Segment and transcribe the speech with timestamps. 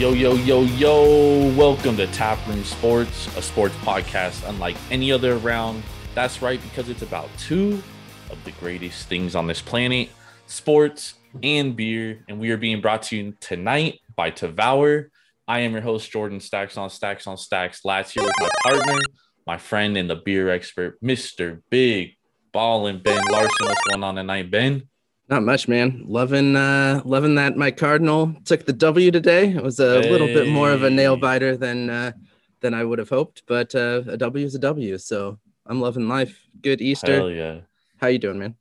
[0.00, 1.54] Yo, yo, yo, yo.
[1.56, 5.82] Welcome to Taproom Sports, a sports podcast unlike any other around.
[6.14, 7.82] That's right, because it's about two
[8.30, 10.08] of the greatest things on this planet
[10.46, 12.24] sports and beer.
[12.30, 15.08] And we are being brought to you tonight by Tavour.
[15.46, 17.84] I am your host, Jordan Stacks on Stacks on Stacks.
[17.84, 19.00] Last year with my partner,
[19.46, 21.60] my friend and the beer expert, Mr.
[21.68, 22.16] Big
[22.54, 23.66] Ballin' Ben Larson.
[23.66, 24.88] What's going on tonight, Ben?
[25.30, 26.02] Not much, man.
[26.06, 29.50] Loving uh loving that my Cardinal took the W today.
[29.50, 30.10] It was a hey.
[30.10, 32.12] little bit more of a nail biter than uh
[32.60, 34.98] than I would have hoped, but uh a W is a W.
[34.98, 36.36] So I'm loving life.
[36.60, 37.14] Good Easter.
[37.14, 37.60] Hell yeah.
[37.98, 38.56] How you doing, man?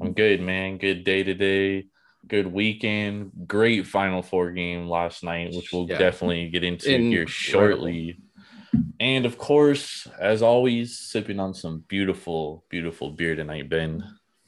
[0.00, 0.78] I'm good, man.
[0.78, 1.86] Good day today.
[2.28, 3.32] Good weekend.
[3.48, 5.98] Great Final Four game last night, which we'll yeah.
[5.98, 7.10] definitely get into Incredible.
[7.10, 8.18] here shortly.
[9.00, 14.04] And of course, as always, sipping on some beautiful, beautiful beer tonight, Ben.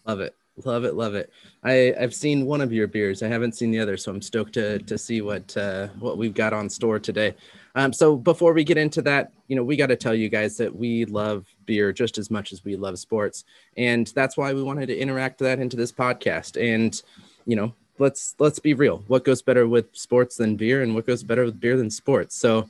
[0.07, 0.37] Love it.
[0.65, 1.31] Love it, love it.
[1.65, 3.23] I I've seen one of your beers.
[3.23, 6.35] I haven't seen the other, so I'm stoked to to see what uh, what we've
[6.35, 7.35] got on store today.
[7.75, 10.57] Um, so before we get into that, you know, we got to tell you guys
[10.57, 13.45] that we love beer just as much as we love sports,
[13.77, 16.61] and that's why we wanted to interact that into this podcast.
[16.61, 17.01] And
[17.47, 19.05] you know, let's let's be real.
[19.07, 22.37] What goes better with sports than beer, and what goes better with beer than sports?
[22.37, 22.69] So,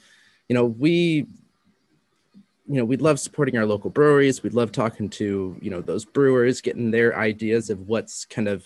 [0.49, 1.27] you know, we
[2.71, 4.45] you know, we love supporting our local breweries.
[4.45, 8.65] We love talking to, you know, those brewers, getting their ideas of what's kind of,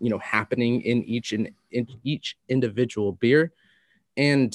[0.00, 3.52] you know, happening in each in, in each individual beer.
[4.16, 4.52] And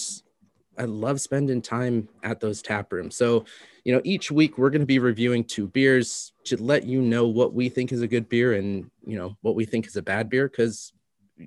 [0.77, 3.15] I love spending time at those tap rooms.
[3.15, 3.45] So,
[3.85, 7.27] you know, each week we're going to be reviewing two beers to let you know
[7.27, 10.01] what we think is a good beer and, you know, what we think is a
[10.01, 10.49] bad beer.
[10.49, 10.91] Cause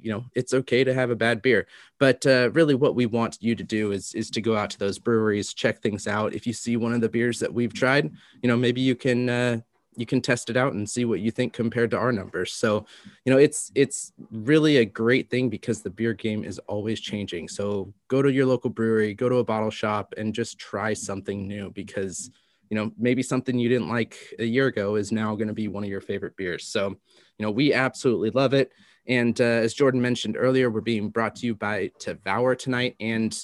[0.02, 1.66] you know it's okay to have a bad beer.
[1.98, 4.78] But uh, really what we want you to do is is to go out to
[4.78, 6.34] those breweries check things out.
[6.34, 8.10] If you see one of the beers that we've tried
[8.42, 9.60] you know maybe you can uh,
[9.96, 12.52] you can test it out and see what you think compared to our numbers.
[12.52, 12.86] So
[13.24, 17.48] you know it's it's really a great thing because the beer game is always changing.
[17.48, 21.46] So go to your local brewery go to a bottle shop and just try something
[21.46, 22.30] new because
[22.70, 25.68] you know maybe something you didn't like a year ago is now going to be
[25.68, 26.66] one of your favorite beers.
[26.66, 26.96] So
[27.38, 28.72] you know we absolutely love it
[29.06, 32.96] and uh, as Jordan mentioned earlier, we're being brought to you by Tavour tonight.
[33.00, 33.36] And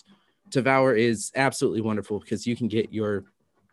[0.50, 3.24] Tavour is absolutely wonderful because you can get your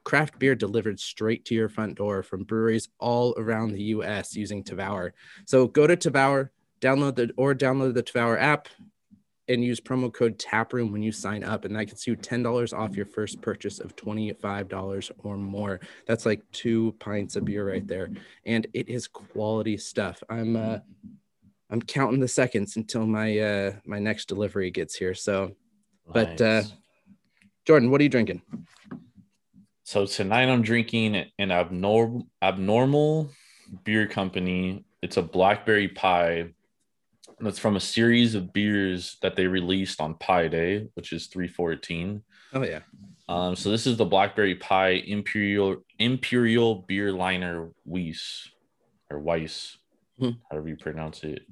[0.03, 4.63] craft beer delivered straight to your front door from breweries all around the US using
[4.63, 5.11] Tavour.
[5.45, 6.50] So go to Tavour,
[6.81, 8.67] download the or download the Tavour app
[9.47, 11.65] and use promo code TAPROOM when you sign up.
[11.65, 15.79] And that gets you $10 off your first purchase of $25 or more.
[16.07, 18.09] That's like two pints of beer right there.
[18.45, 20.21] And it is quality stuff.
[20.29, 20.79] I'm uh,
[21.69, 25.13] I'm counting the seconds until my uh my next delivery gets here.
[25.13, 25.55] So,
[26.13, 26.37] nice.
[26.37, 26.63] but uh
[27.65, 28.41] Jordan, what are you drinking?
[29.83, 33.29] So tonight I'm drinking an abnormal abnormal
[33.83, 34.85] beer company.
[35.01, 36.53] It's a blackberry pie.
[37.41, 42.23] It's from a series of beers that they released on Pi Day, which is 314.
[42.53, 42.79] Oh yeah.
[43.29, 48.49] Um, so this is the blackberry pie imperial imperial Berliner Weiss
[49.09, 49.77] or Weiss
[50.19, 50.31] hmm.
[50.49, 51.43] however you pronounce it.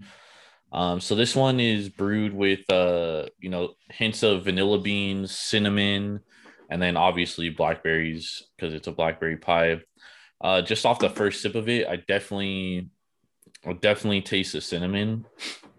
[0.71, 6.19] Um, so this one is brewed with uh, you know, hints of vanilla beans, cinnamon,
[6.69, 9.81] and then obviously blackberries because it's a blackberry pie.
[10.41, 12.89] Uh, just off the first sip of it, I definitely,
[13.65, 15.25] I definitely taste the cinnamon.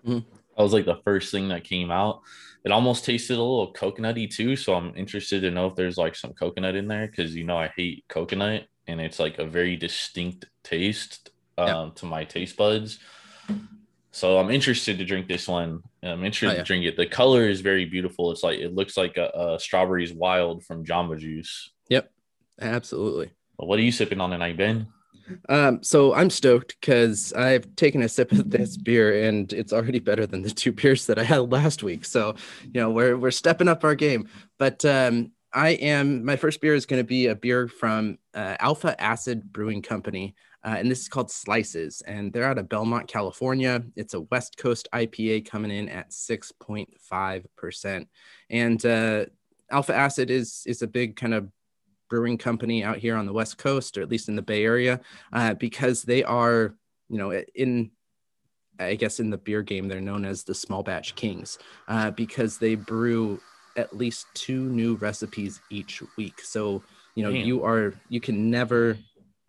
[0.06, 0.24] Mm.
[0.56, 2.22] That was like the first thing that came out.
[2.64, 6.16] It almost tasted a little coconutty too, so I'm interested to know if there's like
[6.16, 9.76] some coconut in there because you know I hate coconut and it's like a very
[9.76, 11.94] distinct taste um, yep.
[11.96, 12.98] to my taste buds.
[14.10, 15.82] So I'm interested to drink this one.
[16.02, 16.58] I'm interested oh, yeah.
[16.58, 16.96] to drink it.
[16.96, 18.32] The color is very beautiful.
[18.32, 21.70] It's like it looks like a, a strawberries wild from Jamba Juice.
[21.90, 22.10] Yep,
[22.60, 23.30] absolutely.
[23.56, 24.86] What are you sipping on tonight, Ben?
[25.48, 29.98] Um, so I'm stoked because I've taken a sip of this beer and it's already
[29.98, 32.04] better than the two beers that I had last week.
[32.04, 34.28] So, you know, we're we're stepping up our game.
[34.58, 38.56] But um, I am my first beer is going to be a beer from uh,
[38.60, 40.34] Alpha Acid Brewing Company.
[40.64, 43.84] Uh, and this is called Slices, and they're out of Belmont, California.
[43.94, 48.06] It's a West Coast IPA coming in at 6.5%.
[48.50, 49.26] And uh,
[49.70, 51.48] Alpha Acid is, is a big kind of
[52.08, 55.00] brewing company out here on the West Coast, or at least in the Bay Area,
[55.32, 56.74] uh, because they are,
[57.08, 57.90] you know, in
[58.78, 61.58] I guess in the beer game, they're known as the small batch kings
[61.88, 63.40] uh, because they brew
[63.76, 66.40] at least two new recipes each week.
[66.40, 66.82] So,
[67.14, 67.46] you know, Damn.
[67.46, 68.98] you are, you can never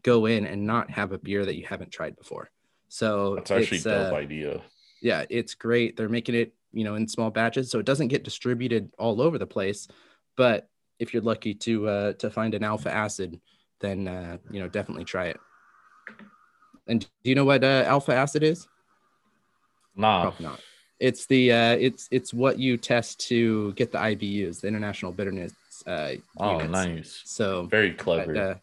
[0.03, 2.49] go in and not have a beer that you haven't tried before.
[2.89, 4.61] So that's actually a dope uh, idea.
[5.01, 5.97] Yeah, it's great.
[5.97, 9.37] They're making it, you know, in small batches, so it doesn't get distributed all over
[9.37, 9.87] the place.
[10.35, 13.39] But if you're lucky to uh, to find an alpha acid,
[13.79, 15.39] then uh, you know definitely try it.
[16.87, 18.67] And do you know what uh, alpha acid is?
[19.95, 20.21] Nah.
[20.21, 20.61] Probably not.
[20.99, 25.53] It's the uh, it's it's what you test to get the IBUs, the international bitterness.
[25.85, 26.71] Uh, oh, units.
[26.71, 27.21] nice.
[27.25, 28.33] So very clever.
[28.33, 28.55] But, uh,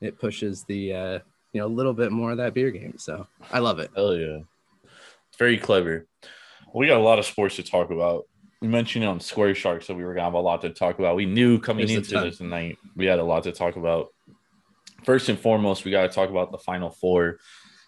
[0.00, 1.18] it pushes the uh,
[1.52, 2.94] you know a little bit more of that beer game.
[2.98, 3.90] So I love it.
[3.96, 4.38] Hell yeah,
[5.38, 6.06] very clever.
[6.74, 8.26] We got a lot of sports to talk about.
[8.60, 10.98] We mentioned it on Square Shark, so we were gonna have a lot to talk
[10.98, 11.16] about.
[11.16, 14.12] We knew coming There's into this night we had a lot to talk about.
[15.04, 17.38] First and foremost, we got to talk about the Final Four.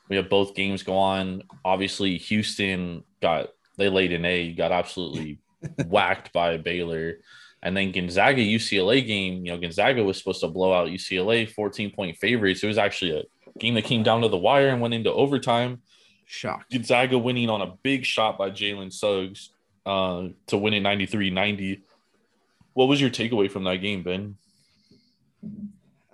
[0.08, 1.42] We have both games go on.
[1.64, 5.40] Obviously, Houston got they laid an A, got absolutely
[5.86, 7.18] whacked by Baylor.
[7.62, 11.90] And then Gonzaga UCLA game, you know, Gonzaga was supposed to blow out UCLA 14
[11.90, 12.62] point favorites.
[12.62, 15.82] It was actually a game that came down to the wire and went into overtime.
[16.26, 16.64] Shock.
[16.70, 19.50] Gonzaga winning on a big shot by Jalen Suggs
[19.86, 21.82] uh, to win it 93 90.
[22.74, 24.36] What was your takeaway from that game, Ben?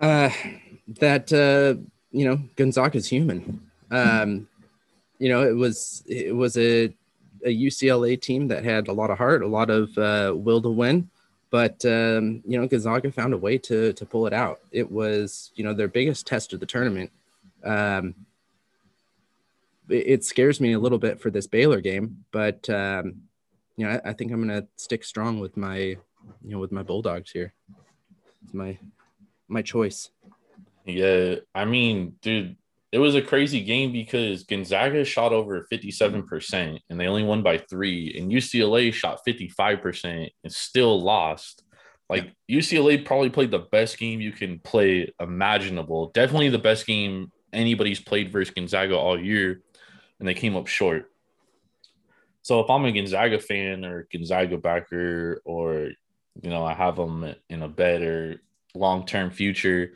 [0.00, 0.30] Uh,
[1.00, 1.80] that, uh,
[2.10, 3.60] you know, Gonzaga's human.
[3.90, 4.48] Um,
[5.18, 6.86] you know, it was, it was a,
[7.44, 10.70] a UCLA team that had a lot of heart, a lot of uh, will to
[10.70, 11.08] win
[11.50, 14.60] but um, you know Gonzaga found a way to to pull it out.
[14.72, 17.10] It was you know their biggest test of the tournament.
[17.64, 18.14] Um,
[19.88, 23.22] it, it, scares me a little bit for this Baylor game, but um,
[23.76, 25.98] you know I, I think I'm gonna stick strong with my you
[26.42, 27.52] know with my Bulldogs here.
[28.44, 28.78] It's my
[29.48, 30.10] my choice.
[30.84, 32.56] Yeah, I mean, dude,
[32.92, 37.58] it was a crazy game because Gonzaga shot over 57% and they only won by
[37.58, 41.64] three, and UCLA shot 55% and still lost.
[42.08, 42.32] Like.
[42.48, 46.12] UCLA probably played the best game you can play imaginable.
[46.14, 49.62] Definitely the best game anybody's played versus Gonzaga all year,
[50.20, 51.10] and they came up short.
[52.46, 55.90] So if I'm a Gonzaga fan or Gonzaga backer, or
[56.40, 58.40] you know, I have them in a better
[58.72, 59.94] long term future,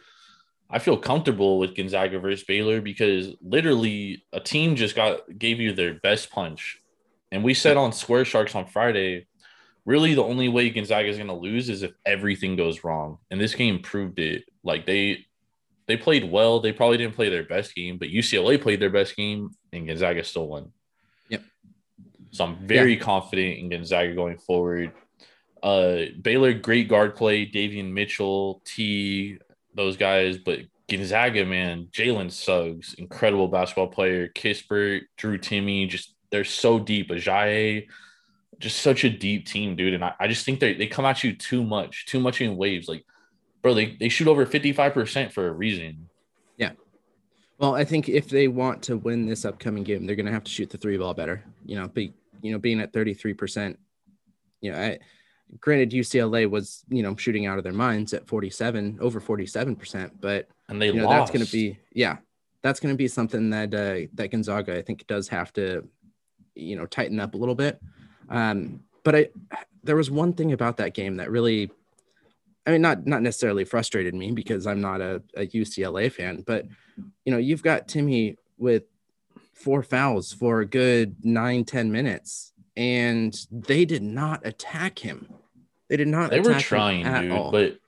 [0.68, 5.72] I feel comfortable with Gonzaga versus Baylor because literally a team just got gave you
[5.72, 6.80] their best punch.
[7.30, 9.28] And we said on Square Sharks on Friday,
[9.84, 13.18] really the only way Gonzaga is going to lose is if everything goes wrong.
[13.30, 14.42] And this game proved it.
[14.64, 15.24] Like they
[15.86, 16.58] they played well.
[16.58, 20.24] They probably didn't play their best game, but UCLA played their best game and Gonzaga
[20.24, 20.72] still won.
[22.30, 23.00] So I'm very yeah.
[23.00, 24.92] confident in Gonzaga going forward.
[25.62, 27.46] Uh Baylor, great guard play.
[27.46, 29.38] Davion Mitchell, T,
[29.74, 30.60] those guys, but
[30.90, 34.28] Gonzaga, man, Jalen Suggs, incredible basketball player.
[34.28, 37.10] Kispert, Drew Timme, just they're so deep.
[37.10, 37.86] Ayayi,
[38.58, 39.94] just such a deep team, dude.
[39.94, 42.56] And I, I just think they they come at you too much, too much in
[42.56, 42.88] waves.
[42.88, 43.04] Like,
[43.62, 46.08] bro, they, they shoot over 55% for a reason.
[46.56, 46.72] Yeah.
[47.58, 50.50] Well, I think if they want to win this upcoming game, they're gonna have to
[50.50, 51.44] shoot the three ball better.
[51.70, 52.12] You know, be
[52.42, 53.76] you know, being at 33%,
[54.60, 54.98] you know, I
[55.58, 60.48] granted UCLA was, you know, shooting out of their minds at 47, over 47%, but
[60.68, 61.18] and they you know, lost.
[61.18, 62.18] that's going to be, yeah,
[62.62, 65.86] that's going to be something that, uh, that Gonzaga, I think does have to,
[66.54, 67.80] you know, tighten up a little bit.
[68.28, 69.28] Um, but I,
[69.82, 71.70] there was one thing about that game that really,
[72.66, 76.66] I mean, not, not necessarily frustrated me because I'm not a, a UCLA fan, but
[77.24, 78.84] you know, you've got Timme with
[79.60, 85.28] four fouls for a good nine ten minutes and they did not attack him.
[85.88, 86.30] They did not.
[86.30, 87.50] They were trying, dude, all.
[87.50, 87.78] but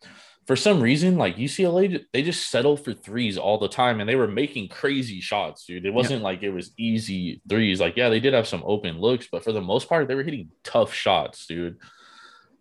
[0.46, 4.16] for some reason, like UCLA, they just settled for threes all the time, and they
[4.16, 5.86] were making crazy shots, dude.
[5.86, 6.24] It wasn't yeah.
[6.24, 7.80] like it was easy threes.
[7.80, 10.24] Like, yeah, they did have some open looks, but for the most part, they were
[10.24, 11.78] hitting tough shots, dude.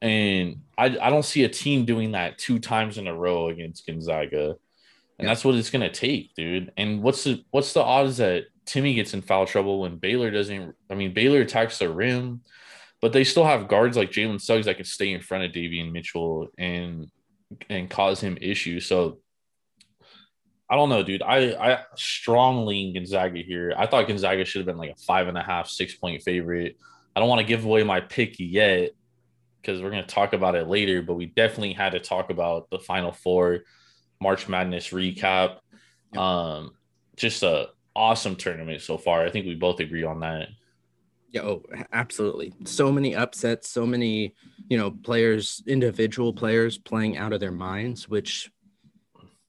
[0.01, 3.85] And I, I don't see a team doing that two times in a row against
[3.85, 4.57] Gonzaga, and
[5.19, 5.27] yeah.
[5.27, 6.71] that's what it's gonna take, dude.
[6.77, 10.75] And what's the what's the odds that Timme gets in foul trouble when Baylor doesn't?
[10.89, 12.41] I mean, Baylor attacks the rim
[13.01, 15.91] but they still have guards like Jalen Suggs that can stay in front of Davion
[15.91, 17.09] Mitchell and
[17.69, 18.85] and cause him issues.
[18.85, 19.19] So
[20.69, 21.23] I don't know, dude.
[21.23, 23.73] I I strongly lean Gonzaga here.
[23.75, 26.77] I thought Gonzaga should have been like a five and a half, six point favorite.
[27.15, 28.91] I don't want to give away my pick yet
[29.61, 32.69] because we're going to talk about it later, but we definitely had to talk about
[32.69, 33.61] the Final Four
[34.21, 35.57] March Madness recap.
[36.15, 36.71] Um,
[37.17, 39.25] just a awesome tournament so far.
[39.25, 40.49] I think we both agree on that.
[41.31, 42.53] Yeah, oh, absolutely.
[42.65, 44.35] So many upsets, so many,
[44.69, 48.51] you know, players, individual players playing out of their minds, which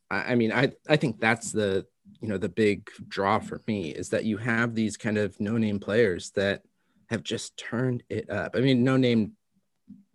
[0.09, 1.85] I, I mean, I, I think that's the,
[2.21, 5.57] you know, the big draw for me is that you have these kind of no
[5.59, 6.63] name players that
[7.11, 8.55] have just turned it up.
[8.55, 9.33] I mean, no name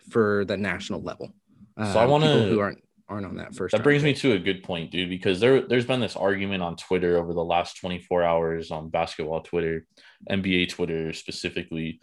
[0.10, 1.34] for the national level.
[1.78, 3.72] So I uh, want to who aren't aren't on that first.
[3.72, 6.76] That brings me to a good point, dude, because there there's been this argument on
[6.76, 9.86] Twitter over the last 24 hours on basketball Twitter,
[10.30, 12.00] NBA Twitter specifically,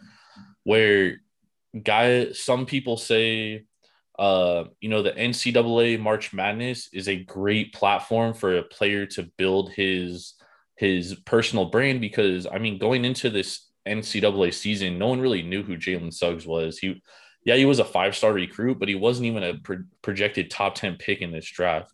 [0.63, 1.21] where
[1.83, 3.65] guy some people say
[4.17, 9.29] uh you know the NCAA March Madness is a great platform for a player to
[9.37, 10.35] build his
[10.77, 15.63] his personal brand because I mean going into this NCAA season, no one really knew
[15.63, 16.77] who Jalen Suggs was.
[16.77, 17.01] He,
[17.45, 20.75] yeah, he was a five star recruit, but he wasn't even a pro- projected top
[20.75, 21.91] 10 pick in this draft.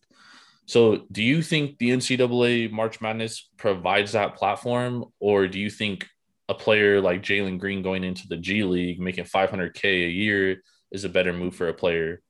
[0.66, 6.08] So, do you think the NCAA March Madness provides that platform, or do you think
[6.48, 11.04] a player like Jalen Green going into the G League making 500K a year is
[11.04, 12.22] a better move for a player?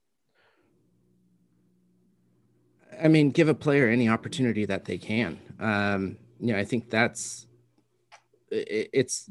[3.02, 5.40] I mean, give a player any opportunity that they can.
[5.60, 7.46] Um, you know, I think that's
[8.50, 9.30] it, it's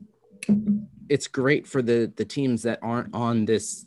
[1.11, 3.87] it's great for the the teams that aren't on this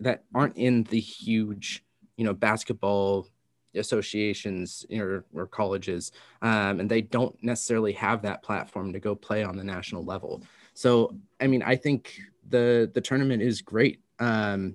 [0.00, 1.84] that aren't in the huge
[2.16, 3.28] you know basketball
[3.76, 9.42] associations or, or colleges um, and they don't necessarily have that platform to go play
[9.42, 10.42] on the national level.
[10.72, 12.18] So i mean i think
[12.48, 14.00] the the tournament is great.
[14.18, 14.74] Um,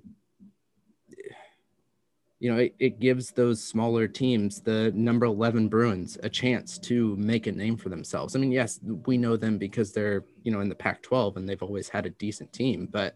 [2.40, 7.16] you know, it, it gives those smaller teams, the number 11 Bruins, a chance to
[7.18, 8.36] make a name for themselves.
[8.36, 11.48] I mean, yes, we know them because they're, you know, in the Pac 12 and
[11.48, 13.16] they've always had a decent team, but,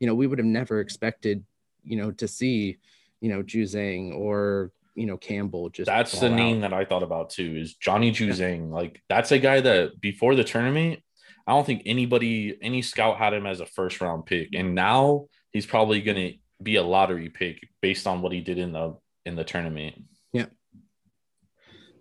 [0.00, 1.44] you know, we would have never expected,
[1.84, 2.78] you know, to see,
[3.20, 5.86] you know, Juzang or, you know, Campbell just.
[5.86, 8.70] That's the name that I thought about too is Johnny Juzang.
[8.70, 8.74] Yeah.
[8.74, 11.00] Like, that's a guy that before the tournament,
[11.46, 14.48] I don't think anybody, any scout had him as a first round pick.
[14.52, 18.58] And now he's probably going to, be a lottery pick based on what he did
[18.58, 20.02] in the in the tournament.
[20.32, 20.46] Yeah.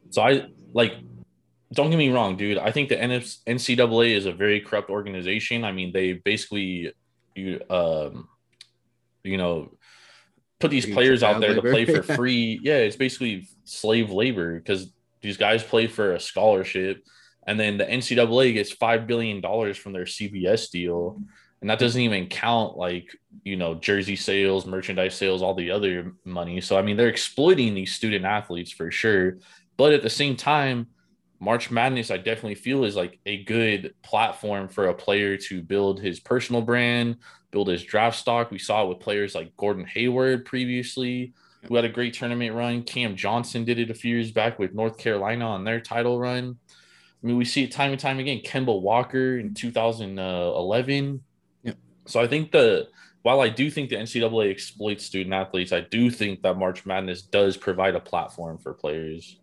[0.09, 0.93] So I like
[1.73, 2.57] don't get me wrong, dude.
[2.57, 5.63] I think the NCAA is a very corrupt organization.
[5.63, 6.93] I mean, they basically
[7.35, 8.27] you um
[9.23, 9.71] you know
[10.59, 11.61] put these players out there labor.
[11.61, 12.59] to play for free.
[12.63, 17.03] yeah, it's basically slave labor because these guys play for a scholarship
[17.47, 21.21] and then the NCAA gets 5 billion dollars from their CBS deal
[21.61, 26.13] and that doesn't even count like you know jersey sales merchandise sales all the other
[26.23, 26.61] money.
[26.61, 29.37] So i mean they're exploiting these student athletes for sure.
[29.77, 30.87] But at the same time
[31.39, 35.99] march madness i definitely feel is like a good platform for a player to build
[35.99, 37.15] his personal brand
[37.51, 38.49] build his draft stock.
[38.51, 41.33] We saw it with players like gordon hayward previously
[41.67, 42.83] who had a great tournament run.
[42.83, 46.57] Cam johnson did it a few years back with north carolina on their title run.
[47.23, 48.41] I mean, we see it time and time again.
[48.45, 51.23] Kemba Walker in 2011
[52.07, 52.87] so I think the
[53.23, 57.21] while I do think the NCAA exploits student athletes, I do think that March Madness
[57.21, 59.37] does provide a platform for players.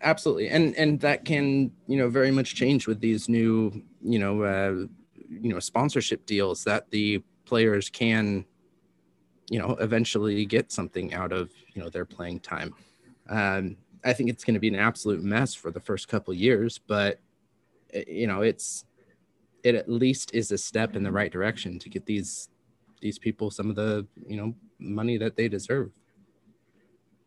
[0.00, 4.42] Absolutely, and and that can you know very much change with these new you know
[4.42, 4.86] uh,
[5.28, 8.44] you know sponsorship deals that the players can
[9.50, 12.74] you know eventually get something out of you know their playing time.
[13.28, 16.78] Um, I think it's going to be an absolute mess for the first couple years,
[16.78, 17.20] but
[18.06, 18.84] you know it's
[19.62, 22.48] it at least is a step in the right direction to get these
[23.00, 25.90] these people some of the you know money that they deserve.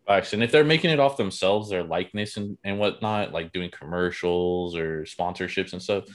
[0.07, 0.33] Facts.
[0.33, 4.75] And if they're making it off themselves, their likeness and, and whatnot, like doing commercials
[4.75, 6.05] or sponsorships and stuff,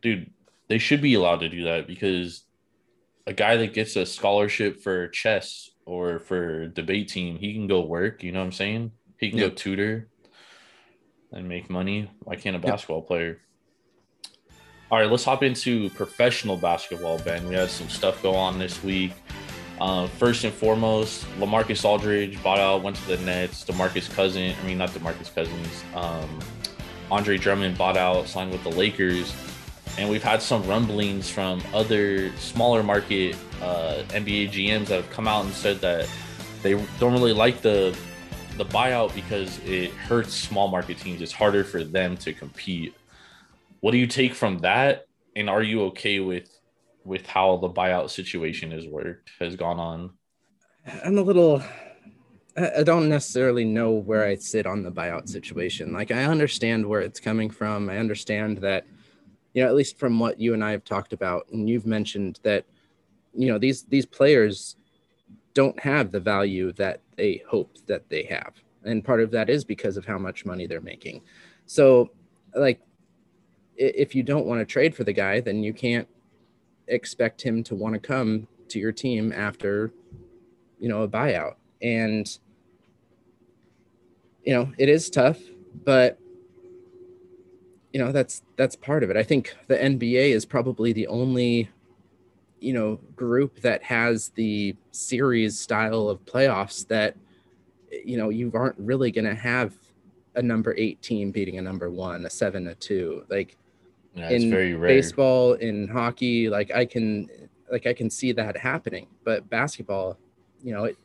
[0.00, 0.30] dude,
[0.68, 2.44] they should be allowed to do that because
[3.26, 7.82] a guy that gets a scholarship for chess or for debate team, he can go
[7.82, 8.22] work.
[8.22, 8.92] You know what I'm saying?
[9.18, 10.08] He can go tutor
[11.32, 12.10] and make money.
[12.20, 13.40] Why can't a basketball player?
[14.90, 17.46] All right, let's hop into professional basketball, Ben.
[17.46, 19.12] We had some stuff go on this week.
[19.78, 23.66] Uh, first and foremost, LaMarcus Aldridge bought out, went to the Nets.
[23.66, 25.84] DeMarcus Cousins, I mean, not DeMarcus Cousins.
[25.94, 26.40] Um,
[27.10, 29.34] Andre Drummond bought out, signed with the Lakers.
[29.98, 35.28] And we've had some rumblings from other smaller market uh, NBA GMs that have come
[35.28, 36.08] out and said that
[36.62, 37.96] they don't really like the
[38.56, 41.20] the buyout because it hurts small market teams.
[41.20, 42.94] It's harder for them to compete
[43.80, 45.06] what do you take from that?
[45.36, 46.48] And are you okay with
[47.04, 50.10] with how the buyout situation has worked has gone on?
[51.04, 51.62] I'm a little
[52.56, 55.92] I don't necessarily know where I sit on the buyout situation.
[55.92, 57.88] Like I understand where it's coming from.
[57.88, 58.84] I understand that,
[59.52, 62.40] you know, at least from what you and I have talked about, and you've mentioned
[62.42, 62.64] that,
[63.32, 64.76] you know, these these players
[65.54, 68.54] don't have the value that they hope that they have.
[68.84, 71.22] And part of that is because of how much money they're making.
[71.66, 72.10] So
[72.54, 72.80] like
[73.78, 76.08] if you don't want to trade for the guy, then you can't
[76.88, 79.92] expect him to want to come to your team after,
[80.78, 81.54] you know, a buyout.
[81.80, 82.38] And,
[84.44, 85.38] you know, it is tough,
[85.84, 86.18] but
[87.92, 89.16] you know, that's that's part of it.
[89.16, 91.70] I think the NBA is probably the only,
[92.60, 97.16] you know, group that has the series style of playoffs that,
[98.04, 99.72] you know, you aren't really going to have
[100.34, 103.24] a number eight team beating a number one, a seven, a two.
[103.30, 103.56] Like
[104.18, 107.28] yeah, in baseball, in hockey, like I can
[107.70, 109.06] like I can see that happening.
[109.24, 110.18] But basketball,
[110.62, 110.96] you know, it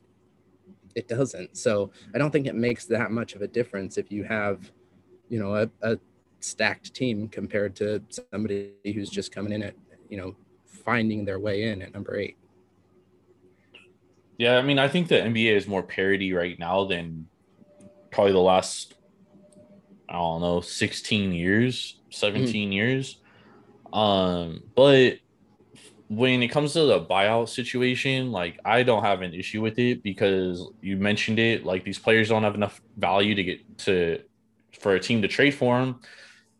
[0.95, 1.57] it doesn't.
[1.57, 4.71] So I don't think it makes that much of a difference if you have,
[5.29, 5.97] you know, a, a
[6.39, 9.75] stacked team compared to somebody who's just coming in at
[10.09, 12.37] you know finding their way in at number eight.
[14.37, 17.27] Yeah, I mean, I think the NBA is more parity right now than
[18.11, 18.95] probably the last,
[20.09, 22.73] I don't know, 16 years, 17 mm.
[22.73, 23.17] years.
[23.91, 25.19] Um, but
[26.09, 30.03] when it comes to the buyout situation, like I don't have an issue with it
[30.03, 31.65] because you mentioned it.
[31.65, 34.21] Like these players don't have enough value to get to
[34.79, 35.99] for a team to trade for them,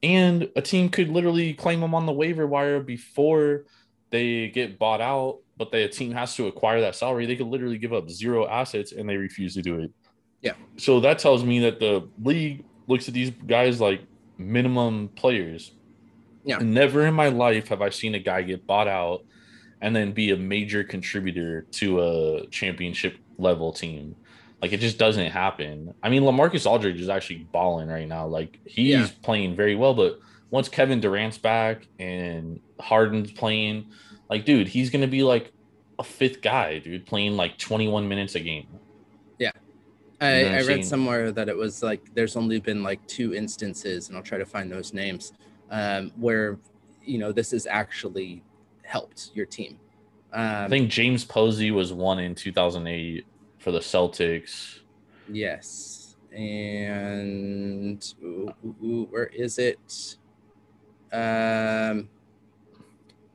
[0.01, 3.65] and a team could literally claim them on the waiver wire before
[4.09, 5.39] they get bought out.
[5.55, 7.25] But the team has to acquire that salary.
[7.25, 9.91] They could literally give up zero assets, and they refuse to do it.
[10.41, 10.53] Yeah.
[10.77, 14.01] So that tells me that the league looks at these guys like
[14.37, 15.71] minimum players.
[16.43, 16.57] Yeah.
[16.59, 19.23] And never in my life have I seen a guy get bought out
[19.81, 24.15] and then be a major contributor to a championship level team.
[24.61, 25.93] Like it just doesn't happen.
[26.01, 28.27] I mean, LaMarcus Aldridge is actually balling right now.
[28.27, 29.07] Like he's yeah.
[29.21, 30.19] playing very well, but
[30.51, 33.87] once Kevin Durant's back and Harden's playing,
[34.29, 35.51] like, dude, he's gonna be like
[35.99, 38.67] a fifth guy, dude, playing like 21 minutes a game.
[40.23, 44.17] I, I read somewhere that it was like there's only been like two instances, and
[44.17, 45.33] I'll try to find those names,
[45.69, 46.57] um, where
[47.03, 48.43] you know this has actually
[48.83, 49.79] helped your team.
[50.31, 53.25] Um, I think James Posey was one in 2008
[53.59, 54.79] for the Celtics.
[55.29, 58.53] Yes, and ooh,
[58.83, 60.17] ooh, where is it?
[61.11, 62.09] Um,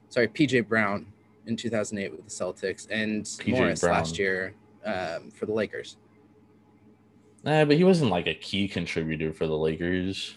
[0.09, 1.07] sorry, PJ Brown
[1.47, 3.93] in 2008 with the Celtics, and PJ Morris Brown.
[3.95, 5.97] last year um, for the Lakers.
[7.49, 10.37] Nah, but he wasn't like a key contributor for the Lakers.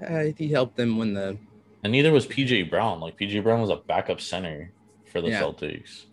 [0.00, 1.36] Uh, he helped them win the.
[1.82, 3.00] And neither was PJ Brown.
[3.00, 4.70] Like PJ Brown was a backup center
[5.10, 5.42] for the yeah.
[5.42, 6.04] Celtics.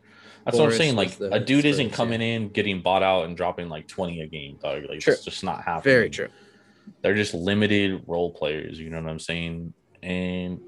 [0.44, 0.96] That's Boris what I'm saying.
[0.96, 4.28] Like a dude is isn't coming in, getting bought out, and dropping like 20 a
[4.28, 4.86] game, dog.
[4.90, 5.14] Like true.
[5.14, 5.94] it's just not happening.
[5.94, 6.30] Very true.
[7.04, 8.80] They're just limited role players.
[8.80, 9.74] You know what I'm saying?
[10.02, 10.60] And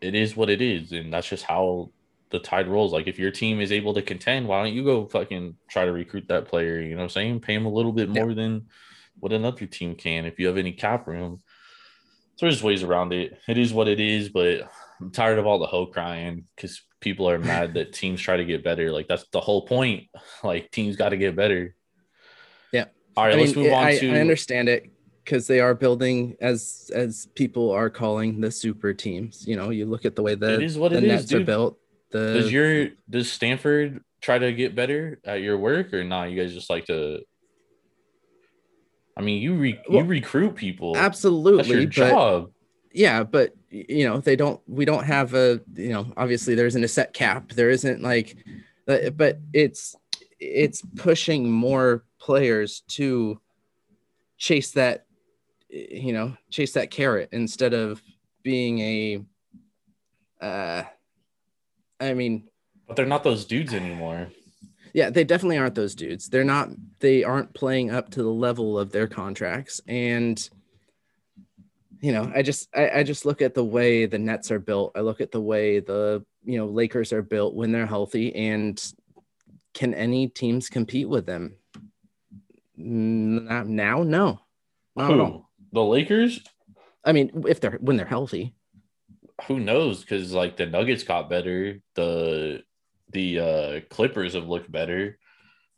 [0.00, 1.90] it is what it is, and that's just how
[2.30, 2.92] the tide rolls.
[2.92, 5.92] Like if your team is able to contend, why don't you go fucking try to
[5.92, 6.80] recruit that player?
[6.80, 7.40] You know what I'm saying?
[7.40, 8.34] Pay him a little bit more yeah.
[8.36, 8.66] than
[9.20, 11.40] what another team can if you have any cap room.
[12.36, 13.38] So there's ways around it.
[13.48, 17.28] It is what it is, but I'm tired of all the hoe crying because people
[17.28, 18.92] are mad that teams try to get better.
[18.92, 20.04] Like that's the whole point.
[20.44, 21.74] Like teams got to get better.
[22.72, 22.84] Yeah.
[23.16, 24.14] All right, I let's mean, move on I, to.
[24.14, 24.88] I understand it
[25.24, 29.46] because they are building as as people are calling the super teams.
[29.48, 31.34] You know, you look at the way the, it is what the it nets is,
[31.34, 31.78] are built.
[32.12, 36.30] The does your does Stanford try to get better at your work or not?
[36.30, 37.20] You guys just like to
[39.18, 40.96] I mean, you re- well, you recruit people.
[40.96, 42.50] Absolutely, That's your job.
[42.92, 44.60] Yeah, but you know, they don't.
[44.68, 45.60] We don't have a.
[45.74, 47.50] You know, obviously there isn't a set cap.
[47.50, 48.36] There isn't like,
[48.86, 49.96] uh, but it's
[50.38, 53.40] it's pushing more players to
[54.36, 55.06] chase that.
[55.68, 58.00] You know, chase that carrot instead of
[58.44, 59.24] being a.
[60.40, 60.84] Uh,
[61.98, 62.48] I mean,
[62.86, 64.28] but they're not those dudes anymore
[64.98, 66.28] yeah, they definitely aren't those dudes.
[66.28, 66.70] They're not.
[66.98, 70.36] They aren't playing up to the level of their contracts, and
[72.00, 74.90] you know, I just I, I just look at the way the Nets are built.
[74.96, 78.76] I look at the way the you know Lakers are built when they're healthy, and
[79.72, 81.54] can any teams compete with them?
[82.76, 84.40] Not now, no.
[84.96, 85.46] not Who?
[85.70, 86.40] The Lakers?
[87.04, 88.52] I mean, if they're when they're healthy.
[89.46, 90.00] Who knows?
[90.00, 91.80] Because like the Nuggets got better.
[91.94, 92.64] The
[93.12, 95.18] the uh, Clippers have looked better.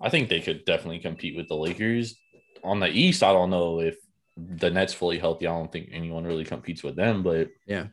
[0.01, 2.17] I think they could definitely compete with the Lakers.
[2.65, 3.97] On the East, I don't know if
[4.37, 5.47] the Nets fully healthy.
[5.47, 7.87] I don't think anyone really competes with them, but yeah,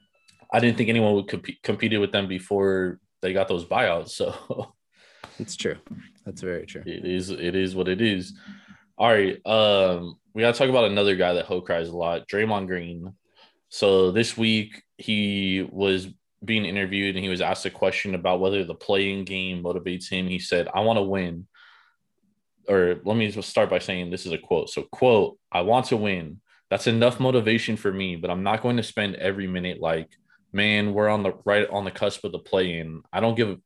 [0.51, 4.09] I didn't think anyone would compete competed with them before they got those buyouts.
[4.09, 4.73] So
[5.39, 5.77] it's true.
[6.25, 6.83] That's very true.
[6.85, 7.29] It is.
[7.29, 8.33] It is what it is.
[8.97, 9.45] All right.
[9.45, 13.13] Um, we got to talk about another guy that Ho cries a lot, Draymond Green.
[13.69, 16.07] So this week he was
[16.47, 20.09] being interviewed and he was asked a question about whether the play in game motivates
[20.09, 20.27] him.
[20.27, 21.45] He said, I want to win.
[22.67, 24.69] Or let me just start by saying this is a quote.
[24.71, 26.41] So, quote, I want to win.
[26.69, 30.09] That's enough motivation for me, but I'm not going to spend every minute like,
[30.51, 33.03] man, we're on the right on the cusp of the play in.
[33.13, 33.57] I don't give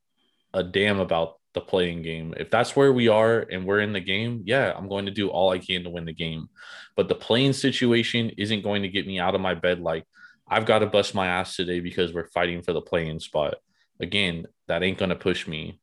[0.54, 2.34] a damn about the play in game.
[2.36, 5.28] If that's where we are and we're in the game, yeah, I'm going to do
[5.28, 6.48] all I can to win the game.
[6.96, 10.04] But the play in situation isn't going to get me out of my bed like,
[10.52, 13.54] I've got to bust my ass today because we're fighting for the play in spot.
[14.00, 15.80] Again, that ain't gonna push me.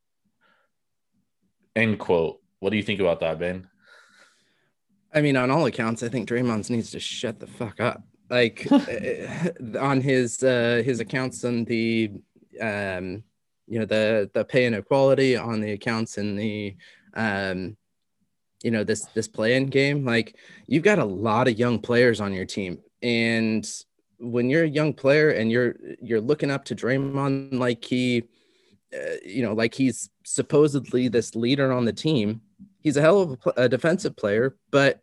[1.74, 2.40] End quote.
[2.60, 3.68] What do you think about that, Ben?
[5.12, 8.04] I mean, on all accounts, I think Draymond needs to shut the fuck up.
[8.28, 12.12] Like eh, on his uh, his accounts on the
[12.60, 13.24] um,
[13.66, 16.76] you know the the pay inequality on the accounts in the
[17.14, 17.76] um,
[18.62, 20.04] you know this this play in game.
[20.04, 20.36] Like
[20.68, 23.68] you've got a lot of young players on your team, and
[24.20, 28.24] when you're a young player and you're you're looking up to Draymond like he,
[28.94, 32.42] uh, you know, like he's supposedly this leader on the team.
[32.80, 35.00] He's a hell of a, a defensive player, but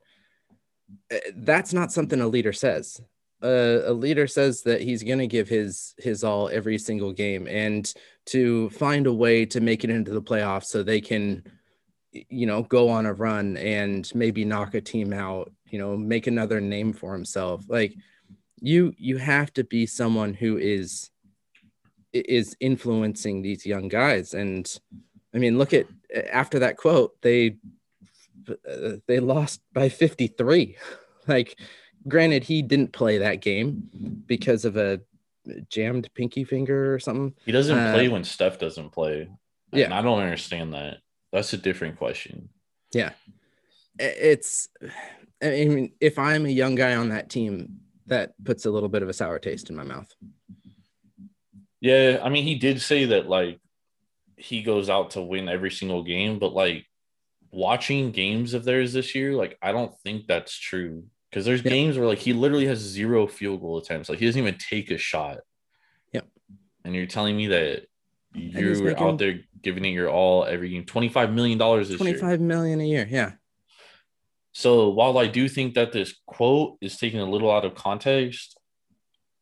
[1.12, 3.02] uh, that's not something a leader says.
[3.44, 7.48] Uh, a leader says that he's going to give his his all every single game
[7.48, 7.94] and
[8.26, 11.44] to find a way to make it into the playoffs so they can
[12.12, 16.26] you know go on a run and maybe knock a team out you know make
[16.26, 17.96] another name for himself like
[18.60, 21.10] you you have to be someone who is
[22.14, 24.34] is influencing these young guys.
[24.34, 24.80] And
[25.34, 25.88] i mean look at
[26.32, 27.58] after that quote they
[28.50, 30.78] uh, they lost by 53
[31.28, 31.60] like
[32.08, 33.90] granted he didn't play that game
[34.26, 35.02] because of a
[35.70, 37.34] jammed pinky finger or something.
[37.46, 39.30] He doesn't uh, play when steph doesn't play.
[39.72, 39.86] Yeah.
[39.86, 40.98] And i don't understand that.
[41.32, 42.50] That's a different question.
[42.94, 43.12] Yeah.
[44.00, 44.70] It's
[45.44, 49.04] i mean if i'm a young guy on that team that puts a little bit
[49.04, 50.14] of a sour taste in my mouth.
[51.80, 53.60] Yeah, I mean, he did say that like
[54.36, 56.86] he goes out to win every single game, but like
[57.52, 61.98] watching games of theirs this year, like I don't think that's true because there's games
[61.98, 64.98] where like he literally has zero field goal attempts, like he doesn't even take a
[64.98, 65.40] shot.
[66.14, 66.28] Yep.
[66.84, 67.88] And you're telling me that
[68.34, 69.04] you're making...
[69.04, 71.96] out there giving it your all every game, twenty five million dollars.
[71.96, 73.34] Twenty five million a year, yeah.
[74.58, 78.60] So while I do think that this quote is taken a little out of context,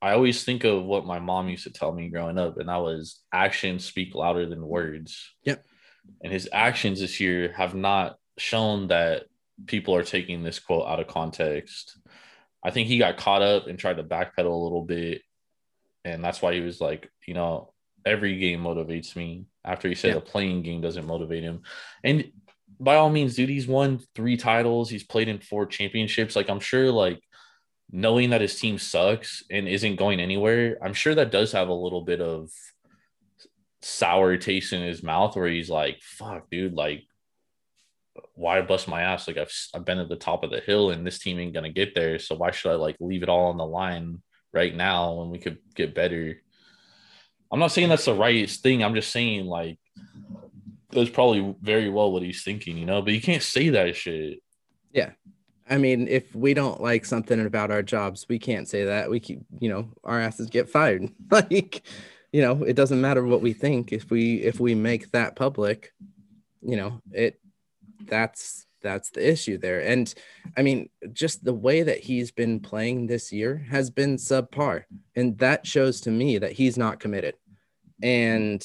[0.02, 2.82] I always think of what my mom used to tell me growing up, and that
[2.82, 5.34] was actions speak louder than words.
[5.46, 5.64] Yep.
[6.22, 9.28] And his actions this year have not shown that
[9.68, 11.98] people are taking this quote out of context.
[12.62, 15.22] I think he got caught up and tried to backpedal a little bit.
[16.04, 17.72] And that's why he was like, you know,
[18.06, 20.16] every game motivates me after he said yeah.
[20.16, 21.62] the play in game doesn't motivate him.
[22.04, 22.34] And
[22.80, 24.90] by all means, dude, he's won three titles.
[24.90, 26.36] He's played in four championships.
[26.36, 27.22] Like, I'm sure, like,
[27.92, 31.74] knowing that his team sucks and isn't going anywhere, I'm sure that does have a
[31.74, 32.50] little bit of
[33.82, 37.04] sour taste in his mouth where he's like, fuck, dude, like,
[38.34, 39.28] why bust my ass?
[39.28, 41.70] Like, I've, I've been at the top of the hill and this team ain't to
[41.70, 42.18] get there.
[42.20, 44.22] So why should I, like, leave it all on the line
[44.54, 46.42] right now when we could get better?
[47.52, 48.84] I'm not saying that's the right thing.
[48.84, 49.78] I'm just saying, like,
[50.96, 54.40] that's probably very well what he's thinking, you know, but you can't say that shit.
[54.92, 55.12] Yeah.
[55.70, 59.10] I mean, if we don't like something about our jobs, we can't say that.
[59.10, 61.10] We keep, you know, our asses get fired.
[61.32, 61.84] like,
[62.32, 63.92] you know, it doesn't matter what we think.
[63.92, 65.94] If we if we make that public,
[66.62, 67.40] you know, it
[68.06, 69.82] that's that's the issue there.
[69.82, 70.14] And
[70.56, 74.84] I mean, just the way that he's been playing this year has been subpar.
[75.16, 77.36] And that shows to me that he's not committed.
[78.04, 78.64] And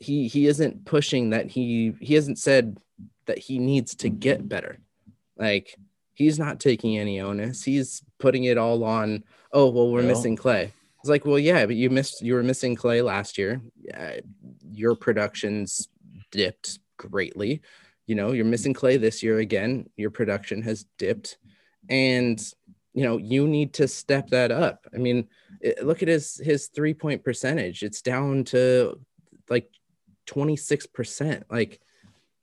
[0.00, 2.78] he he isn't pushing that he he hasn't said
[3.26, 4.78] that he needs to get better.
[5.36, 5.76] Like
[6.14, 7.62] he's not taking any onus.
[7.62, 10.72] He's putting it all on oh well we're missing clay.
[11.00, 13.60] It's like well yeah but you missed you were missing clay last year.
[13.80, 14.20] Yeah,
[14.70, 15.88] your productions
[16.30, 17.62] dipped greatly.
[18.06, 19.88] You know you're missing clay this year again.
[19.96, 21.38] Your production has dipped.
[21.88, 22.40] And
[22.94, 24.86] you know you need to step that up.
[24.94, 25.28] I mean
[25.60, 27.82] it, look at his his three point percentage.
[27.82, 28.98] It's down to
[29.48, 29.70] like
[30.28, 31.42] 26%.
[31.50, 31.80] Like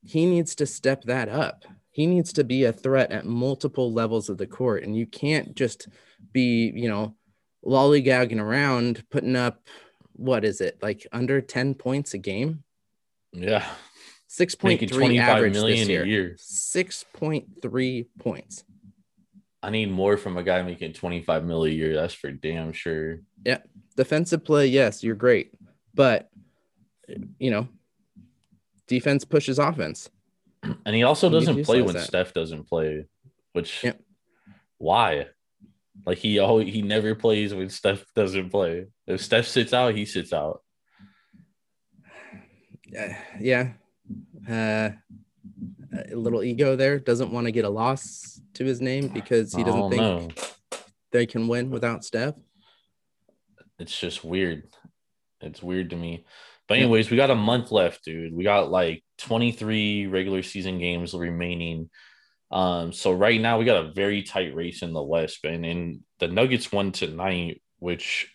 [0.03, 1.65] he needs to step that up.
[1.91, 4.83] He needs to be a threat at multiple levels of the court.
[4.83, 5.87] And you can't just
[6.33, 7.15] be, you know,
[7.65, 9.61] lollygagging around, putting up
[10.13, 12.63] what is it, like under 10 points a game?
[13.31, 13.65] Yeah.
[14.29, 16.05] 6.3 average this year.
[16.05, 16.35] year.
[16.37, 18.63] 6.3 points.
[19.63, 21.95] I need more from a guy making 25 mil a year.
[21.95, 23.21] That's for damn sure.
[23.45, 23.59] Yeah.
[23.95, 25.53] Defensive play, yes, you're great.
[25.93, 26.29] But
[27.39, 27.67] you know,
[28.87, 30.09] defense pushes offense.
[30.85, 32.07] And he also doesn't play when that.
[32.07, 33.05] Steph doesn't play,
[33.53, 34.01] which yep.
[34.77, 35.27] why?
[36.05, 38.87] Like he always he never plays when Steph doesn't play.
[39.07, 40.61] If Steph sits out, he sits out.
[42.97, 43.73] Uh, yeah.
[44.49, 44.91] Uh,
[46.11, 46.99] a little ego there.
[46.99, 50.29] Doesn't want to get a loss to his name because he doesn't think know.
[51.11, 52.35] they can win without Steph.
[53.79, 54.63] It's just weird.
[55.41, 56.25] It's weird to me.
[56.67, 58.33] But anyways, we got a month left, dude.
[58.33, 61.89] We got like 23 regular season games remaining.
[62.51, 65.99] Um, so right now we got a very tight race in the West, and, and
[66.19, 68.31] the Nuggets won tonight, which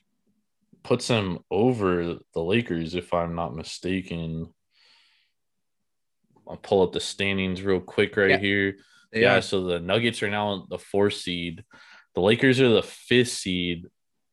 [0.83, 4.53] puts them over the Lakers, if I'm not mistaken.
[6.49, 8.39] I'll pull up the standings real quick right yeah.
[8.39, 8.77] here.
[9.13, 11.65] yeah, so the Nuggets are now the fourth seed.
[12.15, 13.87] The Lakers are the fifth seed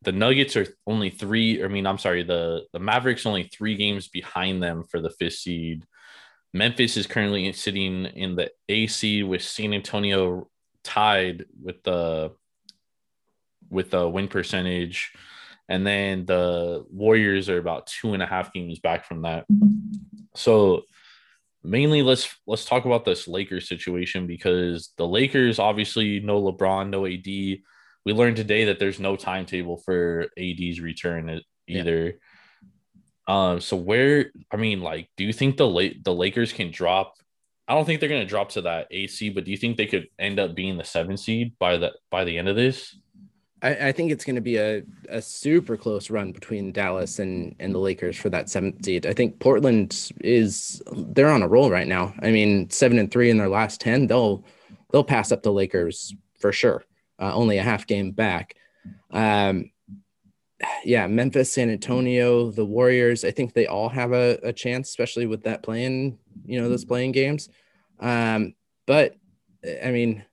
[0.03, 1.63] the Nuggets are only three.
[1.63, 5.35] I mean, I'm sorry, the the Mavericks only three games behind them for the fifth
[5.35, 5.85] seed.
[6.53, 10.49] Memphis is currently sitting in the AC with San Antonio
[10.83, 12.31] tied with the
[13.69, 15.11] with the win percentage,
[15.67, 19.45] and then the Warriors are about two and a half games back from that.
[20.35, 20.83] So
[21.63, 27.05] mainly let's let's talk about this Lakers situation because the Lakers obviously no LeBron, no
[27.05, 27.59] AD.
[28.07, 32.05] We learned today that there's no timetable for AD's return either.
[33.27, 33.51] Yeah.
[33.51, 37.15] Um, so where I mean, like, do you think the late the Lakers can drop?
[37.67, 39.87] I don't think they're gonna drop to that eight seed, but do you think they
[39.87, 42.95] could end up being the seven seed by the by the end of this?
[43.61, 47.55] I, I think it's going to be a, a super close run between Dallas and,
[47.59, 49.05] and the Lakers for that seventh seed.
[49.05, 52.13] I think Portland is they're on a roll right now.
[52.21, 54.45] I mean, seven and three in their last ten, they'll
[54.93, 56.85] they'll pass up the Lakers for sure.
[57.19, 58.55] Uh, only a half game back.
[59.11, 59.71] Um,
[60.83, 63.23] yeah, Memphis, San Antonio, the Warriors.
[63.23, 66.69] I think they all have a, a chance, especially with that play in, you know,
[66.69, 67.49] those play in games.
[67.99, 69.15] Um, but
[69.83, 70.23] I mean,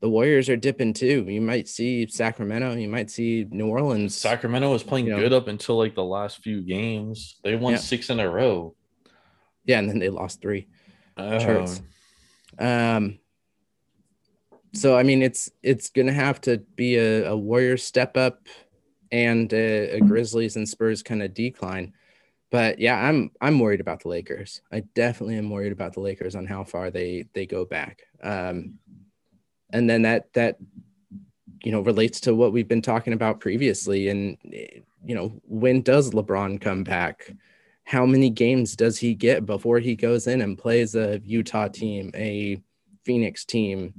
[0.00, 1.24] the Warriors are dipping too.
[1.28, 4.14] You might see Sacramento, you might see New Orleans.
[4.14, 7.36] Sacramento was playing you know, good up until like the last few games.
[7.42, 7.78] They won yeah.
[7.78, 8.74] six in a row.
[9.64, 10.68] Yeah, and then they lost three.
[11.16, 11.76] Oh.
[12.58, 13.18] Um.
[14.74, 18.46] So I mean, it's it's gonna have to be a, a Warriors step up,
[19.12, 21.92] and a, a Grizzlies and Spurs kind of decline.
[22.50, 24.60] But yeah, I'm I'm worried about the Lakers.
[24.72, 28.02] I definitely am worried about the Lakers on how far they they go back.
[28.22, 28.78] Um,
[29.72, 30.58] and then that that
[31.64, 34.36] you know relates to what we've been talking about previously and
[35.04, 37.32] you know when does lebron come back
[37.84, 42.10] how many games does he get before he goes in and plays a utah team
[42.14, 42.60] a
[43.04, 43.92] phoenix team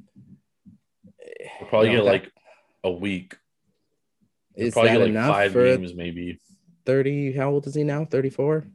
[1.60, 2.32] will probably you know, get like
[2.84, 3.36] a week
[4.56, 6.40] is probably that get like enough five for games maybe
[6.86, 8.68] 30 how old is he now 34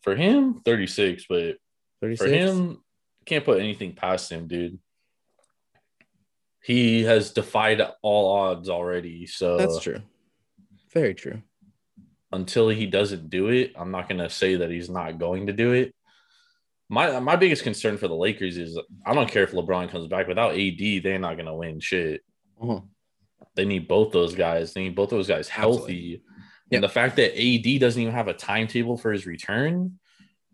[0.00, 1.56] for him 36 but
[2.00, 2.22] 36?
[2.22, 2.82] for him
[3.26, 4.78] can't put anything past him dude
[6.62, 9.26] he has defied all odds already.
[9.26, 10.00] So that's true.
[10.92, 11.42] Very true.
[12.32, 15.72] Until he doesn't do it, I'm not gonna say that he's not going to do
[15.72, 15.94] it.
[16.92, 20.28] My my biggest concern for the Lakers is I don't care if LeBron comes back
[20.28, 22.20] without AD, they're not gonna win shit.
[22.60, 22.80] Uh-huh.
[23.54, 24.74] They need both those guys.
[24.74, 26.22] They need both those guys healthy.
[26.70, 29.98] And the fact that AD doesn't even have a timetable for his return,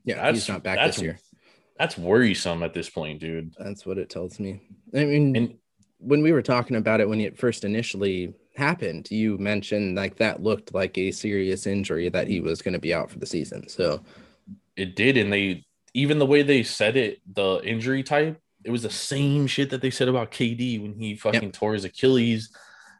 [0.05, 1.19] yeah, he's not back this year.
[1.77, 3.55] That's worrisome at this point, dude.
[3.59, 4.63] That's what it tells me.
[4.95, 5.55] I mean, and
[5.99, 10.41] when we were talking about it when it first initially happened, you mentioned like that
[10.41, 13.69] looked like a serious injury that he was going to be out for the season.
[13.69, 14.05] So
[14.77, 15.65] it did, and they
[15.99, 19.81] even the way they said it, the injury type, it was the same shit that
[19.81, 21.53] they said about KD when he fucking yep.
[21.53, 22.51] tore his Achilles.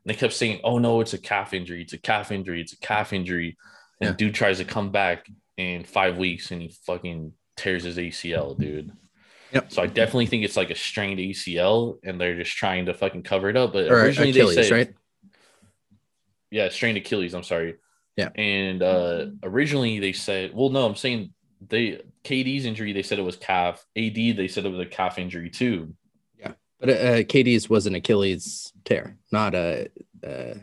[0.05, 1.83] And they kept saying, "Oh no, it's a calf injury.
[1.83, 2.61] It's a calf injury.
[2.61, 3.57] It's a calf injury."
[4.01, 4.17] And yeah.
[4.17, 8.93] dude tries to come back in five weeks, and he fucking tears his ACL, dude.
[9.53, 9.73] Yep.
[9.73, 13.23] So I definitely think it's like a strained ACL, and they're just trying to fucking
[13.23, 13.73] cover it up.
[13.73, 14.95] But or originally Achilles, they said, right?
[16.51, 17.35] Yeah, strained Achilles.
[17.35, 17.77] I'm sorry.
[18.17, 18.31] Yeah.
[18.35, 21.33] And uh originally they said, well, no, I'm saying
[21.67, 22.93] they KD's injury.
[22.93, 23.85] They said it was calf.
[23.97, 24.15] AD.
[24.15, 25.95] They said it was a calf injury too.
[26.39, 29.89] Yeah, but uh, KD's was an Achilles tear, not a.
[30.25, 30.55] Uh...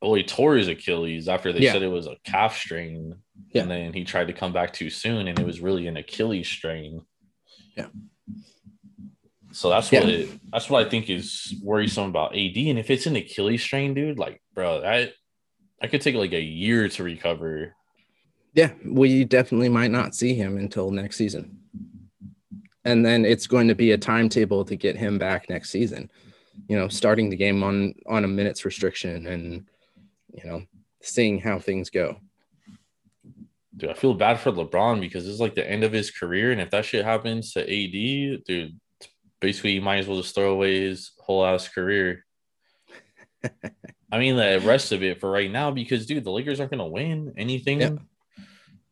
[0.00, 1.72] Well, he tore his Achilles after they yeah.
[1.72, 3.16] said it was a calf strain,
[3.50, 3.62] yeah.
[3.62, 6.48] and then he tried to come back too soon, and it was really an Achilles
[6.48, 7.00] strain.
[7.76, 7.86] Yeah.
[9.52, 10.00] So that's yeah.
[10.00, 12.56] what it, that's what I think is worrisome about AD.
[12.56, 15.12] And if it's an Achilles strain, dude, like bro, I
[15.80, 17.76] I could take like a year to recover.
[18.54, 21.58] Yeah, we definitely might not see him until next season.
[22.84, 26.10] And then it's going to be a timetable to get him back next season.
[26.68, 29.66] You know, starting the game on on a minutes restriction and
[30.32, 30.62] you know,
[31.02, 32.16] seeing how things go.
[33.76, 36.52] Dude, I feel bad for LeBron because it's like the end of his career.
[36.52, 38.78] And if that shit happens to AD, dude,
[39.40, 42.24] basically you might as well just throw away his whole ass career.
[44.12, 46.86] I mean the rest of it for right now because dude, the Lakers aren't gonna
[46.86, 47.80] win anything.
[47.80, 47.98] Yep.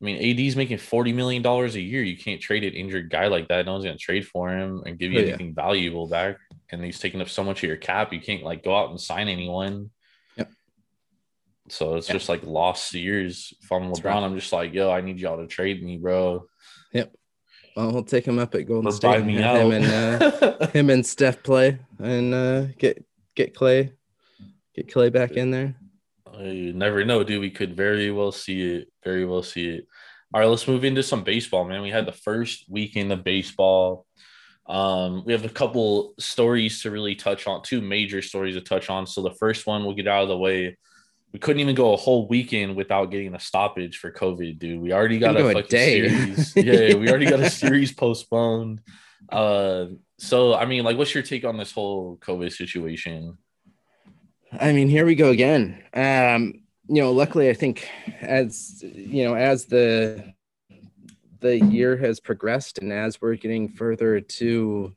[0.02, 2.02] I mean, AD's making forty million dollars a year.
[2.02, 3.66] You can't trade an injured guy like that.
[3.66, 5.62] No one's gonna trade for him and give you oh, anything yeah.
[5.62, 6.38] valuable back.
[6.70, 9.00] And he's taking up so much of your cap, you can't like go out and
[9.00, 9.90] sign anyone.
[10.36, 10.50] Yep.
[11.68, 12.16] So it's yep.
[12.16, 13.54] just like lost years.
[13.62, 14.24] If I'm LeBron, right.
[14.24, 16.46] I'm just like, yo, I need y'all to trade me, bro.
[16.92, 17.14] Yep.
[17.76, 19.24] Well, we'll take him up at Golden Let's State.
[19.24, 19.56] Me out.
[19.56, 23.04] Him and uh, him and Steph play and uh, get
[23.36, 23.92] get Clay,
[24.74, 25.76] get Clay back in there.
[26.40, 27.40] You never know, dude.
[27.40, 28.88] We could very well see it.
[29.04, 29.86] Very well see it.
[30.34, 31.82] All right, let's move into some baseball, man.
[31.82, 34.06] We had the first weekend of baseball.
[34.66, 38.88] Um, we have a couple stories to really touch on, two major stories to touch
[38.88, 39.06] on.
[39.06, 40.78] So the first one we'll get out of the way
[41.32, 44.80] we couldn't even go a whole weekend without getting a stoppage for COVID, dude.
[44.80, 46.52] We already got a, a series.
[46.56, 48.80] yeah, we already got a series postponed.
[49.30, 49.86] Uh,
[50.18, 53.38] so I mean, like, what's your take on this whole COVID situation?
[54.52, 55.82] I mean, here we go again.
[55.94, 56.61] Um,
[56.92, 57.88] you know, luckily, I think
[58.20, 60.34] as you know, as the
[61.40, 64.94] the year has progressed and as we're getting further to,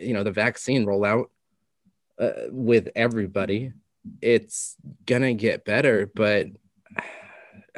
[0.00, 1.26] you know, the vaccine rollout
[2.18, 3.72] uh, with everybody,
[4.20, 4.74] it's
[5.06, 6.10] gonna get better.
[6.12, 6.48] But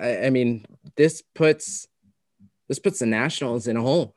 [0.00, 0.64] I, I mean,
[0.96, 1.86] this puts
[2.68, 4.14] this puts the Nationals in a hole,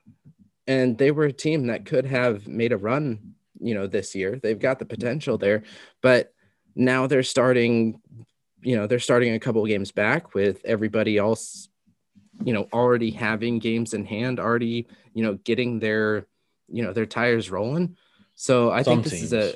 [0.65, 4.39] and they were a team that could have made a run, you know, this year.
[4.41, 5.63] They've got the potential there,
[6.01, 6.33] but
[6.73, 7.99] now they're starting
[8.61, 11.69] you know they're starting a couple of games back with everybody else
[12.43, 16.25] you know already having games in hand already you know getting their
[16.67, 17.95] you know their tires rolling.
[18.35, 19.33] So i Some think this teams.
[19.33, 19.55] is a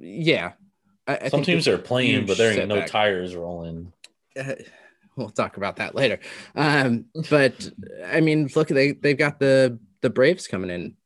[0.00, 0.52] yeah.
[1.06, 3.92] I, I Some teams are playing but there ain't no tires rolling.
[4.38, 4.54] Uh,
[5.16, 6.18] we'll talk about that later.
[6.54, 7.70] Um but
[8.06, 10.96] i mean look they they've got the the braves coming in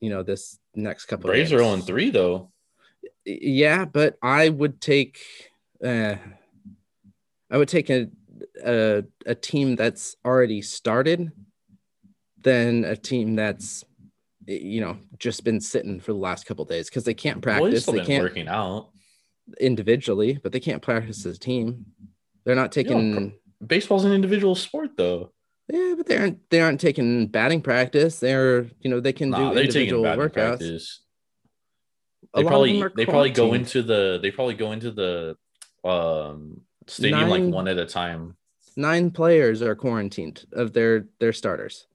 [0.00, 2.50] you know this next couple braves are on three though.
[3.24, 5.18] Yeah but i would take
[5.84, 6.16] uh
[7.50, 8.08] I would take a,
[8.64, 11.32] a, a team that's already started
[12.40, 13.84] than a team that's
[14.46, 17.86] you know just been sitting for the last couple days because they can't practice.
[17.86, 18.90] Well, they can't working out
[19.60, 21.86] individually, but they can't practice as a team.
[22.44, 23.14] They're not taking.
[23.14, 23.32] You know,
[23.66, 25.32] baseball's an individual sport, though.
[25.68, 26.50] Yeah, but they aren't.
[26.50, 28.18] They aren't taking batting practice.
[28.18, 30.32] They're you know they can nah, do individual workouts.
[30.32, 31.02] Practice.
[32.34, 35.36] They probably they probably go into the they probably go into the
[35.88, 38.36] um stadium nine, like one at a time.
[38.76, 41.86] Nine players are quarantined of their their starters.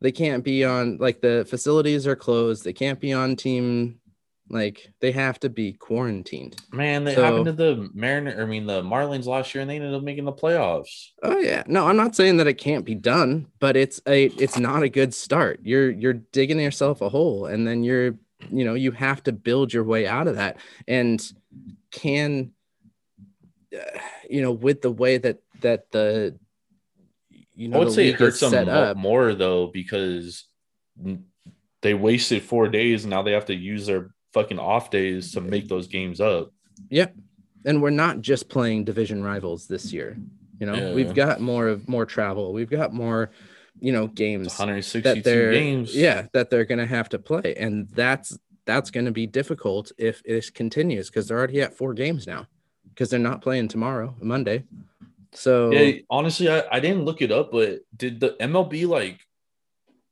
[0.00, 2.64] They can't be on like the facilities are closed.
[2.64, 4.00] They can't be on team.
[4.48, 6.56] Like they have to be quarantined.
[6.72, 8.42] Man, that so, happened to the Mariner.
[8.42, 11.10] I mean, the Marlins last year, and they ended up making the playoffs.
[11.22, 14.58] Oh yeah, no, I'm not saying that it can't be done, but it's a it's
[14.58, 15.60] not a good start.
[15.62, 18.16] You're you're digging yourself a hole, and then you're
[18.50, 20.56] you know you have to build your way out of that.
[20.88, 21.22] And
[21.92, 22.50] can
[24.28, 26.38] you know, with the way that that the
[27.54, 30.44] you know, I would say it hurts them up, more though because
[31.82, 35.40] they wasted four days and now they have to use their fucking off days to
[35.40, 36.52] make those games up.
[36.90, 37.14] Yep.
[37.64, 40.16] And we're not just playing division rivals this year.
[40.58, 40.94] You know, yeah.
[40.94, 42.52] we've got more of more travel.
[42.52, 43.30] We've got more,
[43.78, 45.94] you know, games 162 that they're, games.
[45.94, 47.54] Yeah, that they're gonna have to play.
[47.58, 52.26] And that's that's gonna be difficult if it continues because they're already at four games
[52.26, 52.46] now
[52.90, 54.64] because they're not playing tomorrow, Monday.
[55.32, 59.20] So yeah, honestly, I, I didn't look it up, but did the MLB like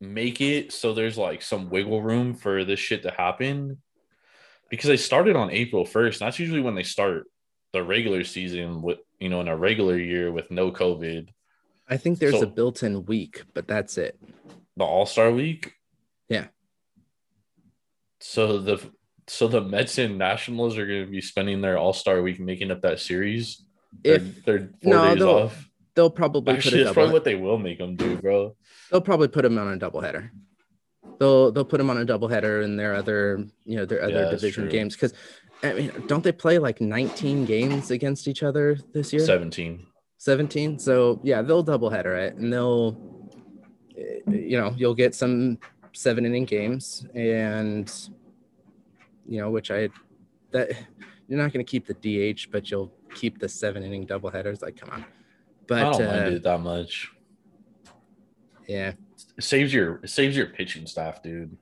[0.01, 3.79] make it so there's like some wiggle room for this shit to happen?
[4.71, 6.19] Because they started on April 1st.
[6.19, 7.25] That's usually when they start
[7.73, 11.29] the regular season with you know in a regular year with no COVID.
[11.89, 14.21] I think there's so, a built-in week, but that's it.
[14.77, 15.73] The All-Star week?
[16.29, 16.49] Yeah.
[18.21, 18.79] So the
[19.29, 22.71] so the Mets and Nationals are going to be spending their All Star week making
[22.71, 23.63] up that series.
[24.05, 25.69] If they're, they're no, they'll, off.
[25.95, 28.55] They'll probably Actually, put a that's probably what they will make them do, bro.
[28.91, 30.31] They'll probably put them on a doubleheader.
[31.19, 34.31] They'll they'll put them on a doubleheader in their other you know their other yeah,
[34.31, 35.13] division games because
[35.63, 39.25] I mean don't they play like 19 games against each other this year?
[39.25, 39.85] 17.
[40.19, 40.79] 17.
[40.79, 42.97] So yeah, they'll doubleheader it and they'll
[43.97, 45.59] eh, you know you'll get some
[45.93, 47.93] seven inning games and
[49.29, 49.91] you know, which I
[50.51, 50.71] that
[51.29, 54.63] you're not going to keep the DH, but you'll keep the seven inning double headers.
[54.63, 55.05] Like, come on.
[55.67, 57.13] But I don't uh, mind it that much.
[58.67, 58.93] Yeah,
[59.37, 61.57] it saves your it saves your pitching staff, dude.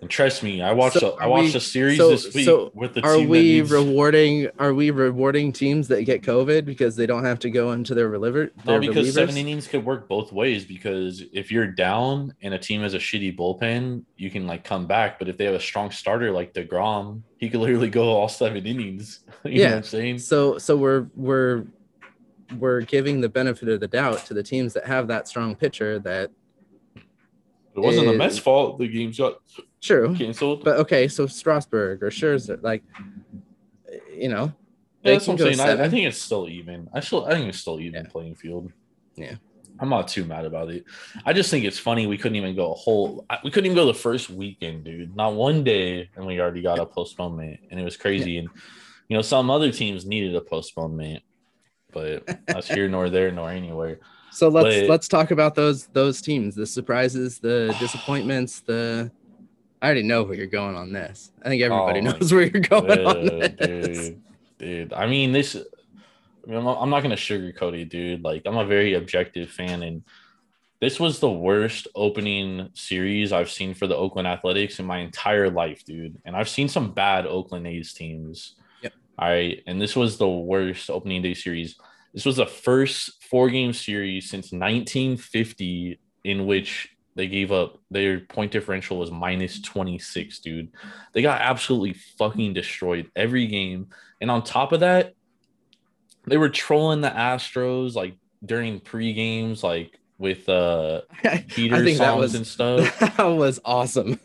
[0.00, 2.44] And trust me, I watched so a, I watched we, a series so, this week
[2.44, 3.70] so with the are we needs...
[3.70, 7.94] rewarding are we rewarding teams that get COVID because they don't have to go into
[7.94, 8.50] their reliever?
[8.64, 9.12] No, because relievers?
[9.14, 10.64] seven innings could work both ways.
[10.64, 14.86] Because if you're down and a team has a shitty bullpen, you can like come
[14.86, 15.18] back.
[15.18, 18.66] But if they have a strong starter like Degrom, he could literally go all seven
[18.66, 19.20] innings.
[19.44, 19.64] you yeah.
[19.64, 20.18] know what I'm saying?
[20.18, 21.64] So so we're we're
[22.58, 25.98] we're giving the benefit of the doubt to the teams that have that strong pitcher
[26.00, 26.30] that
[27.76, 28.78] it wasn't is, the Mets' fault.
[28.78, 29.40] The games got
[29.80, 30.14] True.
[30.16, 30.64] Canceled.
[30.64, 32.82] But okay, so Strasburg or Scherzer, like,
[34.14, 34.52] you know,
[35.02, 35.60] yeah, that's what I'm saying.
[35.60, 36.88] I, I, think it's still even.
[36.92, 38.10] I still, I think it's still even yeah.
[38.10, 38.72] playing field.
[39.14, 39.36] Yeah.
[39.78, 40.84] I'm not too mad about it.
[41.24, 43.26] I just think it's funny we couldn't even go a whole.
[43.44, 45.14] We couldn't even go the first weekend, dude.
[45.14, 48.32] Not one day, and we already got a postponement, and it was crazy.
[48.32, 48.40] Yeah.
[48.40, 48.48] And
[49.08, 51.22] you know, some other teams needed a postponement,
[51.92, 54.00] but that's here nor there nor anywhere.
[54.36, 59.10] So let's but, let's talk about those those teams, the surprises, the disappointments, the
[59.80, 61.32] I already know where you're going on this.
[61.42, 64.08] I think everybody oh knows where you're going dude, on this.
[64.08, 64.22] Dude,
[64.58, 65.56] dude, I mean, this.
[65.56, 68.22] I mean, I'm not, I'm not gonna sugarcoat it, dude.
[68.22, 70.02] Like, I'm a very objective fan, and
[70.82, 75.48] this was the worst opening series I've seen for the Oakland Athletics in my entire
[75.48, 76.20] life, dude.
[76.26, 78.56] And I've seen some bad Oakland A's teams.
[78.82, 78.92] Yep.
[79.18, 79.62] All right.
[79.66, 81.76] And this was the worst opening day series.
[82.16, 88.20] This was the first four game series since 1950 in which they gave up their
[88.20, 90.72] point differential was minus 26, dude.
[91.12, 93.88] They got absolutely fucking destroyed every game.
[94.22, 95.12] And on top of that,
[96.26, 101.02] they were trolling the Astros like during pre games, like with uh
[101.48, 102.98] Peter songs that was, and stuff.
[103.18, 104.18] That was awesome.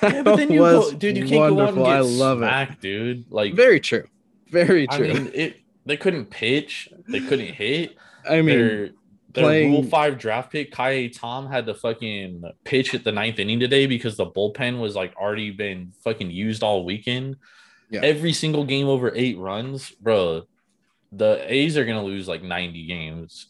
[0.00, 1.82] Yeah, but then you go, dude, you can't wonderful.
[1.82, 3.32] go out I and get love smacked, dude.
[3.32, 4.06] Like Very true.
[4.48, 5.12] Very I true.
[5.12, 7.96] mean, it they couldn't pitch, they couldn't hit.
[8.28, 8.86] I mean, their
[9.32, 13.38] their playing- Rule Five draft pick, Ka'ai Tom, had to fucking pitch at the ninth
[13.38, 17.36] inning today because the bullpen was like already been fucking used all weekend.
[17.90, 18.00] Yeah.
[18.02, 20.42] Every single game over eight runs, bro.
[21.12, 23.46] The A's are gonna lose like ninety games.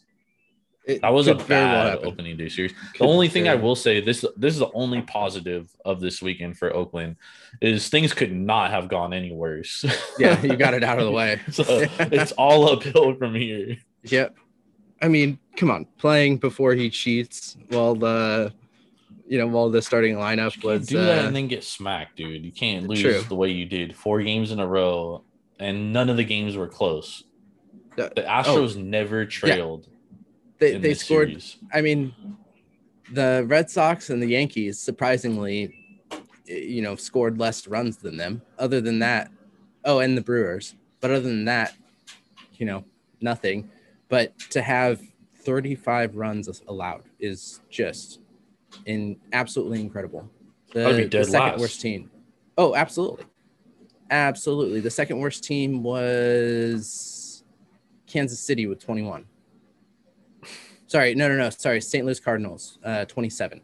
[0.87, 2.71] It That was a could very well bad opening day series.
[2.71, 6.21] Could The only thing I will say this this is the only positive of this
[6.21, 7.17] weekend for Oakland
[7.61, 9.85] is things could not have gone any worse.
[10.19, 11.39] Yeah, you got it out of the way.
[11.51, 11.63] so
[11.99, 13.77] it's all uphill from here.
[14.03, 14.35] Yep.
[15.01, 18.51] I mean, come on, playing before he cheats while the,
[19.27, 20.87] you know, while the starting lineup was.
[20.87, 22.43] do that uh, and then get smacked, dude.
[22.43, 23.21] You can't lose True.
[23.21, 25.23] the way you did four games in a row,
[25.59, 27.23] and none of the games were close.
[27.95, 29.87] The- The Astros never trailed.
[30.59, 31.29] They they scored.
[31.29, 31.57] series.
[31.73, 32.13] I mean,
[33.11, 35.73] the Red Sox and the Yankees surprisingly,
[36.45, 38.41] you know, scored less runs than them.
[38.57, 39.31] Other than that,
[39.85, 40.75] oh, and the Brewers.
[40.99, 41.73] But other than that,
[42.55, 42.83] you know,
[43.21, 43.69] nothing.
[44.09, 45.01] But to have
[45.43, 48.19] 35 runs allowed is just
[48.85, 50.29] in absolutely incredible.
[50.73, 51.59] The, the second last.
[51.59, 52.11] worst team.
[52.57, 53.25] Oh, absolutely.
[54.09, 54.79] Absolutely.
[54.79, 57.43] The second worst team was
[58.05, 59.25] Kansas City with 21.
[60.87, 61.49] Sorry, no, no, no.
[61.49, 62.05] Sorry, St.
[62.05, 63.61] Louis Cardinals, uh, 27.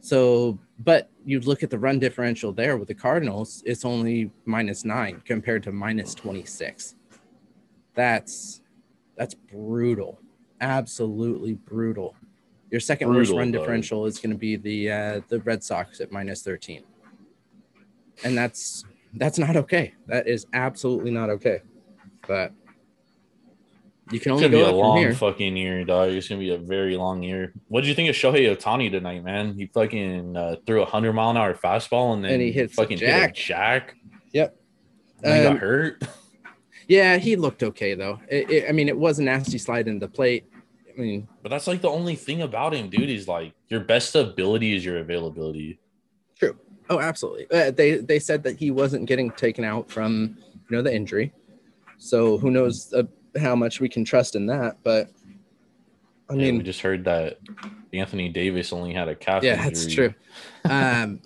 [0.00, 4.84] So, but you look at the run differential there with the Cardinals, it's only minus
[4.84, 6.96] nine compared to minus 26.
[7.94, 8.60] That's
[9.16, 10.20] that's brutal,
[10.60, 12.14] absolutely brutal.
[12.70, 16.12] Your second worst run differential is going to be the uh, the Red Sox at
[16.12, 16.84] minus 13,
[18.24, 19.94] and that's that's not okay.
[20.06, 21.62] That is absolutely not okay.
[22.26, 22.52] But
[24.10, 26.10] you can It's gonna be a long fucking year, dog.
[26.10, 27.52] It's gonna be a very long year.
[27.68, 29.54] What did you think of Shohei Ohtani tonight, man?
[29.54, 32.74] He fucking uh, threw a hundred mile an hour fastball and then And he hits
[32.74, 33.36] fucking jack.
[33.36, 33.94] hit a jack.
[34.32, 34.56] Yep.
[35.22, 36.02] And he Um, got hurt.
[36.90, 38.18] Yeah, he looked okay though.
[38.30, 40.46] It, it- I mean, it was a nasty slide into the plate.
[40.96, 43.10] I mean, But that's like the only thing about him, dude.
[43.10, 45.78] Is like your best ability is your availability.
[46.38, 46.56] true.
[46.88, 47.46] Oh, absolutely.
[47.50, 50.38] Uh, they they said that he wasn't getting taken out from
[50.70, 51.30] you know the injury,
[51.98, 53.02] so who knows uh,
[53.40, 54.78] how much we can trust in that.
[54.82, 55.10] But
[56.30, 57.38] I mean, we just heard that
[57.92, 59.42] Anthony Davis only had a calf.
[59.42, 60.14] yeah, that's true.
[60.68, 61.20] Um,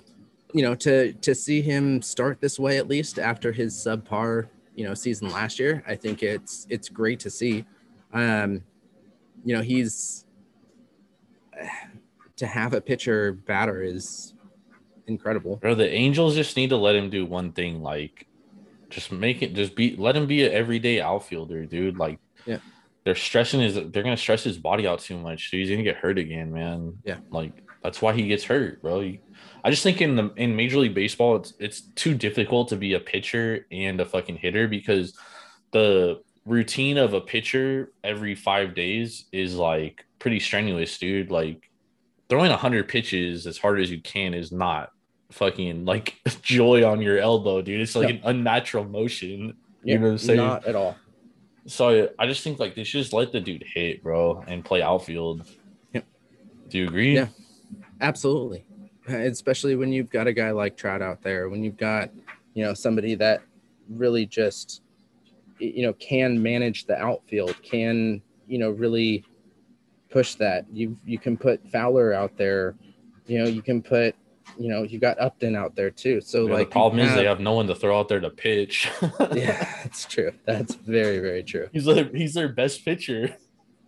[0.53, 4.85] you know, to to see him start this way at least after his subpar you
[4.85, 7.65] know season last year, I think it's it's great to see.
[8.13, 8.63] Um,
[9.45, 10.27] you know, he's
[12.37, 14.35] to have a pitcher batter is
[15.07, 15.57] incredible.
[15.57, 18.27] Bro, the Angels just need to let him do one thing, like
[18.93, 21.99] just make it just be let him be an everyday outfielder, dude.
[21.99, 22.59] Like Yeah.
[23.05, 25.51] they're stressing his they're gonna stress his body out too much.
[25.51, 26.99] So he's gonna get hurt again, man.
[27.05, 27.19] Yeah.
[27.31, 29.01] Like that's why he gets hurt, bro.
[29.01, 29.19] You-
[29.65, 32.95] I just think in the in Major League Baseball, it's it's too difficult to be
[32.95, 35.17] a pitcher and a fucking hitter because
[35.73, 41.31] the routine of a pitcher every five days is like pretty strenuous, dude.
[41.31, 41.71] Like
[42.29, 44.91] throwing hundred pitches as hard as you can is not
[45.33, 47.81] fucking like joy on your elbow, dude.
[47.81, 48.15] It's like No.
[48.29, 49.57] an unnatural motion.
[49.85, 50.37] Yeah, You know what I'm saying?
[50.39, 50.97] Not at all.
[51.67, 54.83] So I just think like they should just let the dude hit, bro, and play
[54.83, 55.47] outfield.
[55.93, 56.05] Yep.
[56.69, 57.15] Do you agree?
[57.15, 57.29] Yeah.
[58.01, 58.65] Absolutely.
[59.09, 62.11] Especially when you've got a guy like Trout out there, when you've got,
[62.55, 63.43] you know, somebody that
[63.89, 64.83] really just,
[65.59, 69.25] you know, can manage the outfield, can, you know, really
[70.11, 70.67] push that.
[70.73, 72.75] You you can put Fowler out there,
[73.27, 74.15] you know, you can put,
[74.59, 76.21] you know, you got Upton out there too.
[76.21, 78.21] So Yeah, like the problem you is they have no one to throw out there
[78.21, 78.89] to pitch.
[79.33, 80.33] yeah, that's true.
[80.47, 81.69] That's very very true.
[81.73, 83.37] he's their he's their best pitcher.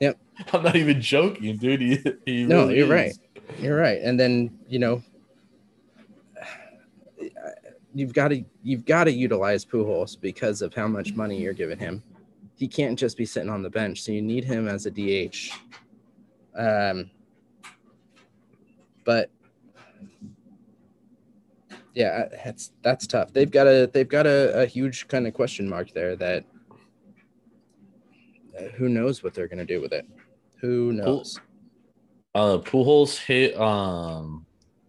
[0.00, 0.18] Yep.
[0.52, 1.80] I'm not even joking, dude.
[1.80, 2.90] He, he No, really you're is.
[2.90, 3.14] right.
[3.60, 4.00] You're right.
[4.02, 5.02] And then, you know,
[7.94, 11.78] you've got to you've got to utilize Pujols because of how much money you're giving
[11.78, 12.02] him.
[12.56, 15.50] He can't just be sitting on the bench, so you need him as a DH.
[16.56, 17.10] Um,
[19.04, 19.30] but
[21.94, 23.32] yeah, that's that's tough.
[23.32, 26.44] They've got a they've got a, a huge kind of question mark there that
[28.58, 30.06] uh, who knows what they're going to do with it.
[30.60, 31.38] Who knows?
[32.34, 34.44] Uh, Pujols hit um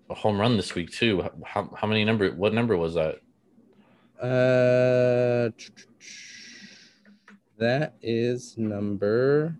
[0.09, 1.27] a home run this week too.
[1.45, 2.31] How, how many number?
[2.31, 3.15] What number was that?
[4.19, 5.51] Uh,
[7.57, 9.57] that is number.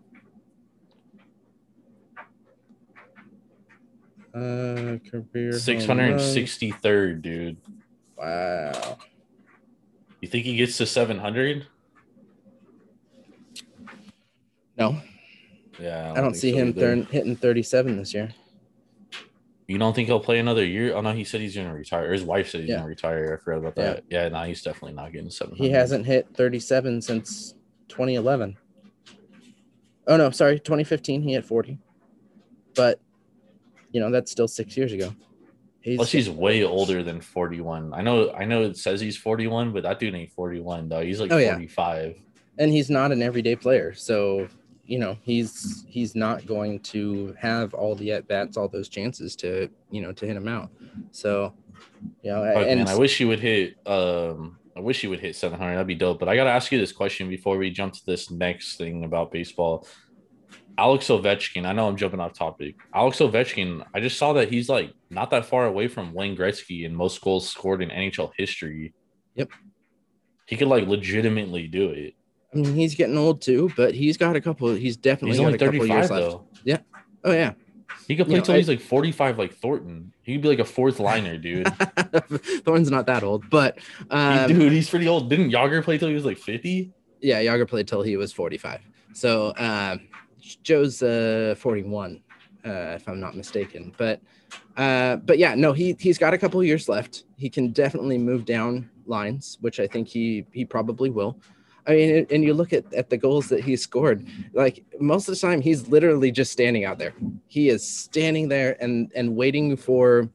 [4.36, 7.55] Uh, career six hundred and sixty third, dude.
[8.17, 8.97] Wow.
[10.19, 11.67] You think he gets to seven hundred?
[14.77, 14.99] No.
[15.79, 18.33] Yeah, I don't, I don't see so him th- hitting thirty seven this year.
[19.67, 20.93] You don't think he'll play another year?
[20.93, 22.11] Oh no, he said he's gonna retire.
[22.11, 22.77] his wife said he's yeah.
[22.77, 23.39] gonna retire.
[23.39, 24.03] I forgot about that.
[24.09, 25.55] Yeah, yeah no, he's definitely not getting seven.
[25.55, 27.55] He hasn't hit 37 since
[27.88, 28.57] 2011.
[30.07, 31.79] Oh no, sorry, 2015 he hit 40.
[32.75, 32.99] But
[33.95, 35.15] you know that's still six years ago.
[35.79, 37.93] He's, Plus, he's way older than 41.
[37.93, 41.01] I know, I know it says he's 41, but that dude ain't 41 though.
[41.01, 42.07] He's like oh, 45.
[42.07, 42.13] Yeah.
[42.57, 44.49] And he's not an everyday player, so
[44.85, 49.33] you know he's he's not going to have all the at bats, all those chances
[49.37, 50.69] to you know to hit him out.
[51.11, 51.53] So,
[52.21, 53.77] you know, and man, I wish he would hit.
[53.87, 55.71] Um, I wish he would hit 700.
[55.71, 56.19] That'd be dope.
[56.19, 59.05] But I got to ask you this question before we jump to this next thing
[59.05, 59.87] about baseball.
[60.78, 61.65] Alex Ovechkin.
[61.65, 62.76] I know I'm jumping off topic.
[62.93, 63.86] Alex Ovechkin.
[63.93, 67.21] I just saw that he's like not that far away from Wayne Gretzky in most
[67.21, 68.93] goals scored in NHL history.
[69.36, 69.49] Yep.
[70.45, 72.13] He could like legitimately do it.
[72.53, 74.73] I mean, he's getting old too, but he's got a couple.
[74.73, 76.45] He's definitely he's couple years though.
[76.53, 76.61] left.
[76.63, 76.78] Yeah.
[77.23, 77.53] Oh yeah.
[78.07, 80.13] He could play you till he's like 45, like Thornton.
[80.21, 81.67] He could be like a fourth liner, dude.
[82.63, 83.80] Thornton's not that old, but
[84.11, 85.30] um, dude, he's pretty old.
[85.30, 86.91] Didn't Jagr play till he was like 50?
[87.21, 88.82] Yeah, Jagr played till he was 45.
[89.13, 90.01] So um,
[90.63, 92.21] Joe's uh, 41,
[92.65, 93.93] uh, if I'm not mistaken.
[93.97, 94.21] But
[94.77, 97.23] uh, but yeah, no, he he's got a couple years left.
[97.37, 101.39] He can definitely move down lines, which I think he he probably will.
[101.87, 105.35] I mean, and you look at, at the goals that he scored, like most of
[105.35, 107.13] the time, he's literally just standing out there.
[107.47, 110.29] He is standing there and and waiting for,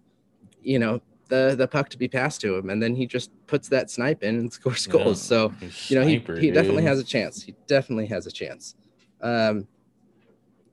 [0.63, 3.69] you know, the the puck to be passed to him, and then he just puts
[3.69, 5.31] that snipe in and scores goals.
[5.31, 5.53] Yeah, so
[5.89, 7.43] you know, he he definitely has a chance.
[7.43, 8.77] He definitely has a chance.
[9.21, 9.67] Um,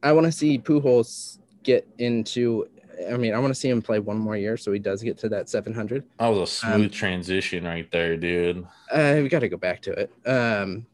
[0.04, 2.68] I want to see Pujols get into
[3.12, 5.18] I mean, I want to see him play one more year so he does get
[5.20, 6.04] to that 700.
[6.20, 8.66] That was a smooth um, transition right there, dude.
[8.92, 10.12] Uh, we got to go back to it.
[10.26, 10.86] Um,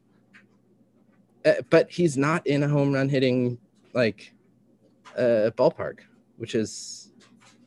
[1.44, 3.58] uh, but he's not in a home run hitting
[3.92, 4.34] like
[5.16, 6.00] uh, ballpark,
[6.36, 7.12] which is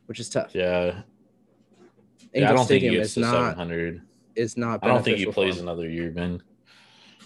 [0.06, 0.54] which is tough.
[0.54, 1.02] Yeah.
[2.34, 4.02] yeah I don't Stadium think he gets to not, 700.
[4.36, 4.84] Is not.
[4.84, 6.42] I don't think he plays another year, man.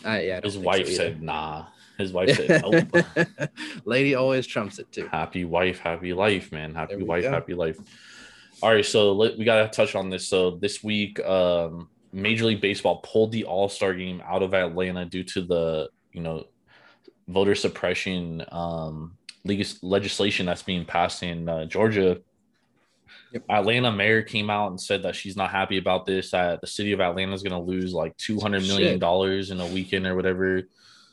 [0.06, 0.40] Uh, yeah.
[0.42, 1.66] His wife so said, "Nah."
[2.02, 3.50] His wife said, "Nope."
[3.86, 5.08] Lady always trumps it too.
[5.08, 6.76] Happy wife, happy life, man.
[6.76, 7.32] Happy wife, go.
[7.32, 7.78] happy life.
[8.62, 10.28] All right, so let, we gotta touch on this.
[10.28, 15.06] So this week, um, Major League Baseball pulled the All Star game out of Atlanta
[15.06, 16.46] due to the you know
[17.28, 22.22] voter suppression um, legislation that's being passed in uh, Georgia.
[23.34, 23.44] Yep.
[23.50, 26.32] Atlanta mayor came out and said that she's not happy about this.
[26.32, 29.60] That the city of Atlanta is going to lose like two hundred million dollars in
[29.60, 30.64] a weekend or whatever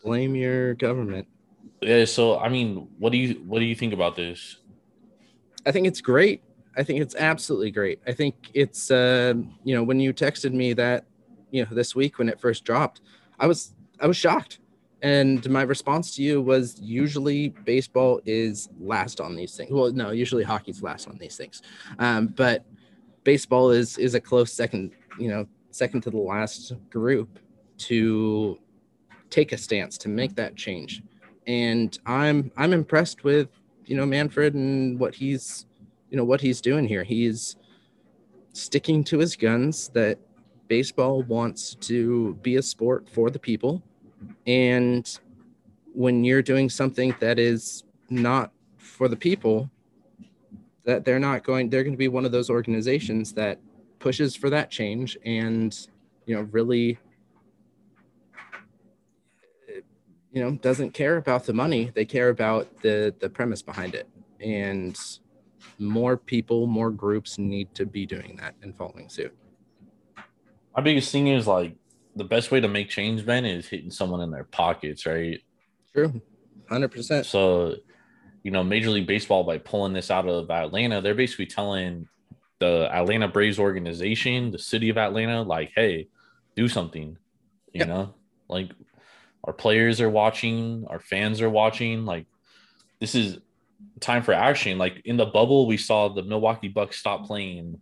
[0.02, 1.26] blame your government.
[1.80, 2.04] Yeah.
[2.04, 4.58] So, I mean, what do you what do you think about this?
[5.66, 6.42] I think it's great.
[6.76, 8.00] I think it's absolutely great.
[8.06, 9.34] I think it's uh,
[9.64, 11.04] you know when you texted me that
[11.50, 13.00] you know this week when it first dropped,
[13.38, 14.60] I was I was shocked,
[15.02, 19.70] and my response to you was usually baseball is last on these things.
[19.70, 21.62] Well, no, usually hockey's last on these things,
[21.98, 22.64] um, but
[23.24, 24.92] baseball is is a close second.
[25.18, 27.40] You know, second to the last group
[27.78, 28.58] to
[29.30, 31.02] take a stance to make that change.
[31.46, 33.48] And I'm I'm impressed with
[33.84, 35.66] you know Manfred and what he's
[36.10, 37.04] you know what he's doing here.
[37.04, 37.56] He's
[38.52, 40.18] sticking to his guns that
[40.68, 43.82] baseball wants to be a sport for the people
[44.46, 45.18] and
[45.94, 49.70] when you're doing something that is not for the people
[50.84, 53.58] that they're not going they're going to be one of those organizations that
[53.98, 55.88] pushes for that change and
[56.26, 56.98] you know really
[60.38, 64.08] you know doesn't care about the money they care about the the premise behind it.
[64.40, 64.96] And
[65.80, 69.36] more people more groups need to be doing that and following suit.
[70.76, 71.74] My biggest thing is like
[72.14, 75.40] the best way to make change man is hitting someone in their pockets right?
[75.92, 76.22] True.
[76.70, 77.74] 100% so
[78.44, 82.06] you know major league baseball by pulling this out of atlanta they're basically telling
[82.58, 86.06] the atlanta braves organization the city of atlanta like hey
[86.54, 87.16] do something
[87.72, 87.88] you yep.
[87.88, 88.14] know?
[88.48, 88.70] Like
[89.48, 92.04] our players are watching, our fans are watching.
[92.04, 92.26] Like
[93.00, 93.38] this is
[93.98, 94.76] time for action.
[94.76, 97.80] Like in the bubble, we saw the Milwaukee Bucks stop playing,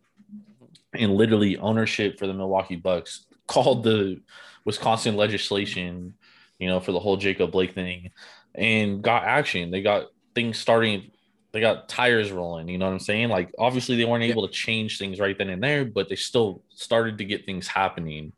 [0.93, 4.21] and literally ownership for the Milwaukee Bucks called the
[4.65, 6.15] Wisconsin legislation,
[6.61, 8.13] you know, for the whole Jacob Blake thing,
[8.55, 9.73] and got action.
[9.73, 10.07] They got
[10.37, 11.11] things starting
[11.51, 12.69] they got tires rolling.
[12.69, 13.31] You know what I'm saying?
[13.31, 16.63] Like obviously they weren't able to change things right then and there, but they still
[16.69, 18.35] started to get things happening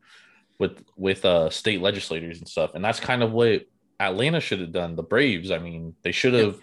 [0.58, 2.74] with with uh state legislators and stuff.
[2.74, 3.66] And that's kind of what
[4.00, 4.96] Atlanta should have done.
[4.96, 6.46] The Braves, I mean, they should Yeah.
[6.46, 6.60] have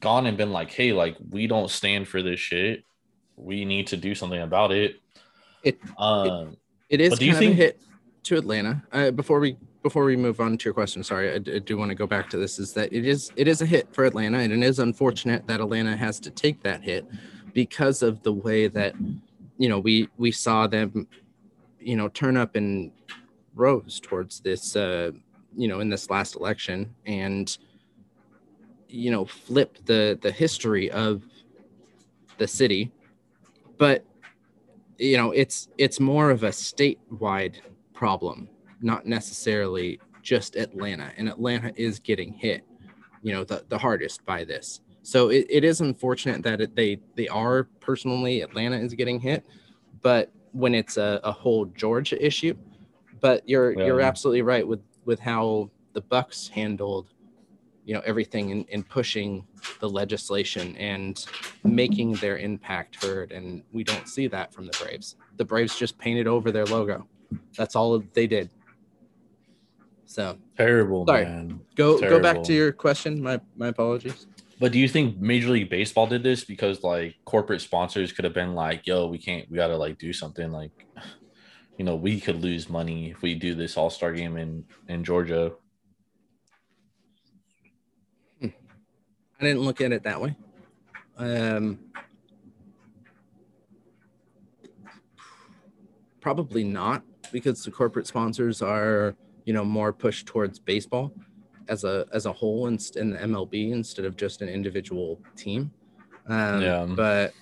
[0.00, 2.84] gone and been like, hey, like we don't stand for this shit.
[3.36, 4.96] We need to do something about it.
[5.62, 6.56] It- um
[6.88, 7.80] It is do you kind of a think- hit
[8.24, 8.82] to Atlanta.
[8.92, 11.94] Uh, before we before we move on to your question, sorry, I do want to
[11.94, 12.58] go back to this.
[12.58, 15.60] Is that it is it is a hit for Atlanta, and it is unfortunate that
[15.60, 17.06] Atlanta has to take that hit
[17.54, 18.94] because of the way that
[19.56, 21.06] you know we we saw them,
[21.80, 22.92] you know, turn up in
[23.54, 25.10] rows towards this, uh,
[25.56, 27.56] you know, in this last election, and
[28.88, 31.22] you know, flip the the history of
[32.38, 32.90] the city,
[33.78, 34.04] but
[34.98, 37.54] you know it's it's more of a statewide
[37.94, 38.48] problem
[38.82, 41.12] not necessarily just atlanta.
[41.16, 42.64] And atlanta is getting hit
[43.22, 44.80] you know the, the hardest by this.
[45.02, 49.44] So it, it is unfortunate that it, they they are personally atlanta is getting hit.
[50.02, 52.54] But when it's a, a whole georgia issue
[53.20, 57.06] but you're you're absolutely right with with how the bucks handled
[57.84, 59.44] you know everything in, in pushing
[59.80, 61.26] the legislation and
[61.64, 65.16] making their impact heard and we don't see that from the braves.
[65.36, 67.06] The braves just painted over their logo.
[67.56, 68.50] That's all they did.
[70.06, 71.24] So terrible, Sorry.
[71.24, 71.60] man.
[71.74, 73.22] go go back to your question.
[73.22, 74.26] My my apologies
[74.60, 78.34] But do you think Major League Baseball did this because like corporate sponsors could have
[78.34, 80.86] been like, "Yo, we can't, we gotta like do something like,
[81.78, 85.02] you know, we could lose money if we do this All Star game in in
[85.02, 85.52] Georgia."
[89.40, 90.36] i didn't look at it that way
[91.16, 91.78] um
[96.20, 97.02] probably not
[97.32, 101.12] because the corporate sponsors are you know more pushed towards baseball
[101.70, 105.70] as a as a whole in, in the mlb instead of just an individual team
[106.26, 106.86] um, Yeah.
[106.88, 107.32] but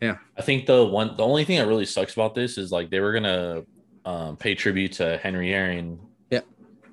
[0.00, 2.88] yeah, I think the one, the only thing that really sucks about this is like
[2.88, 3.64] they were gonna
[4.06, 5.98] um, pay tribute to Henry Aaron,
[6.30, 6.40] Yeah.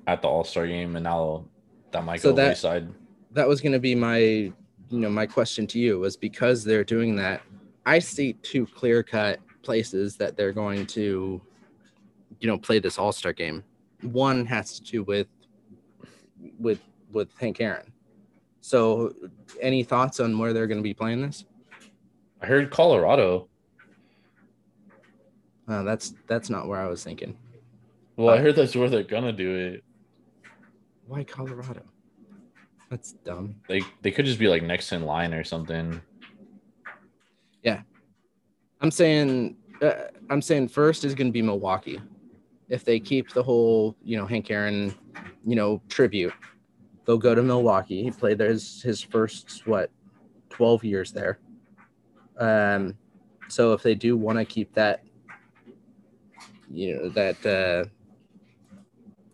[0.06, 1.46] at the All Star game, and now
[1.92, 2.88] that might So go that- wayside.
[3.32, 4.52] that was going to be my you
[4.90, 7.42] know my question to you was because they're doing that
[7.86, 11.40] i see two clear cut places that they're going to
[12.40, 13.62] you know play this all-star game
[14.02, 15.26] one has to do with
[16.58, 16.80] with
[17.12, 17.92] with hank aaron
[18.60, 19.12] so
[19.60, 21.44] any thoughts on where they're going to be playing this
[22.40, 23.48] I heard Colorado.
[25.68, 27.36] uh, that's that's not where i was thinking
[28.16, 29.84] Well, I Uh, heard that's where they're gonna do it.
[31.06, 31.82] why colorado
[32.90, 36.00] that's dumb They they could just be like next in line or something.
[37.62, 37.82] Yeah,
[38.80, 42.00] I'm saying uh, I'm saying first is going to be Milwaukee.
[42.68, 44.94] If they keep the whole, you know, Hank Aaron,
[45.44, 46.34] you know, tribute,
[47.06, 48.02] they'll go to Milwaukee.
[48.02, 49.90] He played there his, his first what,
[50.50, 51.38] 12 years there.
[52.38, 52.96] Um,
[53.48, 55.02] so if they do want to keep that,
[56.70, 57.88] you know, that uh,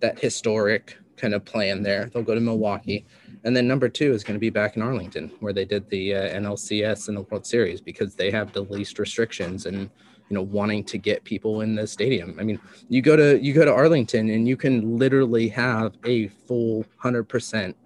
[0.01, 3.07] that historic kind of plan there, they'll go to Milwaukee.
[3.45, 6.15] And then number two is going to be back in Arlington, where they did the
[6.15, 9.91] uh, NLCS and the World Series because they have the least restrictions and
[10.29, 12.37] you know wanting to get people in the stadium.
[12.41, 12.59] I mean,
[12.89, 17.25] you go to you go to Arlington and you can literally have a full hundred
[17.25, 17.77] percent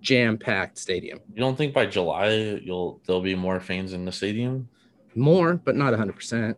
[0.00, 1.18] jam packed stadium.
[1.34, 4.68] You don't think by July you'll there'll be more fans in the stadium?
[5.14, 6.56] More, but not hundred percent.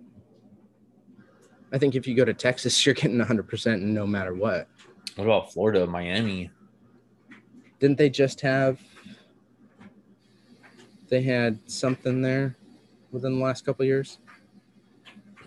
[1.72, 4.68] I think if you go to Texas, you're getting hundred percent no matter what.
[5.16, 6.50] What about Florida, Miami?
[7.80, 8.80] Didn't they just have?
[11.08, 12.56] They had something there
[13.10, 14.18] within the last couple of years.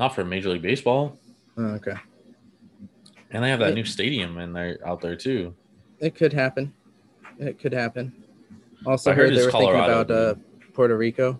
[0.01, 1.15] Not for Major League Baseball.
[1.59, 1.93] Oh, okay.
[3.29, 3.75] And they have that Yeah.
[3.75, 5.53] new stadium in there out there too.
[5.99, 6.73] It could happen.
[7.37, 8.11] It could happen.
[8.83, 10.33] Also I heard heard, they were thinking about uh,
[10.73, 11.39] Puerto Rico.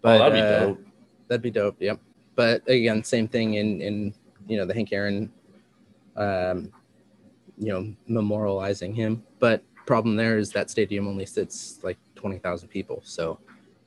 [0.00, 0.84] But, that'd be uh, dope.
[1.28, 1.76] That'd be dope.
[1.78, 2.00] Yep.
[2.34, 4.14] But again, same thing in in
[4.48, 5.30] you know the Hank Aaron,
[6.16, 6.72] um,
[7.56, 9.22] you know, memorializing him.
[9.38, 13.38] But problem there is that stadium only sits like twenty thousand people, so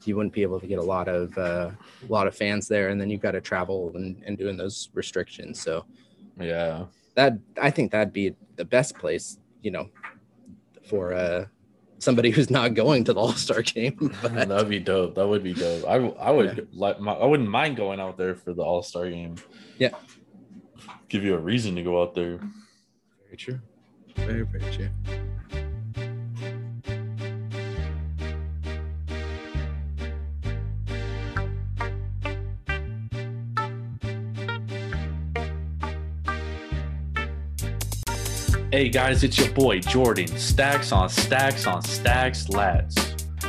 [0.08, 1.72] you wouldn't be able to get a lot of uh,
[2.08, 4.90] a lot of fans there, and then you've got to travel and, and doing those
[4.94, 5.62] restrictions.
[5.62, 5.86] So
[6.40, 6.86] Yeah.
[7.16, 9.90] that I think that'd be the best place, you know,
[10.90, 11.46] for uh
[12.00, 14.12] somebody who's not going to the All Star game.
[14.22, 15.16] But That'd be dope.
[15.16, 15.86] That would be dope.
[15.88, 19.10] I I would like my I wouldn't mind going out there for the All Star
[19.10, 19.36] game.
[19.78, 19.92] Yeah.
[21.10, 22.40] Give you a reason to go out there.
[23.26, 23.60] very true,
[24.16, 24.90] very very true.
[38.74, 40.26] Hey guys, it's your boy Jordan.
[40.26, 42.98] Stacks on stacks on stacks, lads.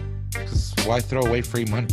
[0.84, 1.88] Because why throw away free money?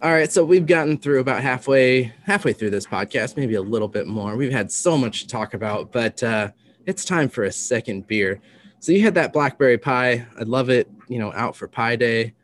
[0.00, 3.88] All right, so we've gotten through about halfway halfway through this podcast, maybe a little
[3.88, 4.36] bit more.
[4.36, 6.52] We've had so much to talk about, but uh,
[6.86, 8.40] it's time for a second beer.
[8.80, 10.26] So you had that blackberry pie.
[10.38, 10.90] I love it.
[11.08, 12.34] You know, out for Pie Day.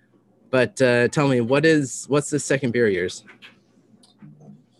[0.50, 3.24] But uh, tell me, what is what's the second beer of yours?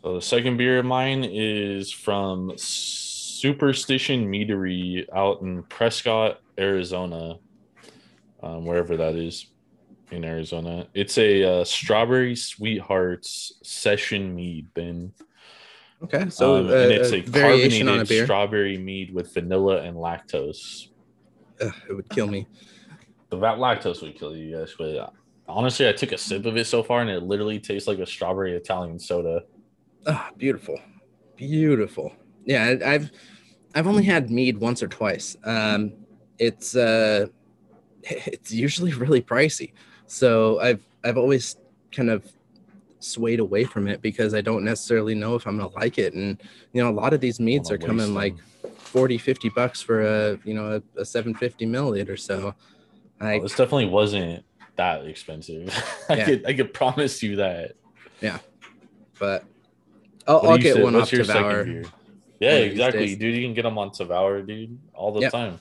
[0.03, 7.36] So the second beer of mine is from Superstition Meadery out in Prescott, Arizona,
[8.42, 9.46] um, wherever that is
[10.11, 10.86] in Arizona.
[10.94, 15.12] It's a uh, strawberry sweethearts session mead, Ben.
[16.02, 18.24] Okay, so um, uh, and it's a variation on a beer.
[18.24, 20.88] strawberry mead with vanilla and lactose.
[21.61, 22.46] Ugh, it would kill me.
[23.28, 25.11] The va- lactose would kill you guys, but uh,
[25.46, 28.06] honestly, I took a sip of it so far, and it literally tastes like a
[28.06, 29.42] strawberry Italian soda.
[30.06, 30.78] Ah, beautiful,
[31.36, 32.12] beautiful.
[32.46, 33.11] Yeah, I've
[33.74, 35.36] I've only had mead once or twice.
[35.44, 35.92] Um,
[36.41, 37.26] it's uh,
[38.03, 39.70] it's usually really pricey,
[40.07, 41.57] so I've I've always
[41.93, 42.24] kind of
[42.99, 46.14] swayed away from it because I don't necessarily know if I'm gonna like it.
[46.14, 48.72] And you know, a lot of these meats are coming waste like them.
[48.78, 52.18] 40, 50 bucks for a you know a, a 750 milliliter.
[52.18, 52.55] So
[53.20, 54.45] I Oh, this definitely wasn't
[54.76, 55.68] that expensive.
[56.09, 56.24] I Yeah.
[56.24, 57.72] could I could promise you that.
[58.20, 58.38] Yeah.
[59.18, 59.45] But
[60.26, 61.84] I'll, I'll get say- one off your second beer?
[62.41, 63.36] Yeah, one of these exactly, dude.
[63.36, 65.32] You can get them on Tavour, dude, all the Yep.
[65.32, 65.61] time.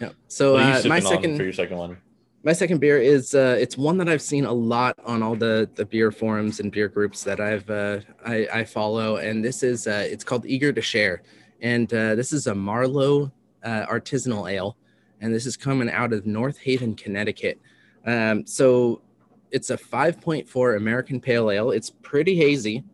[0.00, 0.10] Yeah.
[0.28, 1.98] So What are you uh, my on second for your second one?
[2.42, 5.68] my second beer is uh, it's one that I've seen a lot on all the
[5.74, 9.86] the beer forums and beer groups that I've uh, I, I follow, and this is
[9.86, 11.22] uh, it's called Eager to Share,
[11.60, 13.30] and uh, this is a Marlowe
[13.62, 14.76] uh, artisanal ale,
[15.20, 17.60] and this is coming out of North Haven, Connecticut.
[18.06, 19.02] Um, so
[19.50, 21.70] it's a 5.4 American Pale Ale.
[21.72, 22.84] It's pretty hazy,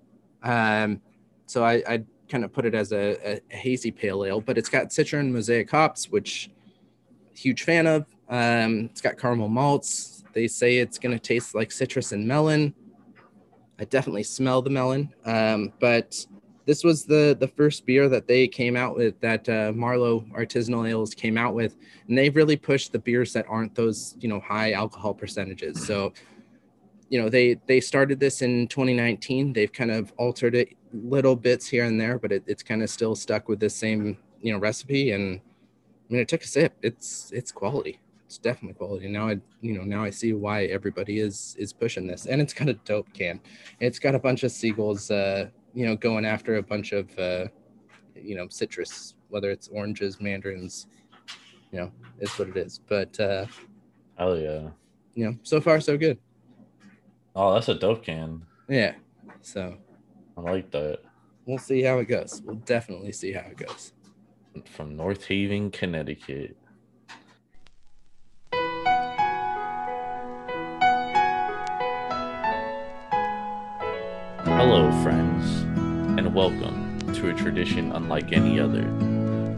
[0.42, 1.00] um,
[1.46, 4.68] so I I kind of put it as a, a hazy pale ale, but it's
[4.68, 6.50] got Citron Mosaic hops, which
[7.36, 8.06] huge fan of.
[8.28, 10.24] Um, it's got caramel malts.
[10.32, 12.74] They say it's going to taste like citrus and melon.
[13.78, 15.14] I definitely smell the melon.
[15.24, 16.26] Um, but
[16.66, 20.88] this was the the first beer that they came out with that uh, Marlowe Artisanal
[20.88, 21.76] Ales came out with,
[22.08, 25.86] and they've really pushed the beers that aren't those you know high alcohol percentages.
[25.86, 26.12] So,
[27.08, 29.52] you know they they started this in 2019.
[29.52, 32.90] They've kind of altered it little bits here and there, but it, it's kind of
[32.90, 35.12] still stuck with the same you know recipe.
[35.12, 35.40] And
[36.08, 36.76] I mean, I took a sip.
[36.82, 39.08] It's it's quality it's definitely quality.
[39.08, 42.52] Now I, you know, now I see why everybody is is pushing this, and it's
[42.52, 43.40] got a dope can.
[43.80, 47.46] It's got a bunch of seagulls, uh, you know, going after a bunch of, uh,
[48.16, 50.88] you know, citrus, whether it's oranges, mandarins,
[51.70, 52.80] you know, it's what it is.
[52.86, 53.46] But uh,
[54.18, 54.70] Hell yeah!
[55.14, 56.18] you know, so far so good.
[57.36, 58.42] Oh, that's a dope can.
[58.68, 58.94] Yeah.
[59.40, 59.76] So
[60.36, 60.98] I like that.
[61.44, 62.42] we'll see how it goes.
[62.44, 63.92] We'll definitely see how it goes.
[64.64, 66.56] From North Haven, Connecticut.
[74.44, 75.62] Hello, friends,
[76.18, 78.82] and welcome to a tradition unlike any other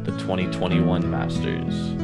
[0.02, 1.94] the 2021 Masters.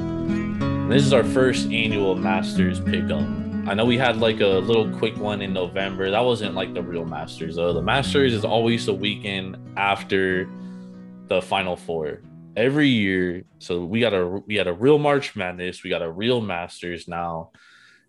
[0.88, 3.66] This is our first annual Masters Pick'em.
[3.66, 6.10] I know we had like a little quick one in November.
[6.10, 7.72] That wasn't like the real Masters, though.
[7.72, 10.48] The Masters is always the weekend after
[11.28, 12.20] the Final Four
[12.56, 13.44] every year.
[13.58, 17.08] So we got a we had a real March Madness, we got a real Masters
[17.08, 17.50] now,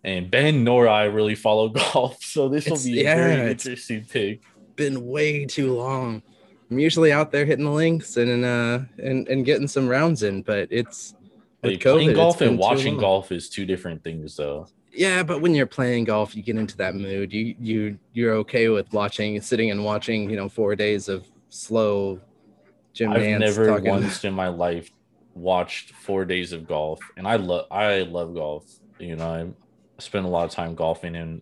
[0.03, 4.05] and Ben nor I really follow golf, so this will be a yeah, very interesting
[4.05, 4.41] pick.
[4.75, 6.21] Been way too long.
[6.69, 10.41] I'm usually out there hitting the links and uh and and getting some rounds in,
[10.41, 11.13] but it's
[11.61, 14.67] with Like, playing golf and watching golf is two different things, though.
[14.91, 17.33] Yeah, but when you're playing golf, you get into that mood.
[17.33, 22.19] You you you're okay with watching, sitting and watching, you know, four days of slow
[22.95, 23.85] Jim I've Nantz never talking.
[23.85, 24.89] once in my life
[25.33, 28.65] watched four days of golf, and I love I love golf.
[28.99, 29.27] You know,
[29.97, 31.41] I spend a lot of time golfing, and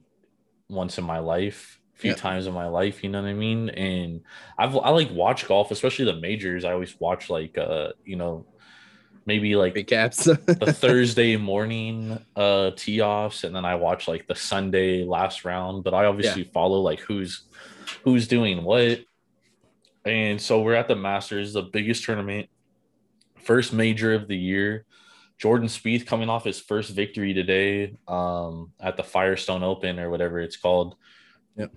[0.70, 2.16] once in my life, a few Yeah.
[2.16, 3.70] times in my life, you know what I mean.
[3.70, 4.22] And
[4.58, 6.66] I've I like watch golf, especially the majors.
[6.66, 8.48] I always watch like uh you know
[9.26, 10.26] maybe like Big caps.
[10.26, 15.84] the Thursday morning uh tee offs and then I watch like the Sunday last round,
[15.84, 17.44] but I obviously follow like who's
[18.04, 19.00] who's doing what.
[20.06, 22.50] And so we're at the Masters, the biggest tournament,
[23.36, 24.86] first major of the year.
[25.38, 30.40] Jordan Spieth coming off his first victory today um, at the Firestone Open or whatever
[30.40, 30.96] it's called.
[31.58, 31.72] Yep.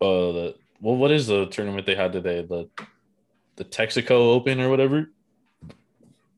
[0.00, 2.42] Uh, the, well, what is the tournament they had today?
[2.42, 2.68] The
[3.56, 5.10] the Texaco Open or whatever.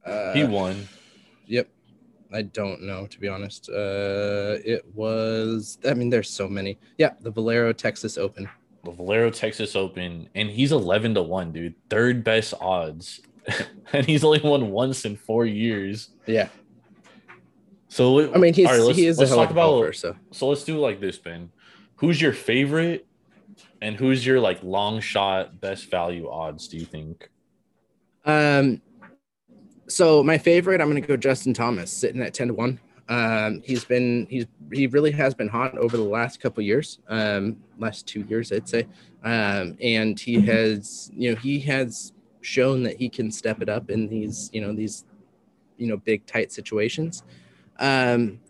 [0.05, 0.89] Uh, he won.
[1.47, 1.68] Yep.
[2.33, 3.68] I don't know to be honest.
[3.68, 5.79] Uh, it was.
[5.89, 6.79] I mean, there's so many.
[6.99, 8.49] Yeah, the Valero Texas Open.
[8.85, 11.74] The Valero Texas Open, and he's eleven to one, dude.
[11.91, 13.20] Third best odds,
[13.93, 16.11] and he's only won once in four years.
[16.26, 16.49] Yeah.
[17.89, 19.93] So I mean, he's right, he is a hell of a golfer.
[19.93, 21.51] So so let's do like this, Ben.
[21.97, 23.07] Who's your favorite,
[23.81, 26.68] and who's your like long shot best value odds?
[26.68, 27.31] Do you think?
[28.24, 28.83] Um,
[29.89, 32.79] so my favorite, I'm going to go Justin Thomas, sitting at ten to one.
[33.09, 37.56] Um, he's been he's he really has been hot over the last couple years, um,
[37.78, 38.86] last two years I'd say,
[39.24, 43.90] um, and he has you know he has shown that he can step it up
[43.90, 45.04] in these you know these
[45.78, 47.22] you know big tight situations.
[47.78, 48.40] Um,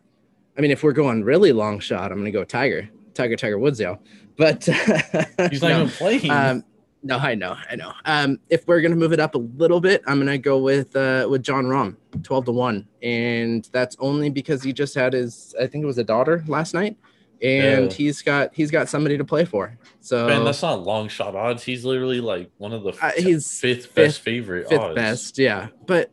[0.56, 3.58] I mean, if we're going really long shot, I'm going to go Tiger, Tiger, Tiger
[3.58, 4.00] Woods, y'all.
[4.36, 4.64] But
[5.50, 6.30] he's not no, even playing.
[6.30, 6.64] Um,
[7.02, 7.92] no, I know, I know.
[8.04, 11.26] Um, if we're gonna move it up a little bit, I'm gonna go with uh,
[11.30, 15.66] with Jon Rahm, twelve to one, and that's only because he just had his, I
[15.66, 16.96] think it was a daughter last night,
[17.40, 17.96] and yeah.
[17.96, 19.78] he's got he's got somebody to play for.
[20.00, 21.62] So man, that's not long shot odds.
[21.62, 24.94] He's literally like one of the uh, he's fifth, fifth best favorite fifth odds.
[24.96, 25.68] best, yeah.
[25.86, 26.10] But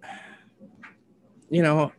[1.49, 1.91] you know,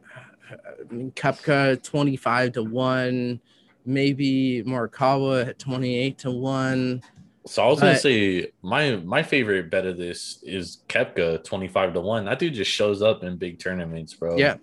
[0.51, 3.41] I mean, Koepka twenty five to one,
[3.84, 7.03] maybe Morikawa at twenty eight to one.
[7.47, 11.94] So I was gonna say my my favorite bet of this is Koepka twenty five
[11.94, 12.24] to one.
[12.24, 14.36] That dude just shows up in big tournaments, bro.
[14.36, 14.57] Yeah.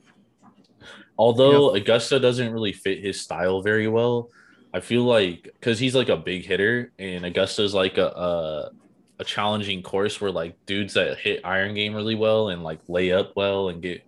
[1.18, 1.84] Although yep.
[1.84, 4.30] Augusta doesn't really fit his style very well,
[4.74, 8.72] I feel like because he's like a big hitter and Augusta's like a, a
[9.20, 13.14] a challenging course where like dudes that hit iron game really well and like lay
[13.14, 14.04] up well and get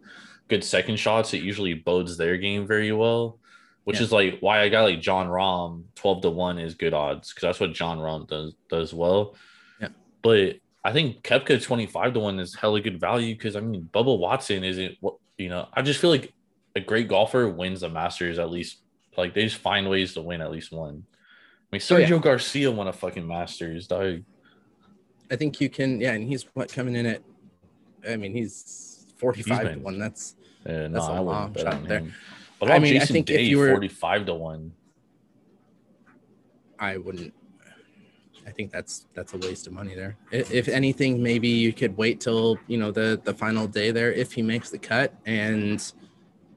[0.50, 3.40] good second shots, it usually bodes their game very well
[3.86, 4.04] which yeah.
[4.04, 7.42] is like why I got like Jon Rahm 12 to 1 is good odds because
[7.42, 9.36] that's what Jon Rahm does does well.
[9.80, 9.90] Yeah.
[10.22, 14.18] But I think Koepka 25 to 1 is hella good value because I mean Bubba
[14.18, 16.34] Watson isn't what you know, I just feel like
[16.76, 18.80] a great golfer wins the Masters at least
[19.18, 21.04] like they just find ways to win at least one.
[21.14, 22.22] I mean Sergio oh, yeah.
[22.22, 24.24] Garcia won a fucking Masters, dog.
[25.30, 27.22] I think you can yeah, and he's what coming in at
[28.10, 30.00] I mean he's 45 he's been, to 1.
[30.00, 32.00] That's yeah, that's no, a long shot there.
[32.00, 32.14] Him.
[32.60, 34.72] What about I mean, Jason I think Day, if you were 45 to 1?
[36.80, 37.34] I wouldn't.
[38.48, 40.18] I think that's that's a waste of money there.
[40.32, 44.32] If anything, maybe you could wait till you know the the final day there if
[44.32, 45.82] he makes the cut, and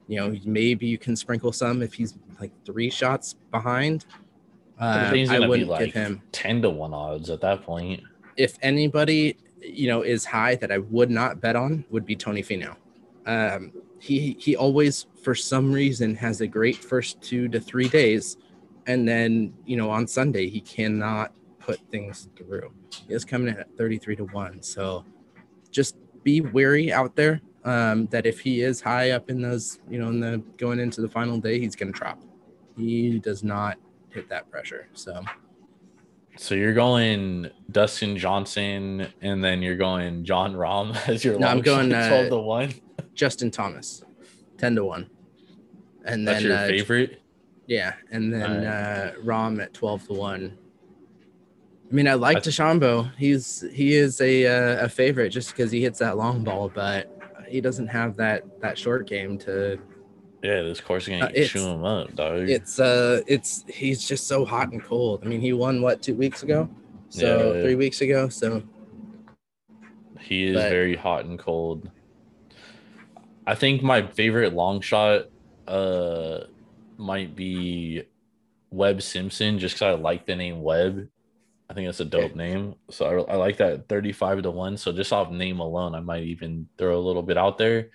[0.07, 4.05] you know maybe you can sprinkle some if he's like three shots behind.
[4.79, 8.03] Uh, I wouldn't like give him ten to one odds at that point.
[8.37, 12.43] If anybody you know is high that I would not bet on would be Tony
[12.43, 12.75] Finau.
[13.25, 18.37] Um, he he always for some reason has a great first two to three days
[18.87, 22.71] and then you know on sunday he cannot put things through
[23.07, 25.03] he is coming in at 33 to 1 so
[25.69, 29.99] just be wary out there um, that if he is high up in those you
[29.99, 32.21] know in the going into the final day he's going to drop
[32.77, 33.77] he does not
[34.09, 35.21] hit that pressure so
[36.39, 41.37] so you're going Dustin Johnson, and then you're going Jon Rahm as your.
[41.37, 42.73] No, I'm going uh, twelve to one.
[43.19, 44.01] Justin Thomas,
[44.57, 45.09] ten to one,
[46.05, 47.21] and That's then your uh, favorite.
[47.67, 50.57] Yeah, and then uh, Rahm at twelve to one.
[51.91, 53.13] I mean, I like I, DeChambeau.
[53.17, 57.13] He's he is a uh, a favorite just because he hits that long ball, but
[57.45, 59.77] he doesn't have that that short game to.
[60.41, 62.47] Yeah, this course game uh, chew him up, dog.
[62.47, 65.23] It's uh, it's he's just so hot and cold.
[65.25, 66.69] I mean, he won what two weeks ago,
[67.09, 67.63] so yeah.
[67.63, 68.29] three weeks ago.
[68.29, 68.63] So
[70.21, 71.91] he is but, very hot and cold.
[73.49, 75.25] I think my favorite long shot
[75.67, 76.41] uh
[76.97, 78.03] might be
[78.69, 81.07] Webb Simpson just because I like the name Webb.
[81.67, 82.75] I think that's a dope name.
[82.91, 84.77] So I, I, like that 35 to 1.
[84.77, 87.89] So just off name alone, I might even throw a little bit out there.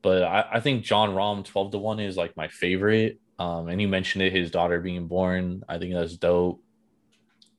[0.00, 3.20] But I, I think Jon Rahm 12 to 1 is like my favorite.
[3.38, 5.64] Um, and you mentioned it, his daughter being born.
[5.68, 6.62] I think that's dope.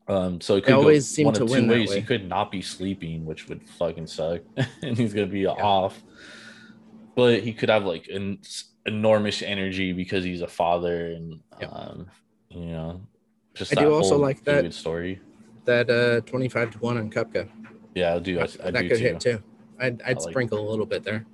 [0.08, 1.94] Um, so it could always seem to win ways.
[1.94, 4.42] He could not be sleeping, which would fucking suck,
[4.82, 5.50] and he's gonna be yeah.
[5.50, 6.02] off
[7.16, 8.40] but he could have like an
[8.86, 11.70] enormous energy because he's a father and yep.
[11.74, 12.08] um,
[12.50, 13.02] you know
[13.54, 15.20] just I do also like that story
[15.64, 17.50] that uh 25 to 1 on Koepka.
[17.96, 18.40] Yeah, I do.
[18.40, 19.04] I, I that do could too.
[19.04, 19.44] hit too.
[19.80, 21.26] I'd, I'd like, sprinkle a little bit there.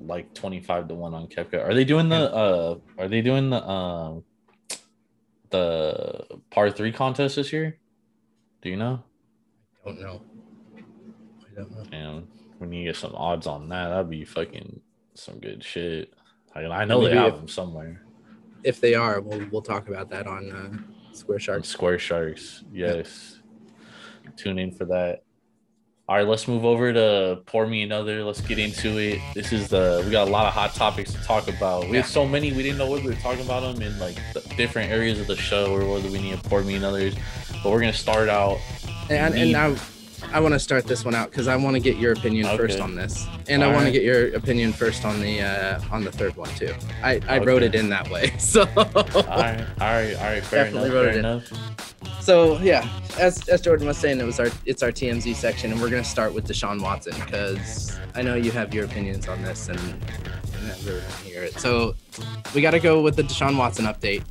[0.00, 1.64] Like 25 to 1 on Koepka.
[1.64, 2.22] Are they doing the yeah.
[2.22, 4.24] uh are they doing the um
[5.50, 7.78] the par 3 contest this year?
[8.62, 9.02] Do you know?
[9.84, 10.22] I don't know.
[10.76, 11.84] I don't know.
[11.90, 14.80] Damn when you get some odds on that, that'd be fucking
[15.14, 16.12] some good shit.
[16.54, 18.02] I, I know Maybe they have if- them somewhere.
[18.62, 21.68] If they are, we'll we'll talk about that on uh, Square Sharks.
[21.68, 22.62] Square Sharks.
[22.70, 23.38] Yes.
[24.36, 25.22] Tune in for that.
[26.06, 28.22] All right, let's move over to Pour Me Another.
[28.22, 29.18] Let's get into it.
[29.32, 31.88] This is the we got a lot of hot topics to talk about.
[31.88, 34.18] We had so many we didn't know what we were talking about them in like
[34.34, 37.14] the different areas of the show or whether we need to Pour Me Another's.
[37.62, 38.58] But we're gonna start out.
[39.08, 39.74] And, and I,
[40.32, 42.80] I want to start this one out because I want to get your opinion first
[42.80, 46.04] on this, and I All want to get your opinion first on the uh, on
[46.04, 46.74] the third one too.
[47.02, 50.42] I, I wrote it in that way, so All right, all right, all right.
[50.42, 50.94] Fair Definitely enough.
[50.94, 51.24] wrote Fair it in.
[51.24, 52.22] enough.
[52.22, 52.88] so yeah.
[53.18, 56.04] As as Jordan was saying, it was our it's our TMZ section, and we're gonna
[56.04, 60.66] start with Deshaun Watson because I know you have your opinions on this, and, and
[60.66, 61.58] I to hear it.
[61.58, 61.94] So
[62.54, 64.22] we got to go with the Deshaun Watson update.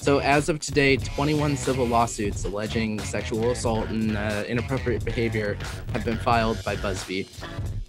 [0.00, 5.58] So as of today, 21 civil lawsuits alleging sexual assault and uh, inappropriate behavior
[5.92, 7.28] have been filed by Buzbee.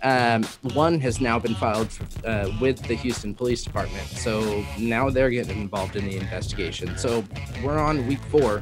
[0.03, 0.43] Um,
[0.73, 1.87] one has now been filed
[2.25, 6.97] uh, with the Houston Police Department, so now they're getting involved in the investigation.
[6.97, 7.23] So
[7.63, 8.61] we're on week four.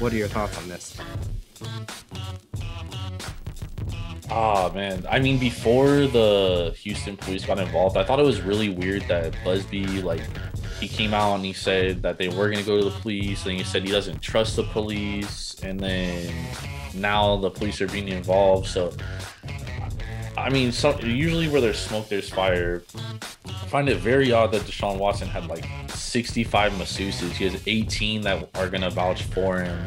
[0.00, 0.96] What are your thoughts on this?
[4.32, 8.68] Oh man, I mean, before the Houston police got involved, I thought it was really
[8.68, 10.22] weird that Buzbee, like,
[10.78, 13.56] he came out and he said that they were gonna go to the police, and
[13.56, 16.32] he said he doesn't trust the police, and then
[16.94, 18.68] now the police are being involved.
[18.68, 18.92] So,
[20.38, 22.84] I mean, so usually where there's smoke, there's fire.
[23.46, 27.32] I find it very odd that Deshaun Watson had like 65 masseuses.
[27.32, 29.84] He has 18 that are gonna vouch for him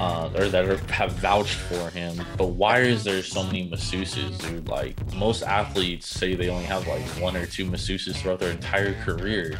[0.00, 2.24] uh, or that are, have vouched for him.
[2.38, 4.66] But why is there so many masseuses, dude?
[4.66, 8.94] Like most athletes say they only have like one or two masseuses throughout their entire
[9.04, 9.58] career.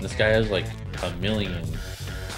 [0.00, 0.66] This guy has like
[1.02, 1.66] a million.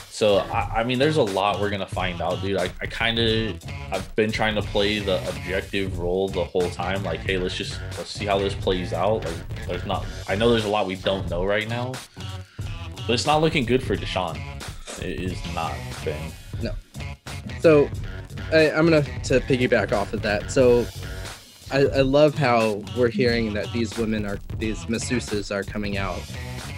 [0.09, 2.57] So I, I mean, there's a lot we're gonna find out, dude.
[2.57, 7.03] I, I kind of I've been trying to play the objective role the whole time.
[7.03, 9.25] Like, hey, let's just let's see how this plays out.
[9.27, 10.07] Like, there's not.
[10.27, 11.93] I know there's a lot we don't know right now,
[13.07, 14.41] but it's not looking good for Deshaun.
[15.03, 16.33] It is not, Ben.
[17.61, 17.89] So
[18.53, 20.51] I, I'm gonna to piggyback off of that.
[20.51, 20.87] So
[21.71, 26.21] I, I love how we're hearing that these women are these masseuses are coming out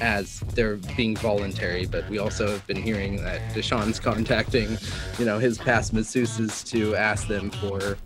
[0.00, 4.76] as they're being voluntary, but we also have been hearing that Deshaun's contacting,
[5.18, 7.96] you know, his past masseuses to ask them for,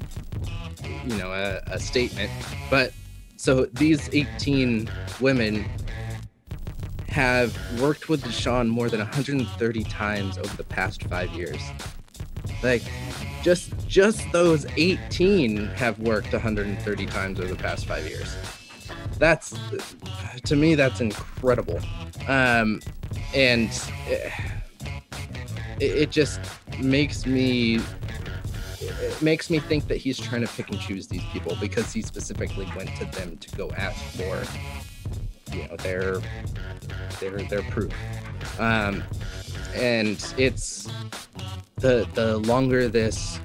[1.07, 2.31] you know, a, a statement.
[2.71, 2.93] But
[3.37, 4.91] so these 18
[5.21, 5.65] women
[7.09, 11.61] have worked with Deshaun more than 130 times over the past five years.
[12.63, 12.83] Like,
[13.43, 18.37] just just those 18 have worked 130 times over the past five years.
[19.19, 19.55] That's
[20.45, 21.81] to me, that's incredible.
[22.27, 22.81] Um,
[23.35, 23.71] and
[24.07, 24.33] it,
[25.81, 26.41] it just
[26.81, 27.81] makes me
[28.81, 32.03] it makes me think that he's trying to pick and choose these people because he
[32.03, 34.45] specifically went to them to go ask for
[35.55, 36.21] you know their
[37.21, 37.93] their their proof
[38.61, 39.03] um
[39.75, 40.89] and it's
[41.81, 43.41] the the longer this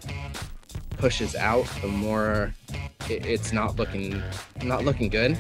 [0.98, 2.54] pushes out the more
[3.10, 4.22] it, it's not looking
[4.64, 5.38] not looking good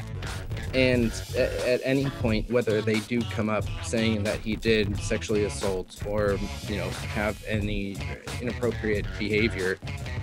[0.73, 5.45] and at, at any point whether they do come up saying that he did sexually
[5.45, 6.37] assault or
[6.67, 7.95] you know have any
[8.41, 9.77] inappropriate behavior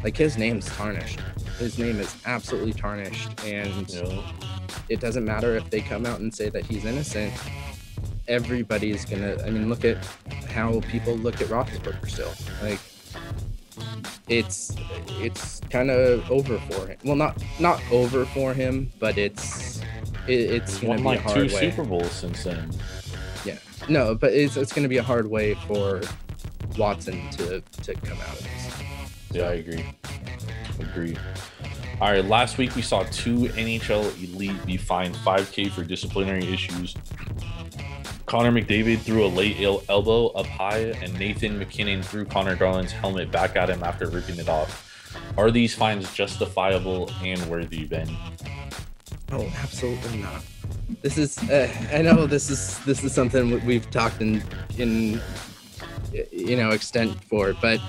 [0.05, 1.21] like his name's tarnished
[1.59, 4.25] his name is absolutely tarnished and You know?
[4.91, 7.33] it doesn't matter if they come out and say that he's innocent.
[8.31, 9.37] Everybody's gonna.
[9.45, 10.05] I mean, look at
[10.49, 12.33] how people look at Roethlisberger still.
[12.63, 12.79] Like,
[14.29, 14.75] it's
[15.21, 16.97] it's kind of over for him.
[17.05, 19.81] Well, not not over for him, but it's
[20.29, 21.71] it, it's He's gonna won be a like two way.
[21.71, 22.71] Super Bowls since then.
[23.45, 23.59] Yeah,
[23.89, 26.01] no, but it's it's gonna be a hard way for
[26.79, 28.83] Watson to to come out of this.
[29.33, 29.85] Yeah, I agree.
[30.79, 31.17] Agree.
[32.01, 36.97] All right, last week we saw two NHL elite be fined 5K for disciplinary issues.
[38.31, 42.93] Connor McDavid threw a late el- elbow up high, and Nathan MacKinnon threw Connor Garland's
[42.93, 44.89] helmet back at him after ripping it off.
[45.37, 48.09] Are these fines justifiable and worthy, Ben?
[49.33, 50.45] Oh, absolutely not.
[51.03, 51.39] This is.
[51.51, 54.45] Uh, I know this is this is something we- we've talked in
[54.79, 55.21] in
[56.31, 57.81] you know extent for, but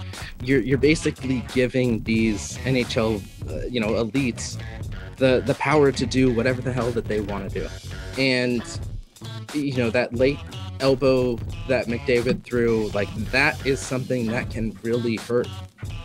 [0.43, 4.59] you're you're basically giving these NHL uh, you know elites
[5.17, 7.69] the the power to do whatever the hell that they want to do,
[8.17, 8.63] and
[9.53, 10.39] you know that late
[10.79, 15.47] elbow that McDavid threw, like that is something that can really hurt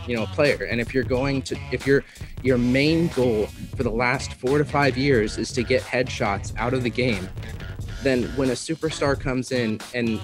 [0.07, 0.63] you know a player.
[0.63, 2.03] And if you're going to if you're
[2.43, 6.73] your main goal for the last four to five years is to get headshots out
[6.73, 7.29] of the game,
[8.03, 10.21] then when a superstar comes in and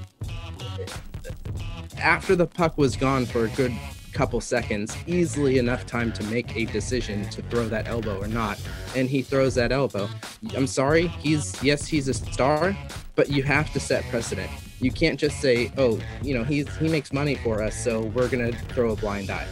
[1.99, 3.73] after the puck was gone for a good
[4.13, 8.59] couple seconds, easily enough time to make a decision to throw that elbow or not.
[8.95, 10.09] And he throws that elbow.
[10.55, 12.77] I'm sorry, he's yes, he's a star,
[13.15, 14.49] but you have to set precedent.
[14.79, 18.27] You can't just say, "Oh, you know, he's he makes money for us, so we're
[18.27, 19.47] gonna throw a blind eye."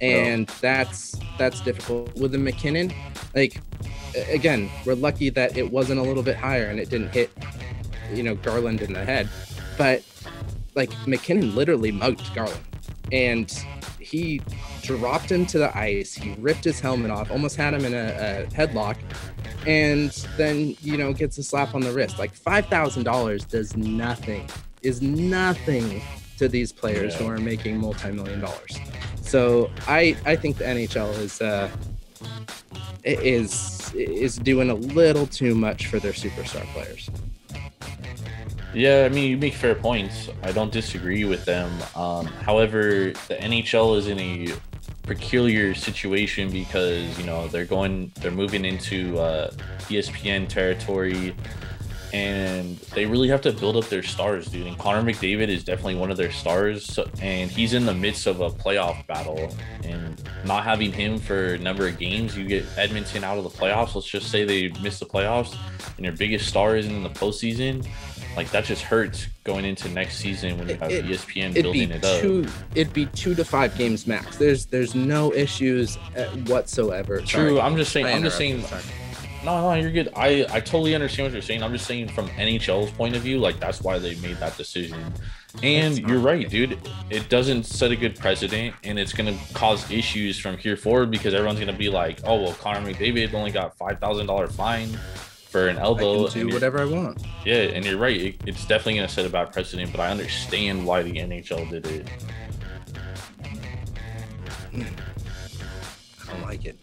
[0.00, 2.92] And that's that's difficult with the MacKinnon.
[3.34, 3.60] Like
[4.28, 7.30] again, we're lucky that it wasn't a little bit higher and it didn't hit,
[8.12, 9.28] you know, Garland in the head.
[9.78, 10.02] But
[10.74, 12.64] like MacKinnon literally mugged Garland
[13.12, 13.50] and
[14.00, 14.40] he
[14.82, 16.14] dropped him to the ice.
[16.14, 18.96] He ripped his helmet off, almost had him in a, a headlock,
[19.66, 22.18] and then you know gets a slap on the wrist.
[22.18, 24.48] Like five thousand dollars does nothing,
[24.82, 26.02] is nothing
[26.38, 27.20] to these players yeah.
[27.20, 28.78] who are making multi-million dollars.
[29.20, 31.70] So I I think the NHL is uh,
[33.04, 37.10] is is doing a little too much for their superstar players.
[38.74, 40.30] Yeah, I mean, you make fair points.
[40.42, 41.70] I don't disagree with them.
[41.94, 44.48] Um, however, the NHL is in a
[45.02, 49.50] peculiar situation because you know they're going, they're moving into uh,
[49.88, 51.34] ESPN territory,
[52.14, 54.66] and they really have to build up their stars, dude.
[54.66, 58.26] And Connor McDavid is definitely one of their stars, so, and he's in the midst
[58.26, 59.54] of a playoff battle.
[59.84, 63.50] And not having him for a number of games, you get Edmonton out of the
[63.50, 63.94] playoffs.
[63.94, 65.58] Let's just say they miss the playoffs,
[65.98, 67.86] and your biggest star isn't in the postseason
[68.36, 72.04] like that just hurts going into next season when you have it, ESPN building it
[72.04, 72.20] up.
[72.20, 74.36] Two, it'd be two to five games max.
[74.36, 77.18] There's there's no issues uh, whatsoever.
[77.18, 77.56] True.
[77.56, 77.60] Sorry.
[77.60, 78.06] I'm just saying.
[78.06, 78.62] I I'm just saying.
[78.62, 78.82] Sorry.
[79.44, 80.10] No, no, you're good.
[80.14, 81.62] I I totally understand what you're saying.
[81.62, 85.12] I'm just saying from NHL's point of view, like that's why they made that decision.
[85.62, 86.78] And you're right, dude.
[87.10, 91.34] It doesn't set a good precedent, and it's gonna cause issues from here forward because
[91.34, 94.98] everyone's gonna be like, "Oh, well, Connor McDavid only got five thousand dollar fine."
[95.52, 96.26] For an elbow.
[96.26, 97.22] I can do whatever I want.
[97.44, 98.18] Yeah, and you're right.
[98.18, 101.68] It, it's definitely going to set a bad precedent, but I understand why the NHL
[101.70, 102.08] did it.
[104.74, 106.78] I don't like it.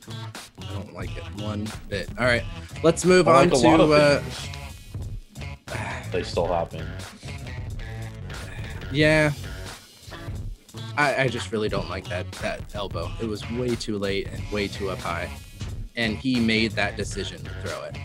[0.61, 2.09] I don't like it one bit.
[2.19, 2.43] All right,
[2.83, 3.93] let's move I on like to.
[3.93, 4.23] Uh,
[6.11, 6.87] they still happen.
[8.91, 9.31] Yeah,
[10.95, 13.11] I, I just really don't like that that elbow.
[13.19, 15.31] It was way too late and way too up high,
[15.95, 17.97] and he made that decision to throw it.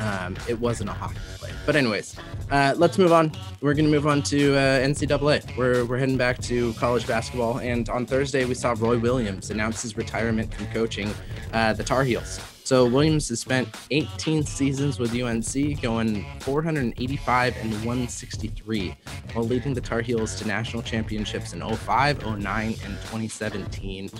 [0.00, 1.50] Um, it wasn't a hockey play.
[1.66, 2.16] But anyways,
[2.50, 3.32] uh, let's move on.
[3.60, 5.56] We're going to move on to uh, NCAA.
[5.56, 7.58] We're, we're heading back to college basketball.
[7.58, 11.12] And on Thursday, we saw Roy Williams announce his retirement from coaching
[11.52, 12.40] uh, the Tar Heels.
[12.68, 18.94] So Williams has spent 18 seasons with UNC, going 485 and 163,
[19.32, 24.10] while leading the Tar Heels to national championships in 05, 09, and 2017.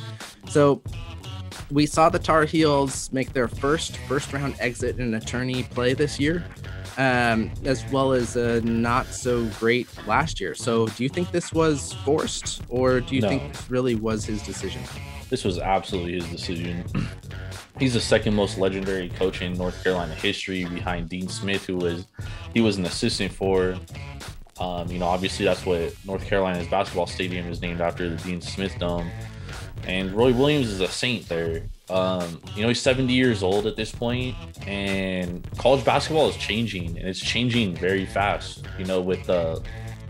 [0.49, 0.83] So
[1.71, 5.95] we saw the Tar Heels make their first first round exit in an attorney play
[5.95, 6.45] this year,
[6.97, 10.55] um, as well as a not so great last year.
[10.55, 13.29] So, do you think this was forced, or do you no.
[13.29, 14.83] think this really was his decision?
[15.31, 16.85] This was absolutely his decision.
[17.79, 22.07] He's the second most legendary coach in North Carolina history, behind Dean Smith, who was
[22.55, 23.77] he was an assistant for.
[24.61, 28.41] Um, you know, obviously that's what North Carolina's basketball stadium is named after, the Dean
[28.41, 29.09] Smith Dome
[29.87, 31.63] and Roy Williams is a saint there.
[31.91, 34.37] Um, you know, he's 70 years old at this point,
[34.67, 38.67] and college basketball is changing, and it's changing very fast.
[38.79, 39.63] You know, with the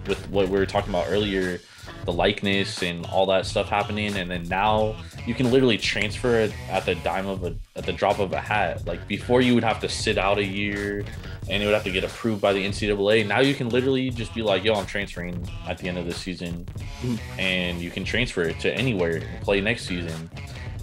[0.07, 1.61] with what we were talking about earlier,
[2.05, 4.97] the likeness and all that stuff happening, and then now
[5.27, 8.41] you can literally transfer it at the dime of a at the drop of a
[8.41, 8.87] hat.
[8.87, 11.05] Like before, you would have to sit out a year
[11.51, 13.27] and it would have to get approved by the NCAA.
[13.27, 16.15] Now you can literally just be like, "Yo, I'm transferring at the end of the
[16.15, 16.67] season,"
[17.01, 17.41] mm-hmm.
[17.41, 20.31] and you can transfer it to anywhere and play next season.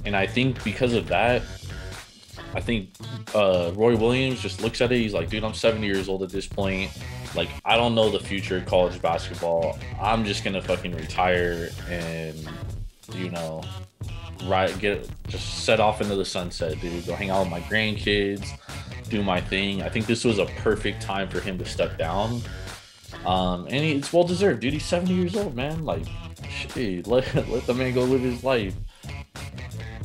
[0.05, 1.41] And I think because of that,
[2.53, 2.89] I think
[3.33, 4.97] uh, Roy Williams just looks at it.
[4.97, 6.91] He's like, "Dude, I'm 70 years old at this point.
[7.35, 9.77] Like, I don't know the future of college basketball.
[10.01, 12.49] I'm just gonna fucking retire and,
[13.13, 13.61] you know,
[14.43, 17.05] right get just set off into the sunset, dude.
[17.05, 18.47] Go hang out with my grandkids."
[19.09, 19.81] do my thing.
[19.81, 22.41] I think this was a perfect time for him to step down.
[23.25, 24.73] Um, and it's well deserved, dude.
[24.73, 25.85] He's 70 years old, man.
[25.85, 26.05] Like,
[26.49, 28.75] shit, let, let the man go live his life.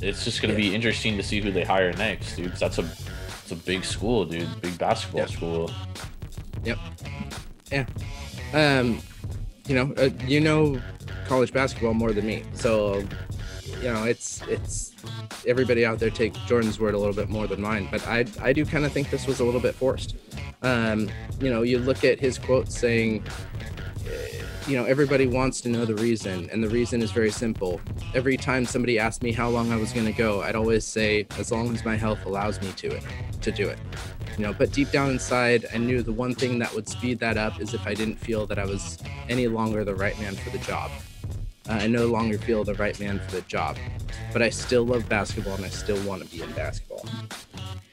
[0.02, 0.60] It's just gonna yeah.
[0.60, 2.56] be interesting to see who they hire next, dude.
[2.56, 2.88] That's a
[3.42, 4.48] it's a big school, dude.
[4.62, 5.70] Big basketball school.
[6.64, 6.78] Yep.
[7.70, 7.86] Yeah.
[8.54, 9.00] Um,
[9.66, 10.80] you know, uh, you know
[11.26, 13.04] college basketball more than me, so
[13.82, 14.92] you know, it's it's
[15.46, 18.52] everybody out there take Jordan's word a little bit more than mine, but I I
[18.52, 20.16] do kind of think this was a little bit forced.
[20.62, 21.08] Um,
[21.40, 23.24] you know, you look at his quote saying,
[24.06, 27.80] eh, you know, everybody wants to know the reason, and the reason is very simple.
[28.14, 31.26] Every time somebody asked me how long I was going to go, I'd always say,
[31.38, 33.02] as long as my health allows me to it,
[33.40, 33.78] to do it.
[34.36, 37.36] You know, but deep down inside, I knew the one thing that would speed that
[37.38, 38.98] up is if I didn't feel that I was
[39.28, 40.90] any longer the right man for the job.
[41.70, 43.76] Uh, I no longer feel the right man for the job,
[44.32, 47.06] but I still love basketball and I still want to be in basketball.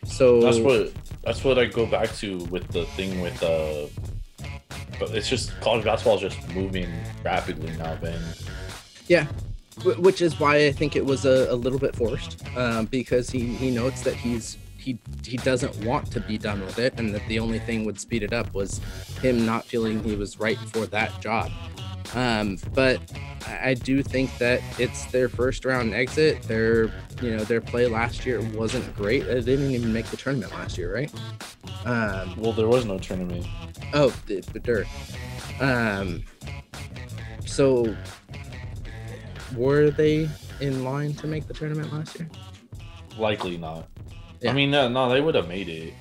[0.05, 0.93] So that's what
[1.23, 3.87] that's what I go back to with the thing with uh
[4.99, 6.89] but it's just college basketball is just moving
[7.23, 8.19] rapidly now, Ben.
[9.07, 9.27] Yeah,
[9.83, 13.45] which is why I think it was a, a little bit forced um, because he
[13.45, 17.27] he notes that he's he he doesn't want to be done with it and that
[17.27, 18.79] the only thing would speed it up was
[19.21, 21.51] him not feeling he was right for that job.
[22.13, 23.01] Um, but
[23.47, 26.43] I do think that it's their first round exit.
[26.43, 26.85] Their
[27.21, 29.25] you know their play last year wasn't great.
[29.25, 31.11] They didn't even make the tournament last year, right?
[31.85, 33.45] Um, well, there was no tournament.
[33.93, 34.87] Oh, the but dirt.
[35.59, 36.23] Um,
[37.45, 37.95] so
[39.55, 40.29] were they
[40.59, 42.29] in line to make the tournament last year?
[43.17, 43.87] Likely not.
[44.41, 44.51] Yeah.
[44.51, 45.93] I mean, no, no, they would have made it.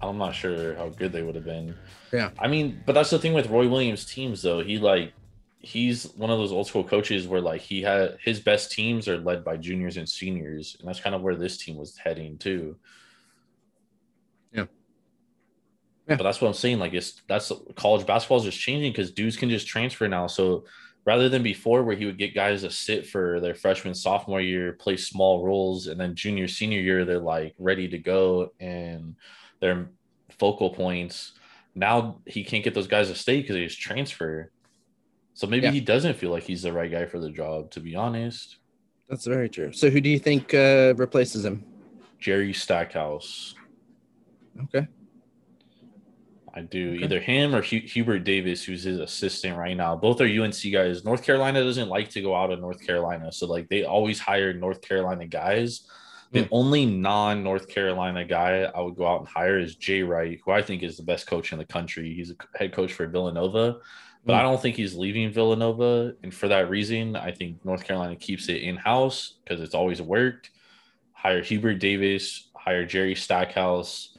[0.00, 1.74] I'm not sure how good they would have been.
[2.14, 2.30] Yeah.
[2.38, 4.62] I mean, but that's the thing with Roy Williams teams though.
[4.62, 5.12] He like
[5.58, 9.18] he's one of those old school coaches where like he had his best teams are
[9.18, 12.76] led by juniors and seniors, and that's kind of where this team was heading too.
[14.52, 14.66] Yeah.
[16.06, 16.14] yeah.
[16.14, 16.78] But that's what I'm saying.
[16.78, 20.28] Like it's that's college basketball is just changing because dudes can just transfer now.
[20.28, 20.66] So
[21.04, 24.74] rather than before where he would get guys to sit for their freshman sophomore year
[24.74, 29.14] play small roles and then junior senior year they're like ready to go and
[29.60, 29.90] they're
[30.38, 31.33] focal points
[31.74, 34.50] now he can't get those guys to stay because he's transfer
[35.34, 35.72] so maybe yeah.
[35.72, 38.58] he doesn't feel like he's the right guy for the job to be honest
[39.08, 41.64] that's very true so who do you think uh, replaces him
[42.18, 43.54] jerry stackhouse
[44.64, 44.86] okay
[46.56, 47.04] I do okay.
[47.04, 49.96] either him or Hubert Davis, who's his assistant right now.
[49.96, 51.04] Both are UNC guys.
[51.04, 54.52] North Carolina doesn't like to go out of North Carolina, so like they always hire
[54.52, 55.88] North Carolina guys.
[56.34, 56.48] The mm.
[56.50, 60.50] only non North Carolina guy I would go out and hire is Jay Wright, who
[60.50, 62.12] I think is the best coach in the country.
[62.12, 63.76] He's a head coach for Villanova,
[64.26, 64.36] but mm.
[64.36, 66.12] I don't think he's leaving Villanova.
[66.22, 70.02] And for that reason, I think North Carolina keeps it in house because it's always
[70.02, 70.50] worked.
[71.12, 74.14] Hire Hubert Davis, hire Jerry Stackhouse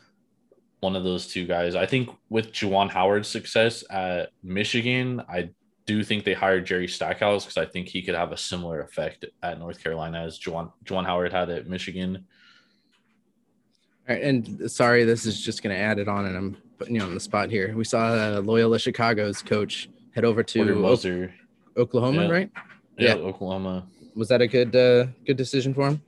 [0.86, 1.74] one of those two guys.
[1.76, 5.50] I think with Juwan Howard's success at Michigan, I
[5.86, 9.26] do think they hired Jerry Stackhouse because I think he could have a similar effect
[9.44, 12.26] at North Carolina as Juwan, Juwan Howard had at Michigan.
[14.08, 16.96] All right, and sorry, this is just going to add it on, and I'm putting
[16.96, 17.76] you on the spot here.
[17.76, 21.30] We saw uh, Loyola Chicago's coach head over to o-
[21.78, 22.32] Oklahoma, yeah.
[22.32, 22.52] right?
[22.98, 23.88] Yeah, yeah, Oklahoma.
[24.16, 26.02] Was that a good uh, good decision for him?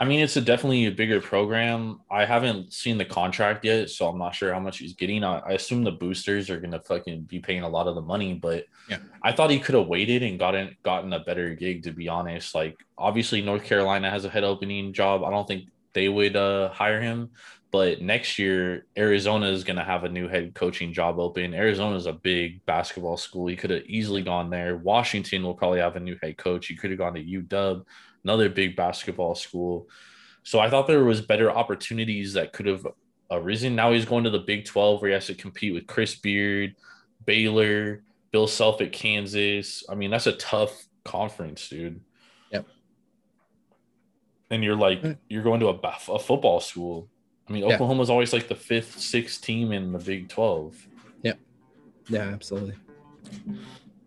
[0.00, 2.00] I mean, it's a definitely a bigger program.
[2.10, 5.22] I haven't seen the contract yet, so I'm not sure how much he's getting.
[5.22, 8.32] I, I assume the boosters are gonna fucking be paying a lot of the money,
[8.32, 11.82] but yeah, I thought he could have waited and gotten gotten a better gig.
[11.82, 15.22] To be honest, like obviously North Carolina has a head opening job.
[15.22, 17.28] I don't think they would uh, hire him,
[17.70, 21.52] but next year Arizona is gonna have a new head coaching job open.
[21.52, 23.48] Arizona is a big basketball school.
[23.48, 24.78] He could have easily gone there.
[24.78, 26.68] Washington will probably have a new head coach.
[26.68, 27.84] He could have gone to UW
[28.24, 29.88] another big basketball school.
[30.42, 32.86] So I thought there was better opportunities that could have
[33.30, 33.74] arisen.
[33.74, 36.74] Now he's going to the Big 12 where he has to compete with Chris Beard,
[37.24, 38.02] Baylor,
[38.32, 39.84] Bill Self at Kansas.
[39.88, 42.00] I mean, that's a tough conference, dude.
[42.50, 42.66] Yep.
[44.50, 45.16] And you're like, mm.
[45.28, 45.78] you're going to a,
[46.12, 47.08] a football school.
[47.48, 48.12] I mean, Oklahoma's yeah.
[48.12, 50.86] always like the fifth, sixth team in the Big 12.
[51.22, 51.38] Yep.
[52.08, 52.74] Yeah, absolutely.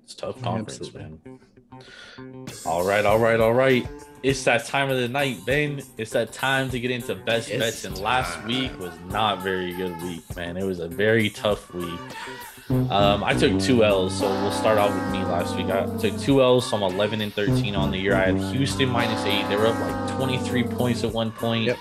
[0.03, 1.19] It's tough conference, absolutely.
[1.25, 1.39] man.
[2.65, 3.87] All right, all right, all right.
[4.23, 5.81] It's that time of the night, Ben.
[5.97, 7.83] It's that time to get into best it's bets.
[7.83, 8.47] And last time.
[8.47, 10.55] week was not very good week, man.
[10.55, 11.99] It was a very tough week.
[12.69, 15.65] Um, I took two L's, so we'll start off with me last week.
[15.65, 18.15] I took two L's, so I'm 11 and 13 on the year.
[18.15, 19.47] I had Houston minus eight.
[19.49, 21.65] They were up like 23 points at one point.
[21.65, 21.77] Yep.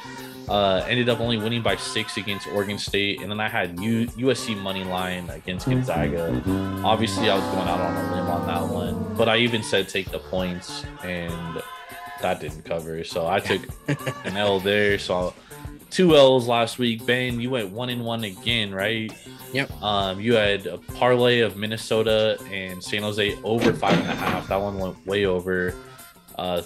[0.53, 4.07] Uh, ended up only winning by six against Oregon State, and then I had U-
[4.09, 6.43] USC money line against Gonzaga.
[6.85, 9.89] Obviously, I was going out on a limb on that one, but I even said
[9.89, 11.63] take the points, and
[12.21, 13.03] that didn't cover.
[13.03, 13.63] So I took
[14.27, 14.99] an L there.
[14.99, 15.33] So
[15.89, 17.07] two L's last week.
[17.07, 19.11] Ben, you went one and one again, right?
[19.55, 19.83] Yep.
[19.83, 24.49] Um, you had a parlay of Minnesota and San Jose over five and a half.
[24.49, 25.75] That one went way over.
[26.37, 26.61] Uh,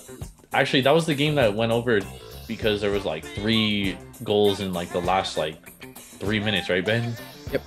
[0.52, 2.00] actually, that was the game that went over
[2.46, 5.56] because there was like three goals in like the last like
[5.94, 7.14] three minutes, right, Ben?
[7.52, 7.62] Yep.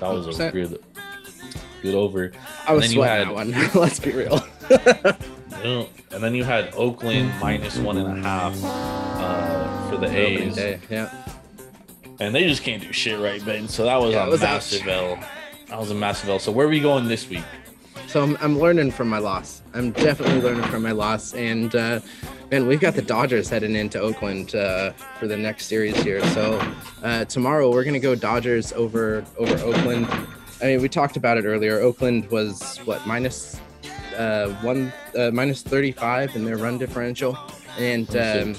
[0.00, 0.48] That was 100%.
[0.48, 0.84] a good,
[1.82, 2.32] good over.
[2.66, 3.70] I was sweating had, that one.
[3.74, 4.44] Let's be real.
[6.12, 10.56] and then you had Oakland minus one and a half uh, for the A's.
[10.56, 10.80] Day.
[10.90, 11.12] Yeah.
[12.20, 13.68] And they just can't do shit right, Ben.
[13.68, 15.18] So that was yeah, a was massive L.
[15.68, 16.38] That was a massive L.
[16.38, 17.44] So where are we going this week?
[18.12, 19.62] So I'm, I'm learning from my loss.
[19.72, 21.32] I'm definitely learning from my loss.
[21.32, 22.00] And uh,
[22.50, 26.22] man, we've got the Dodgers heading into Oakland uh, for the next series here.
[26.26, 26.60] So
[27.02, 30.06] uh, tomorrow we're gonna go Dodgers over over Oakland.
[30.60, 31.80] I mean, we talked about it earlier.
[31.80, 33.58] Oakland was what minus
[34.18, 37.38] uh, one uh, minus 35 in their run differential,
[37.78, 38.54] and um,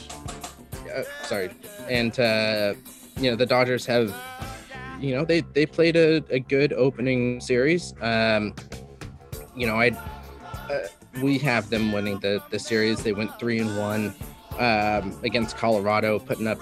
[0.91, 1.51] uh, sorry,
[1.87, 2.73] and uh,
[3.17, 4.15] you know the Dodgers have,
[4.99, 7.93] you know, they they played a, a good opening series.
[8.01, 8.55] Um,
[9.55, 9.89] you know, I
[10.69, 10.87] uh,
[11.21, 13.03] we have them winning the the series.
[13.03, 14.15] They went three and one
[14.59, 16.59] um, against Colorado, putting up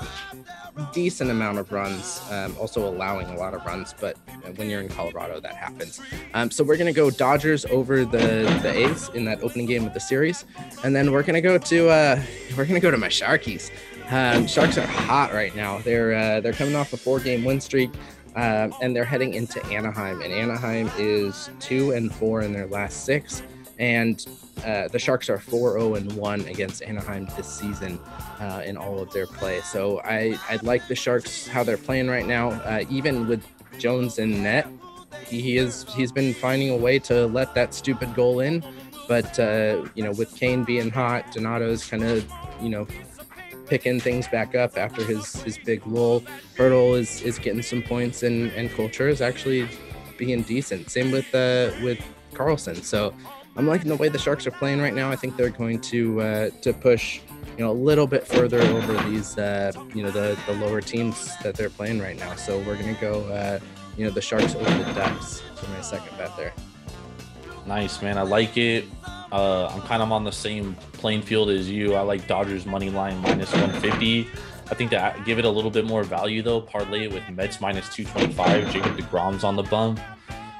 [0.93, 3.93] decent amount of runs, um, also allowing a lot of runs.
[3.99, 4.18] But
[4.55, 5.99] when you're in Colorado, that happens.
[6.34, 9.93] Um, so we're gonna go Dodgers over the the A's in that opening game of
[9.93, 10.45] the series,
[10.84, 12.22] and then we're gonna go to uh,
[12.57, 13.72] we're gonna go to my Sharkies.
[14.09, 15.80] Um, Sharks are hot right now.
[15.80, 17.91] They're uh, they're coming off a four game win streak.
[18.36, 23.03] Um, and they're heading into Anaheim, and Anaheim is two and four in their last
[23.03, 23.44] six,
[23.78, 24.26] and
[24.66, 27.99] uh, the Sharks are 4 0 and 1 against Anaheim this season
[28.40, 29.60] uh, in all of their play.
[29.62, 32.52] So I, I like the Sharks, how they're playing right now.
[32.52, 33.44] Uh, even with
[33.80, 34.68] Jones in net,
[35.26, 38.64] he, is he's been finding a way to let that stupid goal in.
[39.08, 42.32] But uh, you know, with Kane being hot, Donato's kind of
[42.62, 42.88] you know
[43.72, 46.22] picking things back up after his his big lull.
[46.57, 49.69] Hertl is is getting some points, and and Couture is actually
[50.18, 50.91] being decent.
[50.91, 51.99] Same with uh, with
[52.34, 52.84] Karlsson.
[52.84, 53.14] So
[53.56, 55.10] I'm liking the way the Sharks are playing right now.
[55.10, 57.22] I think they're going to uh, to push,
[57.57, 61.31] you know, a little bit further over these, uh, you know, the the lower teams
[61.41, 62.35] that they're playing right now.
[62.35, 63.60] So we're gonna go, uh,
[63.98, 66.53] you know, the Sharks over the Ducks for my second bet there.
[67.66, 68.86] Nice man, I like it.
[69.32, 71.96] Uh, I'm kind of on the same playing field as you.
[71.96, 74.28] I like Dodgers money line minus 150.
[74.70, 76.62] I think that give it a little bit more value though.
[76.62, 78.72] Parlay it with Mets minus 225.
[78.72, 80.00] Jacob Degrom's on the bump.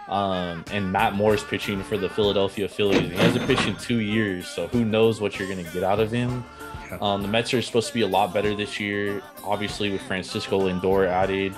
[0.10, 3.10] Um, and Matt Moore's pitching for the Philadelphia Phillies.
[3.10, 6.02] He hasn't pitched in two years, so who knows what you're going to get out
[6.02, 6.44] of him.
[7.00, 10.68] Um, the Mets are supposed to be a lot better this year, obviously, with Francisco
[10.68, 11.56] Lindor added.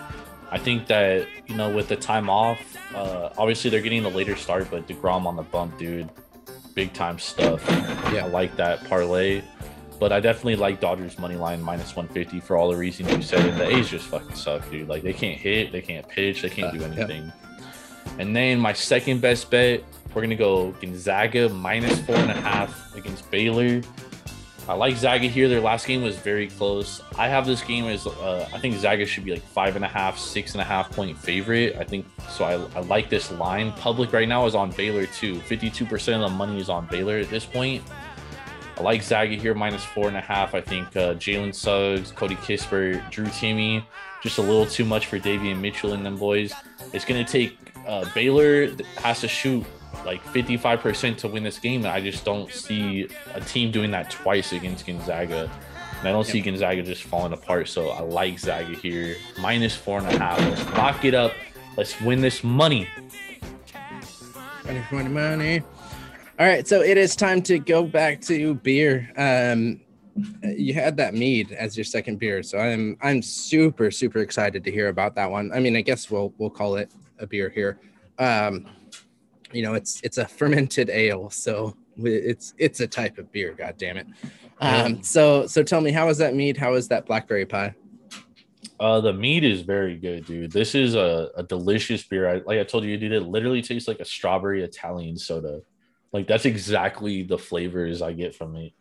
[0.54, 4.36] I think that, you know, with the time off, uh, obviously they're getting the later
[4.36, 6.12] start, but DeGrom on the bump, dude.
[6.76, 7.66] Big time stuff.
[8.14, 9.42] Yeah, I like that parlay.
[10.00, 13.48] But I definitely like Dodgers money line minus 150 for all the reasons you said.
[13.48, 14.88] And the A's just fucking suck, dude.
[14.88, 17.26] Like they can't hit, they can't pitch, they can't uh, do anything.
[17.26, 18.14] Yeah.
[18.20, 22.96] And then my second best bet, we're gonna go Gonzaga minus four and a half
[22.96, 23.82] against Baylor.
[24.68, 25.50] I like Zaga here.
[25.50, 27.02] Their last game was very close.
[27.18, 29.90] I have this game as uh, I think Zaga should be like five and a
[29.90, 31.76] half, six and a half point favorite.
[31.76, 32.46] I think so.
[32.46, 33.74] I, I like this line.
[33.74, 35.36] Public right now is on Baylor too.
[35.36, 37.84] 52% of the money is on Baylor at this point.
[38.78, 40.56] I like Zaga here minus four and a half.
[40.56, 43.84] I think uh, Jalen Suggs, Corey Kispert, Drew Timme,
[44.22, 46.54] just a little too much for Davion Mitchell and them boys.
[46.94, 49.66] It's going to take uh, Baylor has to shoot
[50.06, 51.86] like 55% to win this game.
[51.86, 55.50] I just don't see a team doing that twice against Gonzaga.
[56.00, 57.70] And I don't see Gonzaga just falling apart.
[57.70, 59.16] So I like Zaga here.
[59.40, 60.40] Minus four and a half.
[60.40, 61.32] Let's lock it up.
[61.78, 62.88] Let's win this money.
[64.66, 65.62] Money, money, money.
[66.40, 66.68] All right.
[66.68, 69.12] So it is time to go back to beer.
[69.18, 69.80] Um,
[70.44, 74.72] you had that mead as your second beer, so I'm I'm super super excited to
[74.72, 75.52] hear about that one.
[75.54, 77.80] I mean, I guess we'll we'll call it a beer here.
[78.20, 78.68] Um,
[79.54, 83.54] you know, it's it's a fermented ale, so it's it's a type of beer.
[83.54, 84.08] God damn it.
[84.60, 86.58] Um, so so tell me, how is that mead?
[86.58, 87.76] How is that blackberry pie?
[88.80, 90.52] Uh, the meat is very good, dude.
[90.52, 92.30] This is a, a delicious beer.
[92.30, 95.62] I, like I told you, dude, it literally tastes like a strawberry Italian soda.
[96.12, 98.74] Like that's exactly the flavors I get from it.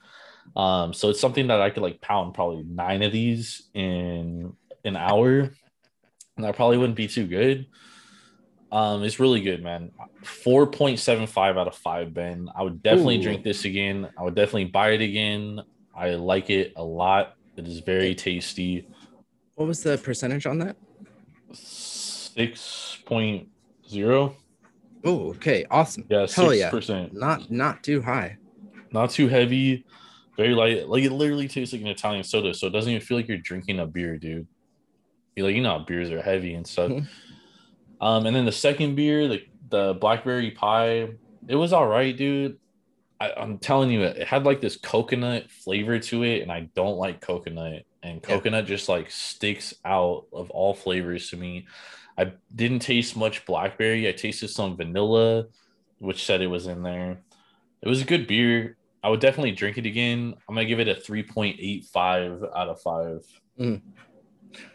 [0.56, 4.54] Um, so it's something that I could like pound probably nine of these in
[4.84, 7.66] an hour, and that probably wouldn't be too good.
[8.72, 9.92] Um, it's really good, man.
[10.22, 12.48] 4.75 out of 5, Ben.
[12.56, 13.22] I would definitely Ooh.
[13.22, 14.08] drink this again.
[14.18, 15.60] I would definitely buy it again.
[15.94, 17.36] I like it a lot.
[17.56, 18.88] It is very tasty.
[19.56, 20.76] What was the percentage on that?
[21.52, 24.34] 6.0.
[25.04, 25.66] Oh, okay.
[25.70, 26.06] Awesome.
[26.08, 26.34] Yeah, 6%.
[26.34, 26.70] Hell yeah.
[27.12, 28.38] Not not too high.
[28.90, 29.84] Not too heavy.
[30.38, 30.88] Very light.
[30.88, 33.36] Like it literally tastes like an Italian soda, so it doesn't even feel like you're
[33.36, 34.46] drinking a beer, dude.
[35.36, 36.90] You're like, you know, beers are heavy and stuff.
[38.02, 41.08] Um, and then the second beer, the the blackberry pie,
[41.46, 42.58] it was all right, dude.
[43.20, 46.98] I, am telling you, it had like this coconut flavor to it, and I don't
[46.98, 47.84] like coconut.
[48.02, 48.74] And coconut yeah.
[48.74, 51.68] just like sticks out of all flavors to me.
[52.18, 54.08] I didn't taste much blackberry.
[54.08, 55.46] I tasted some vanilla,
[55.98, 57.20] which said it was in there.
[57.80, 58.76] It was a good beer.
[59.04, 60.34] I would definitely drink it again.
[60.48, 63.24] I'm gonna give it a 3.85 out of five.
[63.58, 63.80] Mm.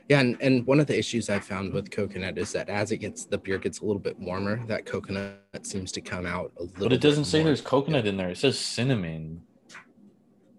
[0.09, 2.97] Yeah, and, and one of the issues I found with coconut is that as it
[2.97, 6.63] gets the beer gets a little bit warmer, that coconut seems to come out a
[6.63, 6.85] little.
[6.85, 7.45] But it doesn't say more.
[7.45, 8.29] there's coconut in there.
[8.29, 9.41] It says cinnamon.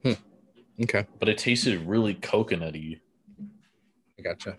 [0.03, 0.12] Hmm.
[0.82, 1.07] Okay.
[1.19, 3.01] But it tasted really coconutty.
[4.19, 4.57] I gotcha.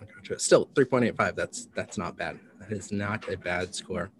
[0.00, 0.38] I gotcha.
[0.38, 1.36] Still, three point eight five.
[1.36, 2.38] That's that's not bad.
[2.60, 4.10] That is not a bad score.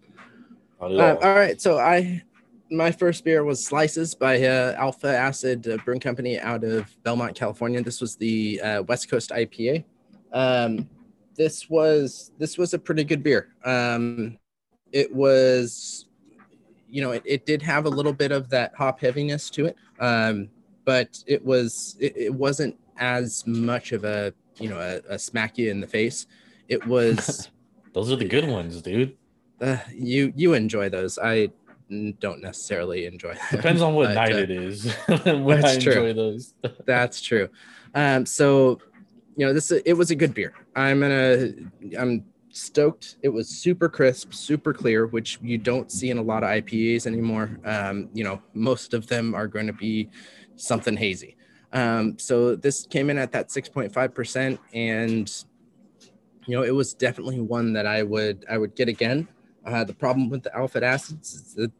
[0.79, 2.21] Uh, all right, so I
[2.69, 7.35] my first beer was Slices by uh, Alpha Acid uh, Brewing Company out of Belmont,
[7.35, 7.81] California.
[7.81, 9.83] This was the uh, West Coast IPA.
[10.33, 10.89] Um,
[11.35, 13.49] this was this was a pretty good beer.
[13.63, 14.37] Um,
[14.91, 16.07] it was,
[16.89, 19.75] you know, it, it did have a little bit of that hop heaviness to it,
[19.99, 20.49] um,
[20.85, 25.57] but it was it, it wasn't as much of a you know a, a smack
[25.57, 26.27] you in the face.
[26.67, 27.49] It was.
[27.93, 29.15] those are the good ones, dude.
[29.61, 31.17] Uh, you you enjoy those.
[31.17, 31.49] I
[32.19, 33.33] don't necessarily enjoy.
[33.33, 34.93] Them, Depends on what but, night uh, it is
[35.25, 36.13] when I enjoy true.
[36.13, 36.53] those.
[36.85, 37.49] that's true.
[37.95, 38.79] Um, so
[39.35, 40.53] you know, this it was a good beer.
[40.75, 41.49] I'm gonna
[41.97, 43.17] I'm stoked.
[43.21, 47.05] It was super crisp, super clear, which you don't see in a lot of IPAs
[47.05, 47.59] anymore.
[47.63, 50.09] Um, you know, most of them are going to be
[50.55, 51.35] something hazy.
[51.73, 55.45] Um, so this came in at that 6.5%, and
[56.47, 59.27] you know, it was definitely one that I would I would get again.
[59.67, 61.71] Uh, the problem with the alpha acids is that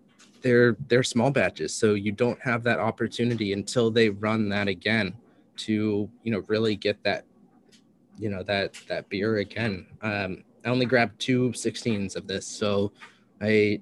[0.42, 5.16] they're they're small batches, so you don't have that opportunity until they run that again
[5.56, 7.24] to you know really get that
[8.18, 9.88] you know that that beer again.
[10.02, 12.92] Um, I only grabbed two 16s of this, so
[13.42, 13.82] I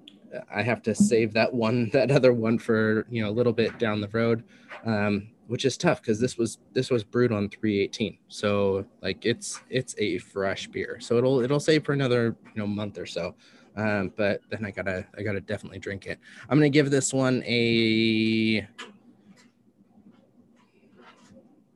[0.53, 3.80] I have to save that one that other one for you know a little bit
[3.80, 4.44] down the road.
[4.86, 9.60] Um, which is tough because this was this was brewed on 318 so like it's
[9.69, 13.36] it's a fresh beer so it'll it'll save for another you know month or so
[13.76, 16.19] um, but then i gotta i gotta definitely drink it.
[16.49, 18.68] I'm gonna give this one a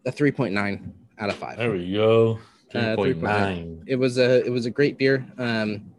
[0.05, 2.39] a 3.9 out of 5 there we go.
[2.73, 5.25] 3.9 uh, it was a it was a great beer.
[5.37, 5.91] Um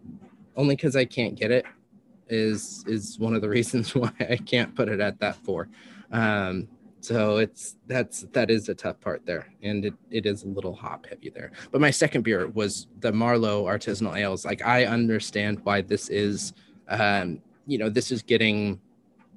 [0.56, 1.64] only because i can't get it
[2.28, 5.68] is is one of the reasons why i can't put it at that four.
[6.12, 6.68] Um
[7.00, 10.74] so it's that's that is a tough part there, and it, it is a little
[10.74, 11.52] hop heavy there.
[11.70, 14.44] But my second beer was the Marlowe artisanal ales.
[14.44, 16.52] Like I understand why this is,
[16.88, 18.80] um, you know, this is getting,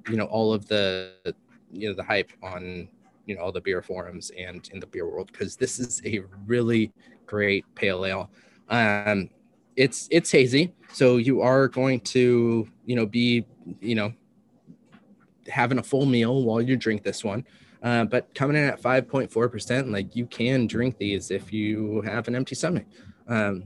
[0.09, 1.13] you know, all of the,
[1.71, 2.89] you know, the hype on,
[3.25, 6.21] you know, all the beer forums and in the beer world because this is a
[6.45, 6.91] really
[7.25, 8.29] great pale ale.
[8.69, 9.29] Um,
[9.75, 13.45] it's it's hazy, so you are going to, you know, be,
[13.79, 14.13] you know,
[15.47, 17.45] having a full meal while you drink this one.
[17.81, 22.35] Uh, but coming in at 5.4%, like you can drink these if you have an
[22.35, 22.85] empty stomach.
[23.27, 23.65] Um,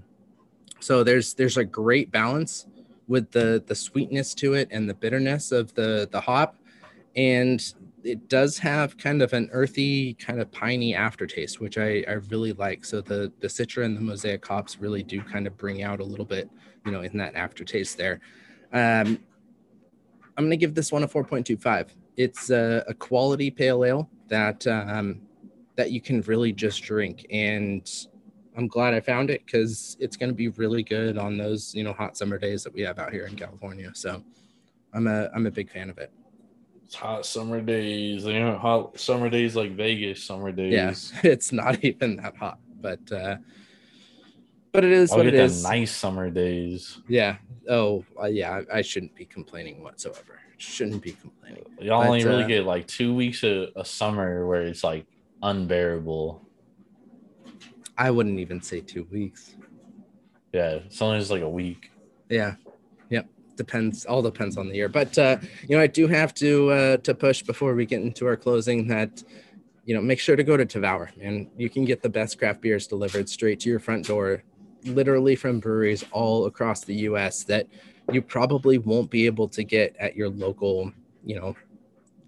[0.80, 2.68] so there's there's a great balance
[3.08, 6.56] with the the sweetness to it and the bitterness of the the hop,
[7.16, 7.74] and
[8.04, 12.54] it does have kind of an earthy, kind of piney aftertaste, which I, I really
[12.54, 12.86] like.
[12.86, 16.04] So the the citra and the mosaic hops really do kind of bring out a
[16.04, 16.50] little bit,
[16.86, 18.20] you know, in that aftertaste there.
[18.74, 19.20] Um,
[20.38, 21.90] I'm going to give this one a 4.25.
[22.16, 25.22] It's a, a quality pale ale that um,
[25.76, 27.90] that you can really just drink, and
[28.56, 31.84] I'm glad I found it because it's going to be really good on those you
[31.84, 33.92] know hot summer days that we have out here in California.
[33.94, 34.24] So
[34.94, 36.12] I'm a I'm a big fan of it.
[36.86, 41.12] It's hot summer days, you know, hot summer days like Vegas summer days.
[41.14, 43.38] Yeah, it's not even that hot, but uh,
[44.72, 45.64] but it is I'll what it is.
[45.64, 47.00] Nice summer days.
[47.08, 47.38] Yeah.
[47.70, 48.62] Oh, uh, yeah.
[48.72, 50.40] I, I, shouldn't be complaining whatsoever.
[50.58, 51.66] Shouldn't be complaining.
[51.80, 55.06] Y'all but, only really uh, get like two weeks of a summer where it's like
[55.42, 56.42] unbearable.
[57.98, 59.56] I wouldn't even say two weeks.
[60.54, 61.92] Yeah, just like a week.
[62.30, 62.56] Yeah.
[63.10, 63.28] Yep.
[63.56, 64.06] Depends.
[64.06, 64.90] All depends on the year.
[64.90, 65.38] But uh,
[65.68, 68.88] you know, I do have to uh, to push before we get into our closing
[68.88, 69.24] that
[69.86, 72.62] you know make sure to go to Tavour and you can get the best craft
[72.62, 74.44] beers delivered straight to your front door
[74.88, 77.68] literally from breweries all across the US that
[78.12, 80.92] you probably won't be able to get at your local,
[81.26, 81.56] you know,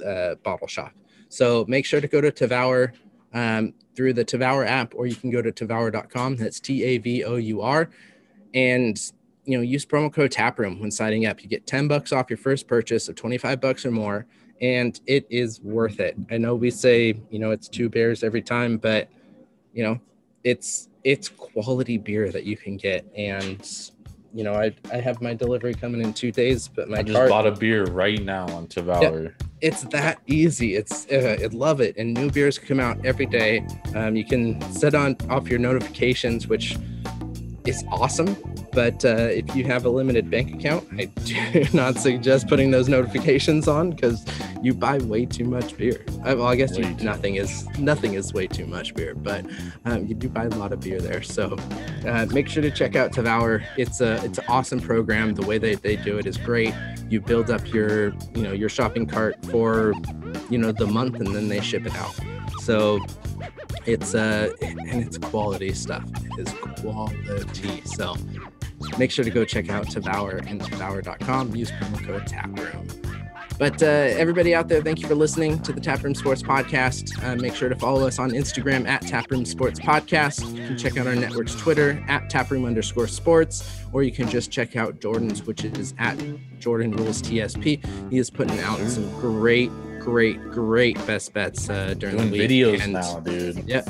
[0.05, 0.91] uh, bottle shop.
[1.29, 2.93] So make sure to go to Tavour
[3.33, 6.35] um, through the Tavour app, or you can go to tavour.com.
[6.35, 7.89] That's T A V O U R.
[8.53, 8.99] And,
[9.45, 11.43] you know, use promo code TAPROOM when signing up.
[11.43, 14.25] You get 10 bucks off your first purchase of 25 bucks or more.
[14.61, 16.17] And it is worth it.
[16.29, 19.09] I know we say, you know, it's two bears every time, but,
[19.73, 19.99] you know,
[20.43, 23.05] it's it's quality beer that you can get.
[23.15, 23.65] And
[24.33, 27.15] you know i i have my delivery coming in two days but my i just
[27.15, 29.23] cart, bought a beer right now on Tavour.
[29.25, 30.75] Yeah, it's that easy.
[30.75, 31.97] It's uh, i love it.
[31.97, 33.65] And new beers come out every day.
[33.95, 36.77] Um, you can set on off your notifications which
[37.65, 38.35] is awesome
[38.71, 42.87] but uh, if you have a limited bank account, I do not suggest putting those
[42.87, 44.25] notifications on because
[44.61, 46.05] you buy way too much beer.
[46.23, 49.45] I, well, I guess you, nothing is nothing is way too much beer, but
[49.85, 51.21] um, you do buy a lot of beer there.
[51.23, 51.57] So
[52.05, 53.65] uh, make sure to check out Tavour.
[53.77, 55.33] It's a it's an awesome program.
[55.33, 56.73] The way they, they do it is great.
[57.09, 59.93] You build up your you know your shopping cart for
[60.49, 62.13] you know the month, and then they ship it out.
[62.61, 62.99] So
[63.85, 66.03] it's uh and it's quality stuff.
[66.37, 67.81] It is quality.
[67.85, 68.15] So
[68.97, 71.55] make sure to go check out Tavour and Tavour.com.
[71.55, 73.09] Use promo code TAPROOM.
[73.59, 77.21] But uh, everybody out there, thank you for listening to the Taproom Sports Podcast.
[77.21, 80.49] Uh, make sure to follow us on Instagram at Taproom Sports Podcast.
[80.55, 84.49] You can check out our network's Twitter at Taproom underscore sports, or you can just
[84.49, 86.17] check out Jordan's, which is at
[86.59, 87.85] Jordan Rules TSP.
[88.09, 89.71] He is putting out some great
[90.09, 92.49] great, great best bets uh, during Doing the week.
[92.49, 93.63] videos and, now, dude.
[93.67, 93.83] Yeah,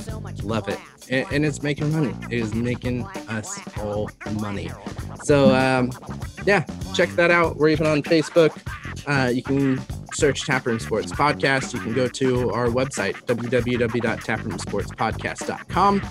[0.43, 0.79] love it.
[1.09, 2.13] And, and, it's making money.
[2.29, 4.09] It is making us all
[4.39, 4.69] money.
[5.23, 5.91] So, um,
[6.45, 7.55] yeah, check that out.
[7.55, 8.51] We're even on Facebook.
[9.07, 9.79] Uh, you can
[10.13, 11.73] search Taproom Sports Podcast.
[11.73, 16.01] You can go to our website, www.taproomsportspodcast.com,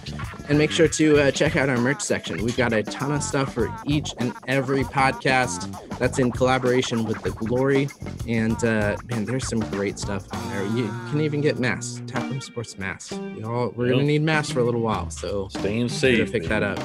[0.48, 2.42] and make sure to uh, check out our merch section.
[2.42, 7.22] We've got a ton of stuff for each and every podcast that's in collaboration with
[7.22, 7.88] The Glory.
[8.26, 10.66] And uh, man, there's some great stuff on there.
[10.66, 13.12] You can even get masks, Taproom Sports masks.
[13.12, 15.10] You know, we're going to need masks for a little while.
[15.10, 16.32] So staying safe.
[16.32, 16.78] Pick that up.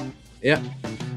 [0.44, 0.62] Yep.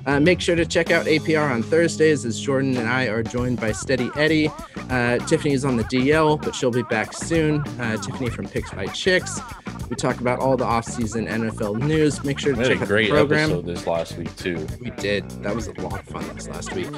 [0.06, 3.60] Uh, make sure to check out APR on Thursdays as Jordan and I are joined
[3.60, 4.50] by Steady Eddie.
[4.90, 7.60] Uh, Tiffany is on the DL, but she'll be back soon.
[7.78, 9.42] Uh, Tiffany from Picks by Chicks.
[9.90, 12.24] We talk about all the offseason NFL news.
[12.24, 13.52] Make sure to check out the program.
[13.52, 14.66] episode this last week too.
[14.80, 15.30] We did.
[15.44, 16.90] That was a lot of fun this last week.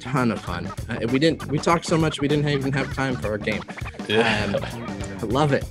[0.00, 0.66] Ton of fun.
[0.88, 1.46] Uh, we didn't.
[1.48, 3.62] We talked so much we didn't even have time for our game.
[4.08, 4.58] Yeah.
[5.20, 5.64] Um, love it.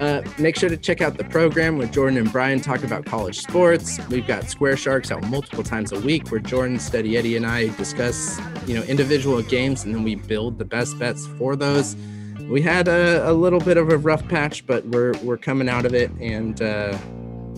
[0.00, 3.38] Uh, make sure to check out the program where Jordan and Brian talk about college
[3.38, 4.00] sports.
[4.08, 7.68] We've got Square Sharks out multiple times a week where Jordan, Steady Eddie, and I
[7.76, 11.96] discuss, you know, individual games and then we build the best bets for those.
[12.48, 15.86] We had a, a little bit of a rough patch, but we're we're coming out
[15.86, 16.98] of it, and uh,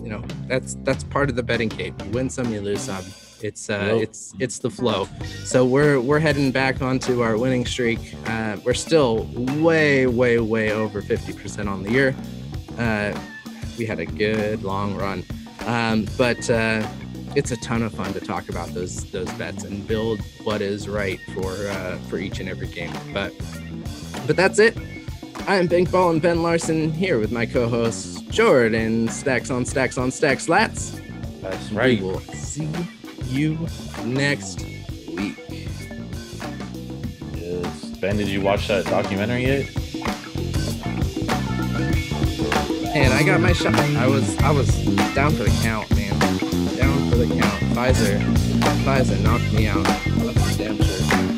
[0.02, 1.96] you know that's that's part of the betting game.
[2.04, 3.04] You win some, you lose some.
[3.42, 4.02] It's uh, nope.
[4.02, 5.08] it's it's the flow.
[5.44, 7.98] So we're we're heading back onto our winning streak.
[8.26, 12.14] Uh, we're still way way way over 50% on the year.
[12.78, 13.18] Uh,
[13.76, 15.24] we had a good long run,
[15.66, 16.86] um, but uh,
[17.36, 20.88] it's a ton of fun to talk about those those bets and build what is
[20.88, 22.92] right for uh, for each and every game.
[23.12, 23.32] But
[24.26, 24.76] but that's it.
[25.46, 29.98] I am Bank Ball and Ben Larson here with my co-hosts Jordan Stacks on Stacks
[29.98, 31.00] on Stacks Lats.
[31.42, 32.00] That's right.
[32.00, 32.68] We will see
[33.26, 33.58] you
[34.04, 34.60] next
[35.08, 35.36] week.
[37.34, 37.84] Yes.
[38.00, 39.70] Ben, did you watch that documentary yet?
[42.94, 43.74] And I got my shot.
[43.74, 44.68] I was I was
[45.14, 45.90] down for the count,
[47.14, 47.60] for the count.
[47.74, 48.18] Pfizer,
[48.82, 49.84] Pfizer knocked me out.
[50.56, 51.33] Damn sure.